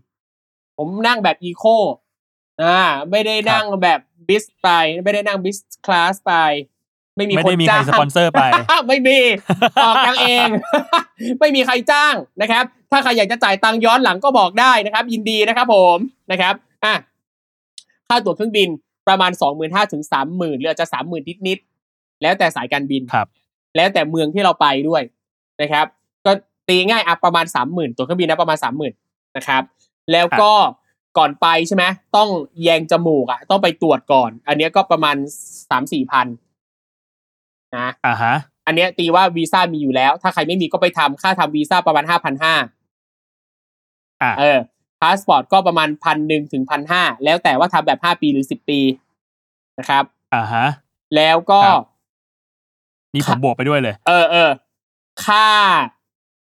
[0.77, 1.63] ผมนั่งแบบอีโค
[2.61, 2.81] อ่า
[3.11, 4.67] ไม่ได้นั่งแบบบิสไป
[5.03, 6.33] ไม่ได้นั่งบิสคลาสไป
[7.15, 8.43] ไม่มีไม่คนได้มีใครจ้างสปอนเซอร์ไป
[8.87, 9.19] ไม่มี
[9.83, 10.47] ออกกันเอง
[11.39, 15.97] ไม่มีใครจ้างนะครับ ถ้าใครอยากจะจ่ายตังค์ย้อนหลังก็บอกได้นะครับ ยินดีนะครับผม
[16.31, 16.53] นะครับ
[16.85, 16.95] อะ
[18.09, 18.69] ค่าตั๋วเครื่องบิน
[19.07, 23.27] ประมาณสองหมื่นห้าถึงสามหมื่นหรืออาจจะสามหมื่นนิดๆแล้วแต่สายการบินครับ
[23.75, 25.01] แล้วแต่เมืองที่เราไปด้วย
[25.61, 25.85] นะครับ
[26.25, 26.31] ก็
[26.69, 28.93] ตีง่ายอะประมาณสามหมื่นตั๋วเครื่องบินนะประมาณสามหมื่น
[29.37, 29.63] นะครับ
[30.11, 30.51] แล้วก็
[31.19, 31.83] ก่อนไปใช่ไหม
[32.15, 32.29] ต้อง
[32.63, 35.15] แยงจมูกอะ ต้องไปตรวจก่อน อันเนี้ยก็ประมาณ
[35.69, 36.27] สามสี่พัน
[37.77, 42.55] นะอ่าฮะ อันเนี้ยตีว่าวีซ่ามีอยู่แล้ว ถ้าใครไม่มีก็ไปทำค่าทำวีซ่าประมาณห้าพันห้า
[44.21, 44.57] อ่าเออ
[44.99, 48.79] พาสปอร์ตก็ประมาณพันหนึ่งถึงพันห้าแล้วแต่ว่าทำแบบห้าปีหรือสิบปี
[49.79, 50.03] นะครับ
[50.35, 50.65] อ่าฮะ
[51.15, 51.85] แล้วก็ครับ
[53.13, 54.49] นี่ผมบวกไปด้วยเลย เออเออ
[55.25, 55.47] ค่า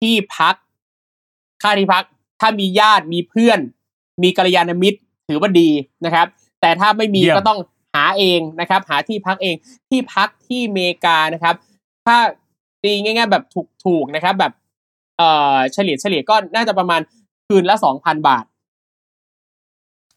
[0.01, 0.55] ที่พัก
[1.63, 2.03] ค่าที่พัก
[2.41, 3.59] ถ้ามีญาติมีเพื่อน
[4.23, 4.97] มีกัลยาณมิตร
[5.27, 5.69] ถือว่าดี
[6.05, 6.27] นะครับ
[6.61, 7.59] แต่ถ้าไม่มีเยี่ยมก็ต้อง
[7.95, 9.55] หาเองนะครับ หาที่พักเอง
[9.89, 11.55] ที่พักที่อเมริกานะครับ
[12.05, 12.17] ถ้า
[12.83, 13.43] ตีง่าย ๆ แบบ
[13.85, 14.51] ถูกๆนะครับ แบบ
[15.17, 17.01] เอ่อเฉลี่ยเฉลี่ยก็น่าจะประมาณ
[17.47, 18.45] คืนละสองพันบาท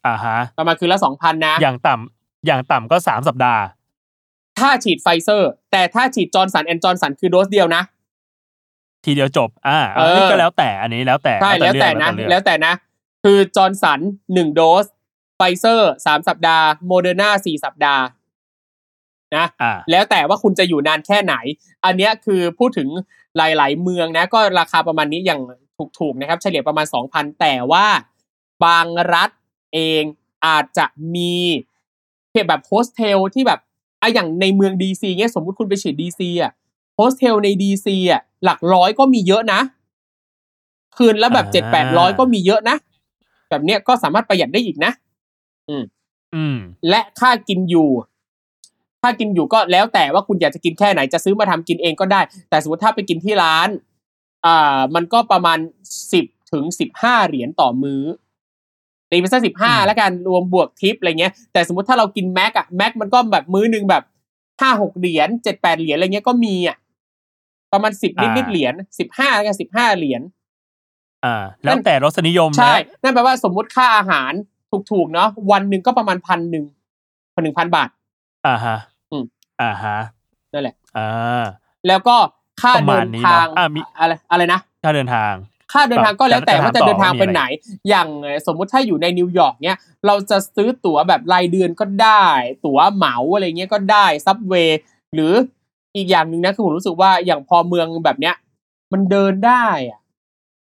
[0.06, 3.62] อ่าฮะประมาณคืนละสองพันนะ อย่างต่ำอย่างต่ำก็สามสัปดาห์
[4.58, 7.82] ถ้าฉีดไฟเซอร์ แต่ถ้าฉีดจอห์นสันแอนด์จอห์นสันคือโดสเดียวนะ
[9.04, 12.72] ทีเดียวจบ อ่าเอออันนี้ก็แล้วแต่อันนี้แล้วแต่ใช่แล้วแต่นะเรื่องแล้วแต่นะ
[13.22, 14.00] คือจอห์นสัน
[14.34, 14.86] หนึ่งโดส
[15.36, 18.02] ไฟเซอร์สามสัปดาห์โมเดอร์นาสี่สัปดาห์
[19.36, 21.34] นะอ่าแล้วแต่ว่าคุณจะอยู่นานแค่ไหน
[21.84, 22.88] อันเนี้ยคือพูดถึง
[23.36, 25.40] หลาย ๆ เมืองนะ ก็ราคาประมาณนี้อย่าง
[25.98, 27.86] ถูก ๆ นะครับ เฉลี่ยประมาณ 2,000 แต่ว่า
[28.64, 29.30] บางรัฐ
[29.74, 30.02] เอง
[30.46, 31.34] อาจจะมี
[32.30, 33.60] เพียงแบบโฮสเทลที่แบบ
[34.00, 36.52] อะอย่างในเมืองดีซีเงี้ยสมมุติคุณไปฉีดดีซีอะ
[36.96, 39.60] โฮสเทลในดีซีอะหลักร้อยก็มีเยอะนะ
[40.96, 42.76] คืนละแบบอ่าเจ็ดแปดร้อยก็มีเยอะนะ
[43.50, 44.92] แบบเนี้ยก็สามารถประหยัดได้อีกนะ
[46.34, 46.56] อืม
[46.88, 47.90] และค่ากินอยู่
[49.02, 52.20] ค่ากินอยู่ก็แล้วแต่ว่าคุณอยากจะกินแค่ไหนจะซื้อมาทำกินเองก็ได้
[52.50, 53.68] แต่สมมติถ้าไปกินที่ร้าน
[54.46, 55.58] อ่า มันก็ประมาณ
[56.12, 58.02] สิบถึงสิบห้าเหรียญต่อมื้อ
[59.10, 64.02] ตีไปสักสิบห้าอืมแล้วกันรวมบวกทิปอะไรเงี้ย แต่สมมติถ้าเรากินแม็กอะแม็กมันก็แบบมื้อหนึ่งแบบ
[64.60, 66.76] ห้าหกเหรียญเจ็ดแปดเหรียญอะไรเงี้ยก็มีอะ
[67.72, 70.22] ประมาณสิบนิดนิดๆเหรียญสิบห้ากันสิบห้าเหรียญ
[71.24, 74.32] อ่าแล้วแต่รสนิยมนะใช่ นั่นแปลว่าสมมุติค่าอาหาร
[74.90, 76.64] ถูกๆเนาะวันหนึ่งก็ประมาณพันหนึ่ง
[77.34, 77.88] พันหนึ่งพันบาท
[78.46, 78.76] อ่าฮะ
[79.10, 79.24] อืม
[79.62, 79.98] อ่าฮะ
[80.52, 81.44] นั่นแหละอ่า
[81.86, 82.16] แล้วก็
[82.62, 85.34] ประมาเดิณนทางเนอะอะมีอะไรอะไรนะค่าเดินทาง
[85.72, 87.42] ค่าเดินทางก็แล้วแต่แต่ว่าจะจะถามต่อเดินทางว่ามีเป็นอะไรไหน
[87.88, 92.26] อย่างเอ่อสมมุติถ้าอยู่ในนิวยอร์กเนี้ยเราจะซื้อตั๋วแบบรายเดือนก็ได้
[92.66, 94.80] ตั๋วเหมาอะไรเงี้ยก็ได้ subway
[95.14, 95.32] หรือ
[95.96, 98.34] อีกอย่างหนึ่งนะคือผมรู้สึกว่าอย่างพอเมืองแบบเนี้ย
[98.92, 99.98] มันเดินได้อะ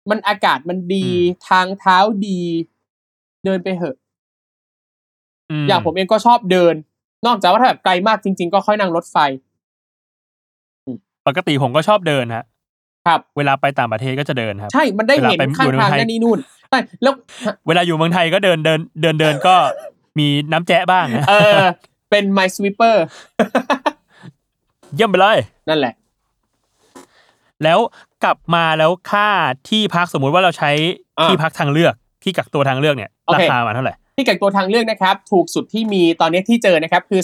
[0.09, 1.97] มันอากาศมันดีอืมทางเท้า
[2.27, 2.39] ดี
[3.45, 3.95] เดินไปเหอะ
[5.63, 6.75] มอย่างผมเองก็ชอบเดิน
[7.25, 9.17] นอกจากว่าถ้าแบบไกลมากจริง ๆ ก็ค่อยนั่งรถไฟ
[11.27, 12.45] ปกติผมก็ชอบเดินฮะ
[13.07, 16.39] ครับ เวลาไปต่างประเทศก็จะเดินครับ ใช่มันได้เห็นเวลาไปข้างอยู่ในทางไทยนั่นนี่นู่น
[16.69, 17.13] ใช่แล้ว
[17.67, 19.55] เวลาอยู่เมืองไทยก็เดินเดินเดินเดินก็
[20.19, 21.61] มีน้ำแจ๊ะบ้างนะเออ
[22.09, 22.95] เป็น my sweeper
[24.95, 25.37] เยี่ยมไปเลย
[25.69, 25.93] นั่นแหละ
[27.63, 27.79] แล้ว
[28.23, 29.29] กลับมาแล้วค่า
[29.69, 30.71] ที่พักสมมุติว่าเราใช้
[31.19, 31.93] อ่าที่พักทางเลือก
[32.23, 37.21] ที่กักตัวทางเลือกเนี่ยโอราเคคาประมาณเท่าไหร่ที่กักตัวทางเลือกนะครับ ถูกสุดที่มีตอนนี้ที่เจอนะครับ คือ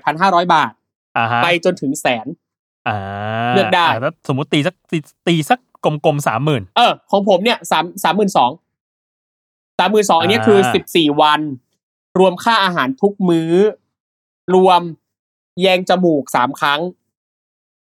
[0.00, 0.72] 28,500บาท
[1.16, 2.26] อ่าฮะไปจนถึงแสน
[2.88, 2.96] อ่า
[3.54, 8.50] เลือกได้าแล้วสมมติตีสักตีตีสักกลมๆสามหมื่นเออของผมเนี่ยสามสามหมื่นสอง
[9.78, 11.40] สามหมื่นสองอันนี้คือสิบสี่วัน
[12.18, 13.52] รวมค่าอาหารทุกมื้อ
[14.54, 14.80] รวม
[15.60, 16.80] แยงจมูกสามครั้ง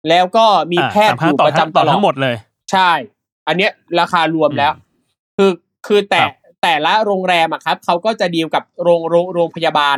[0.08, 2.36] แล้วก็มีแพทย์อยู่ประจำตต่อลอดทั้งหมดเลย
[2.72, 2.90] ใช่
[3.48, 3.70] อันเนี้ย
[4.00, 4.72] ราคารวมแล้ว
[5.36, 5.50] คือ
[5.86, 6.32] คือแต่ครับ
[6.62, 9.96] แต่ละโรงแรมอะครับเขาก็จะดีลกับโรงโรงโรงพยาบาล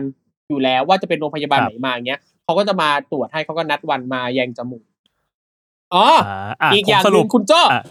[0.48, 4.84] อยู่แล้วว่าจะเป็นโรงพยาบาลไหนมาอย่างเงี้ยเขาก็จะมาตรวจให้เขาก็นัดวันมาแยงจมูก
[5.94, 7.82] อ๋ออ่าอะอีกผมอย่างสหรุนึ่ปงคุณโจ้อะ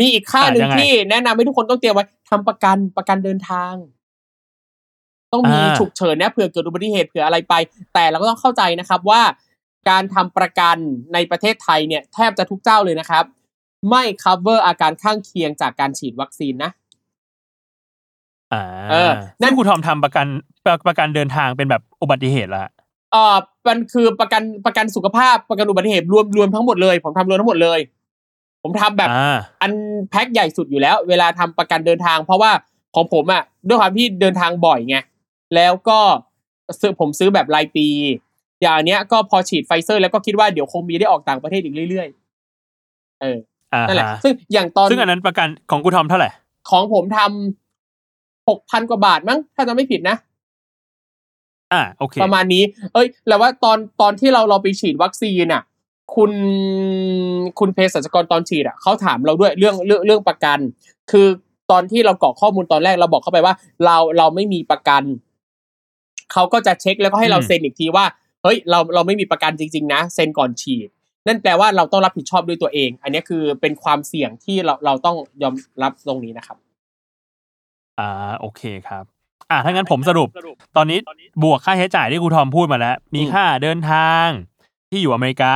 [0.00, 3.74] มีอีกค่าหนึ่งอะยังไงที่แนะนำให้ทุกคนต้องเตรียมไว้ทำประกันประกันเดินทาง
[5.32, 7.54] ต้องมีอ่าฉุกเฉินนะเผื่อเกิดอุบัติเหตุเผื่ออะไรไป
[7.94, 9.20] แต่เราก็ต้องเข้าใจนะครับว่า
[9.88, 10.76] การทำประกัน
[11.14, 13.24] ในประเทศไทยเนี่ยแทบจะทุกเจ้าเลยนะครับ
[13.90, 16.70] ไม่ cover อาการข้างเคียงจากการฉีดวัคซีนนะ
[18.52, 19.10] อ่าเออ
[19.42, 20.26] นั่นั่นนครูทอมทำประกัน
[20.64, 22.72] ประประกันเดินทางเป็นแบบอุบัติเหตุละ
[23.12, 23.36] เอ่อ
[23.68, 27.80] มันคือประกันประกันสุขภาพประกันอุบัติเหตุรวมรวมทั้งหมดเลย ผมทำรวมทั้งหมดเลย
[28.62, 29.72] ผมทำแบบอ่าอัน
[30.10, 32.50] แพ็คใหญ่สุดอยู่แล้ว เวลาทำประกันเดินทาง เพราะว่า
[32.94, 34.96] ของผมอะด้วยความที่เดินทางบ่อยไง
[35.54, 35.98] แล้วก็
[36.80, 38.27] ซื้อผมซื้อแบบรายปีอ
[38.64, 43.38] ย่างอันเนี้ยก็พอฉีดไฟเซอร์แล้วก็คิดว่าเดี๋ยวคงมีได้ออกต่างประเทศอีกเรื่อยๆ เออ
[43.72, 46.28] อ่านั่นแหละฮะซึ่งอย่างตอน ซึ่งอันนั้นประกันของครูทอมเท่าไหร่
[46.70, 50.16] ของผมทำหกพันกว่าบาทมั้ง ถ้าจะไม่ผิดนะ
[51.72, 55.62] อ่า โอเค ประมาณนี้ เอ้ย แล้วว่าตอนตอนที่เราเราไปฉีดวัคซีนอะ
[56.14, 56.32] คุณ
[57.58, 60.58] คุณเภสัชกรตอนฉีดอะเขาถามเราด้วยเรื่องเรื่องเรื่องประกัน
[61.10, 61.26] คือ
[61.70, 63.54] ตอนที่เรากรอกข้อมูลตอนแรกเราบอกเข้าไปว่า
[63.84, 65.02] เราเราไม่มีประกัน
[66.32, 70.88] เขาก็จะเช็คแล้วก็ให้เราอืมเซ็นอีกทีว่าเฮ้ยเราเราไม่มีประกันจริง ๆ นะเซ็นก่อนฉีด
[71.26, 76.56] นั่นแปลว่าเราต้องรับผิดชอบด้วยตัวเอง อันนี้คือเป็นความเสี่ยงที่เราเราต้องยอมรับตรงนี้นะครับ
[77.98, 79.04] อ่าโอเคครับ
[79.50, 80.28] อ่าถ้างั้นผมสรุป
[80.76, 80.98] ตอนนี้
[81.42, 84.26] บวกค่าใช้จ่ายที่ครูทอมพูดมาแล้ว มีอืมค่าเดินทาง
[84.90, 85.54] ที่อยู่อเมริกา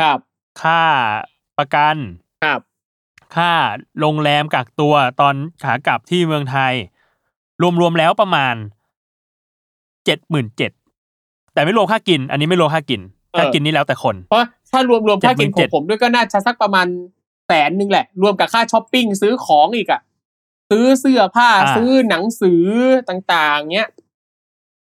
[0.00, 0.18] ครับ
[0.62, 0.82] ค่า
[1.58, 1.96] ประกัน
[2.44, 2.60] ครับ
[3.36, 3.52] ค่า
[4.00, 5.34] โรงแรมกักตัวตอน
[5.64, 6.72] ขากลับที่เมืองไทย
[7.80, 8.54] รวมๆแล้วประมาณ
[10.04, 10.72] เจ็ดหมื่นเจ็ด
[11.54, 13.00] แต่ไม่รวมค่ากิน อันนี้ไม่รวมค่ากิน
[13.38, 16.86] ค่ากินนี่แล้วแต่คน เพราะถ้ารวมรวมค่ากินของ77,000ผมด้วยก็น่าจะสักประมาณ
[17.46, 20.00] แสนหนึ่งแหละ รวมกับค่าช้อปปิ้งซื้อของอีกอะ
[20.70, 22.62] ซื้อเสื้อผ้าอ่าซื้อหนังสือ
[23.08, 23.88] ต่างๆเงี้ย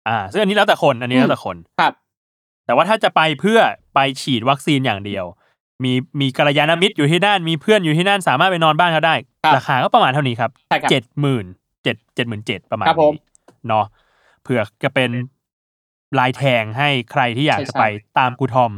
[0.07, 1.93] อ่าซึ่งอันนี้แล้วแต่คน อันนี้แล้วแต่คนครับ
[2.65, 3.59] แต่ว่าถ้าจะไปเพื่อ
[3.95, 5.25] ไปฉีดวัคซีนอย่างเดียว
[5.83, 11.45] มีมีกัลยาณมิตรอยู่ที่นั่นมีเพื่อนอยู่ที่นั่นสามารถไปนอนบ้านเขาได้ครับราคาก็ประมาณเท่านี้ครับใช่ครับเจ็ดหมื่น
[11.83, 13.21] เจ็ดเจ็ดหมื่นเจ็ดประมาณครับผมนี้
[13.67, 13.85] เนาะ
[14.43, 15.09] เผื่อจะเป็น
[16.19, 17.85] ลายแทงให้ใครที่อยากใช่จะใช่ไป
[18.17, 18.71] ตามกูทอม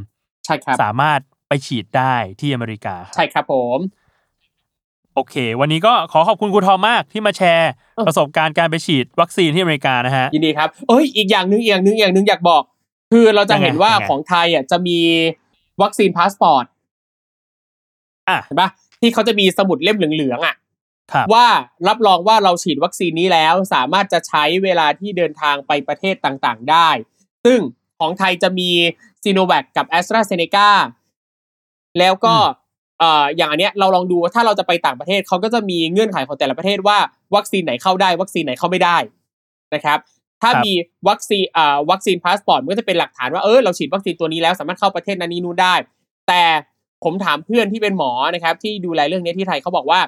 [0.45, 3.79] ใช่ครับสามารถไปฉีดได้ที่อเมริกาครับใช่ครับผม
[5.15, 12.63] โอเค วันนี้ก็ขอขอบคุณกูทอมมากที่มาแชร์เออประสบการณ์การไปฉีดวัคซีนที่อเมริกานะฮะยินดีครับเอ้ยอีกอย่างหนึ่งอีกอย่างหนึ่งอีกอย่างหนึ่งอยากบอก
[13.11, 14.99] คือเราจะเห็นว่ายังไงของไทยอะจะมี
[15.81, 16.65] วัคซีนพาสปอร์ต
[18.29, 18.69] อะเห็นปะ
[19.01, 20.55] ที่เขาจะมีสมุดเล่มเหลืองๆอะ
[21.13, 21.47] ครับว่า
[21.87, 26.89] รับรองว่าเราฉีดวัคซีนนี้แล้ว สามารถจะใช้เวลาที่เดินทางไปประเทศต่างๆ ได้
[27.45, 27.59] ซึ่ง
[27.99, 28.69] ของไทยจะมี
[29.23, 30.69] ซีโนแวคกับแอสตราเซเนกา
[31.99, 32.61] แล้วก็อืม
[32.99, 36.97] เอ่ออย่างอันเนี้ยเราลองดูว่าถ้าเราจะไปต่างประเทศเขาก็จะมีเงื่อนไขของแต่ละประเทศว่า
[37.35, 38.97] วัคซีนไหนเข้าได้ วัคซีนไหนเข้าไม่ได้
[39.75, 39.97] นะครับ
[40.41, 40.73] ถ้าครับมี
[41.09, 45.73] วัคซีนอ่าวัคซีนพาสปอร์ตมันก็จะเป็นหลักฐานว่าเออเราฉีดวัคซีนตัวนี้แล้วสามารถเข้าประเทศนั้นนี้นู้นได้
[46.27, 46.43] แต่
[47.03, 49.99] ผมถามเพื่อนที่เป็นหมอนะครับ ที่ดูแลเรื่องนี้ที่ไทยเขาบอกว่า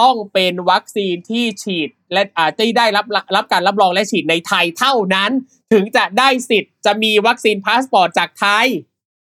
[0.00, 5.30] ต้องเป็นวัคซีนที่ฉีด และอาจจะได้รับรับการรับรองและฉีดในไทยเท่านั้น
[5.72, 8.66] ถึงจะได้สิทธิ์จะมีวัคซีนพาสปอร์ตจากไทย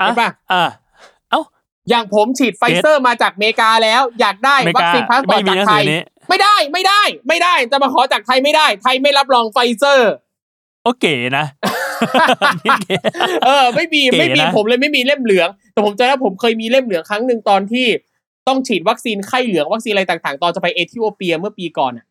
[0.01, 0.65] อะเห็นปะอะ
[1.31, 1.41] เอ้า
[1.91, 10.13] อย่างผมฉีดไฟเซอร์มาจากอเมริกาแล้ว อยากได้วัคซีนพาสปอไม่มีหนังไทสือนี้ไม่ได้ไม่ได้ ไม่ได้จะมาขอจากไทยไม่ได้ ไทยไม่รับรองไฟเซอร์
[10.85, 11.05] โอเค
[11.39, 11.47] นะ
[12.65, 12.97] นี่เก๋
[13.45, 17.87] เออ ไม่มีเก๋ไม่มีนะผมเลยไม่มีเล่มเหลือง แต่ผมจำได้ผมเคยมีเล่มเหลืองครั้งหนึ่งตอนที่
[18.49, 22.07] ต้องฉีดวัคซีนไข้เหลืองวัคซีนอะไรต่างๆ ตอนจะไปเอธิโอเปียเมื่อปีก่อนอะ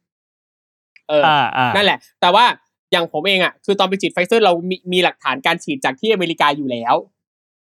[1.09, 2.45] เออออ่าอ่านั่นแหละ แต่ว่า
[2.91, 6.95] อย่างผมเองอะคือตอนไปฉีดไฟเซอร์เรามีมีหลักฐานการฉีดจากที่อเมริกาอยู่แล้ว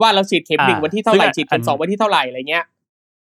[0.02, 2.66] ว่าเราฉีดเข็มหนึ่งอ่าวันที่เท่าไหร่ซึ่งฉีดเข็มอันสองวันที่เท่าไหร่อะไรเงี้ย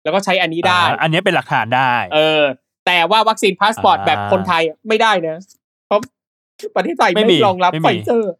[0.02, 2.42] แล้วก็ใช้อันนี้ได้อ่าอันนี้เป็นหลักฐานได้ เออ
[2.86, 5.36] แต่ว่าวัคซีนพาสปอร์ตอ่าแบบคนไทยไม่ได้นะ
[5.86, 6.00] เพราะ
[6.76, 8.32] ประเทศไทยไม่ไม่มีรองรับไม่มีไฟเซอร์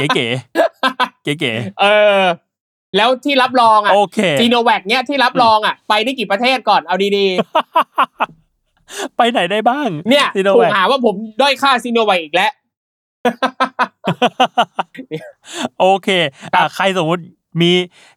[0.00, 0.26] ก๋เก๋
[1.24, 1.84] เก๋เก๋เอ
[2.18, 2.20] อ
[2.96, 7.26] แล้วที่รับรองอะโอเคซีโนแวคเนี้ยที่รับรองอะไปได้กี่ประเทศก่อนเอาดี
[9.16, 12.52] ไปไหนได้บ้างๆเนี่ยซีโนแวคถูกหาว่าผมด้อยค่าซีโนแวคอีกแล้ว
[15.80, 16.08] โอเค
[16.54, 17.22] อะใครสมมุติ
[17.60, 17.72] มี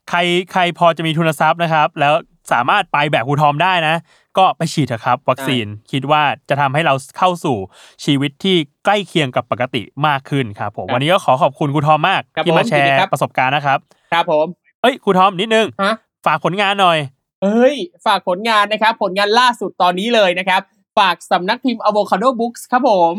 [0.09, 0.19] ใคร
[0.53, 2.13] ใครพอจะมีทุนทรัพย์นะครับ แล้ว
[2.51, 3.95] สามารถไปแบบครูทอมได้นะ
[4.38, 7.57] ก็ไปฉีดเถอะครับ วัคซีนคิดว่าจะทำให้เราเข้าสู่
[8.05, 8.55] ชีวิตที่
[8.86, 13.80] ใกล้เคียงกับปกติมากขึ้นครับผมครับวันนี้ก็ขอขอบคุณครูทอมมากครับที่มาผมแชยินดีร์ครับประสบการณ์นะครับ
[14.13, 14.47] ครับผม
[14.84, 15.93] เอ้ยครูทอมนิดนึงฮะ
[16.25, 16.97] ฝากผลงานหน่อย
[17.43, 17.75] เอ้ย
[18.05, 20.61] ฝากผลงานนะครับ ผลงานล่าสุดตอนนี้เลยนะครับ
[20.97, 23.15] ฝากสำนักพิมพ์ Avocado Books ครับผม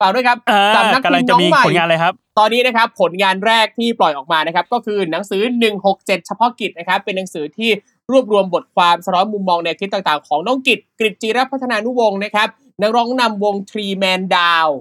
[0.00, 5.42] ฝากด้วยครับอ่าสำนักพิมพ์น้องใหม่กำลังจะมีผลงานอะไรครับ ตอนนี้นะครับผลงานแรกที่ปล่อยออกมานะครับ ก็คือหนังสือ
[5.84, 7.70] 167 เฉพาะกิจนะครับ เป็นหนังสือที่
[8.10, 12.48] รวบรวมบทความสะท้อนมุมมองแนวคิดต่างๆ ของน้องกิจกริจจีรพัฒนานุวงศ์นะครับ
[12.80, 14.72] นักร้องนำวง Three Man Down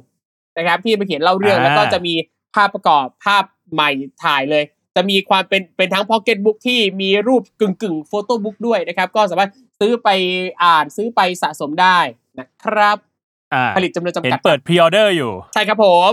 [0.57, 2.13] นะครับที่มาเขียนเล่าเรื่องอ่าแล้วก็จะมี
[2.53, 3.43] ภาพประกอบภาพ
[3.73, 3.89] ใหม่
[4.23, 4.63] ถ่ายเลย
[4.95, 10.09] จะมีความเป็นเป็นทั้งพ็อกเก็ตบุ๊กที่มีรูปกึ่งกึ่ง photobook ด้วยนะครับ ก็สามารถซื้อไป
[10.63, 11.97] อ่านซื้อไปสะสมได้
[12.39, 12.97] นะครับ
[13.53, 16.11] อ่าผลิตจำนวนจำกัดเห็นเปิด pre-order อยู่ ใช่ครับผม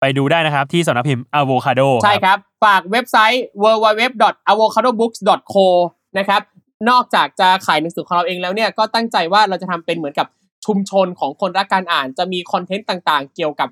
[0.00, 5.66] ไปดูได้นะครับที่สำนักพิมพ์ Avocado ใช่ครับ ฝากเว็บไซต์ www.avocadobooks.co
[6.18, 6.40] นะครับ
[6.90, 10.26] นอกจากจะขายหนังสือของเราเองแล้วเนี่ย ก็ตั้งใจว่าเราจะทำเป็นเหมือนกับ
[10.66, 13.68] ชุมชนของคนรักการอ่าน จะมี content ต่างๆ เกี่ยวกับ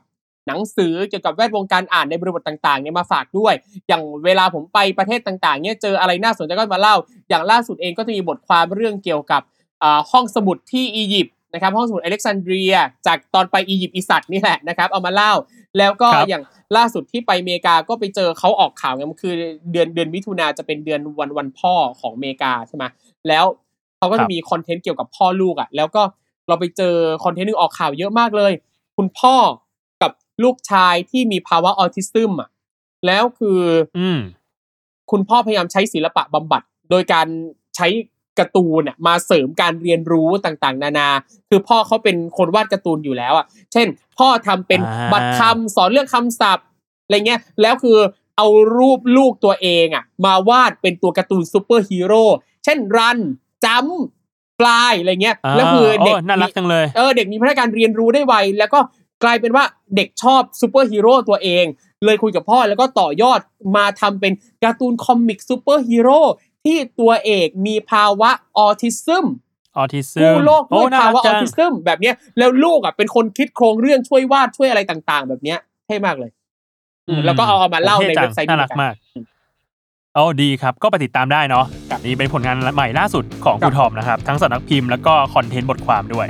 [0.46, 3.54] หนังสือเกี่ยวกับแวดวงการอ่านในบริบทต่างๆเนี่ยมาฝากด้วย
[3.88, 6.96] อย่างเวลาผมไปประเทศต่างๆเนี่ยเจออะไรน่าสนใจก็มาเล่า
[7.28, 9.42] อย่างล่าสุดเองก็จะมีบทความเรื่องเกี่ยวกับ
[9.82, 12.74] อ่าห้องสมุดที่อียิปต์นะครับห้องสมุดอเล็กซานเดรีย
[13.06, 15.32] จากตอนไปอียิปต์อีสัตนี่แหละนะครับเอามาเล่า
[15.78, 16.42] แล้วก็ครับอย่าง
[16.76, 19.32] ล่าสุดที่ไปอเมริกาก็ไปเจอเขาออกข่าวไงมันคือ
[19.72, 22.84] เดือนเดือนมิถุนาจะเป็นเดือนวันวันพ่อของอเมริกาใช่ไหม
[23.28, 23.44] แล้ว
[23.98, 26.02] เขาก็จะมีครับ content เกี่ยวกับพ่อลูกอะแล้วก็
[26.48, 28.52] เราไปเจอ content หนึ่งออกข่าวเยอะมากเลย
[28.96, 29.61] คุณพ่อกับ
[30.42, 32.48] ลูกชายที่มีภาวะออทิซึมอะ
[33.06, 33.60] แล้วคือ
[33.98, 34.20] อืม
[35.10, 37.26] คุณพ่อพยายามใช้ศิลปะบำบัด โดยการ
[37.76, 37.88] ใช้
[38.38, 41.08] การ์ตูนน่ะมาเสริมการเรียนรู้ต่างๆ นานา
[41.48, 43.86] คือพ่อเขาเป็นคนวาดการ์ตูนอยู่แล้วอะ เช่น
[44.18, 46.66] พ่อทำเป็นอ่าบัตรคำสอนเรื่องคำศัพท์
[47.04, 47.98] อะไรเงี้ย แล้วคือ
[48.36, 52.24] เอารูปลูกตัวเองอะ มาวาดเป็นตัวการ์ตูนซูเปอร์ฮีโร่
[52.64, 53.18] เช่น run
[53.64, 53.86] jump
[54.58, 58.78] fly อะไรเงี้ยอ่าแล้วคือเด็กโอ้น่ารักจังเลย เออเด็กมีพัฒนาการเรียนรู้ได้ไว แล้วก็
[59.24, 59.64] กลายเป็นว่า
[59.96, 61.64] เด็กชอบซูเปอร์ฮีโร่ตัวเอง
[62.04, 63.40] เลยคุยกับพ่อแล้วก็ต่อยอด
[63.76, 64.32] มาทำเป็น
[64.64, 66.20] การ์ตูน comic ซูเปอร์ฮีโร่
[66.64, 69.26] ที่ตัวเอกมีภาวะออทิซึม
[69.76, 76.30] ออทิซึมกู้โลกโอ้ด้วยภาวะออทิซึมแบบเนี้ย แล้วลูกอะเป็นคนคิดโครงเรื่องช่วยวาดช่วยอะไรต่างๆ แบบเนี้ยเท่มากเลย
[77.08, 78.94] อืมแล้วก็เอามาเล่าในเว็บไซต์นี้เท่จังน่ารักมาก
[80.14, 86.26] โอ้ดีครับก็ไปติดตามได้เนาะครับนี่เป็นผลงานใหม่ล่าสุดของครัคุบณทอมนะครับ ทั้งสำนักพิมพ์แล้วก็ content บทความด้วย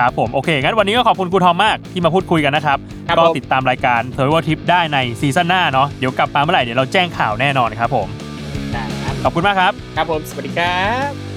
[0.00, 2.78] ครับครับผมโอเคงั้นวันนี้ก็ขอบคุณครูทอมมากที่มาพูดคุยกันนะครับ
[3.08, 8.08] ครับก็ผม ติดตามรายการ Survival Trip ได้ในซีซั่นหน้าเนาะเดี๋ยวกลับมาเมื่อไหร่เดี๋ยวเราแจ้งข่าวแน่นอนครับผม
[8.72, 11.29] ได้ครับขอบคุณมากครับ ครับผม สวัสดีครับ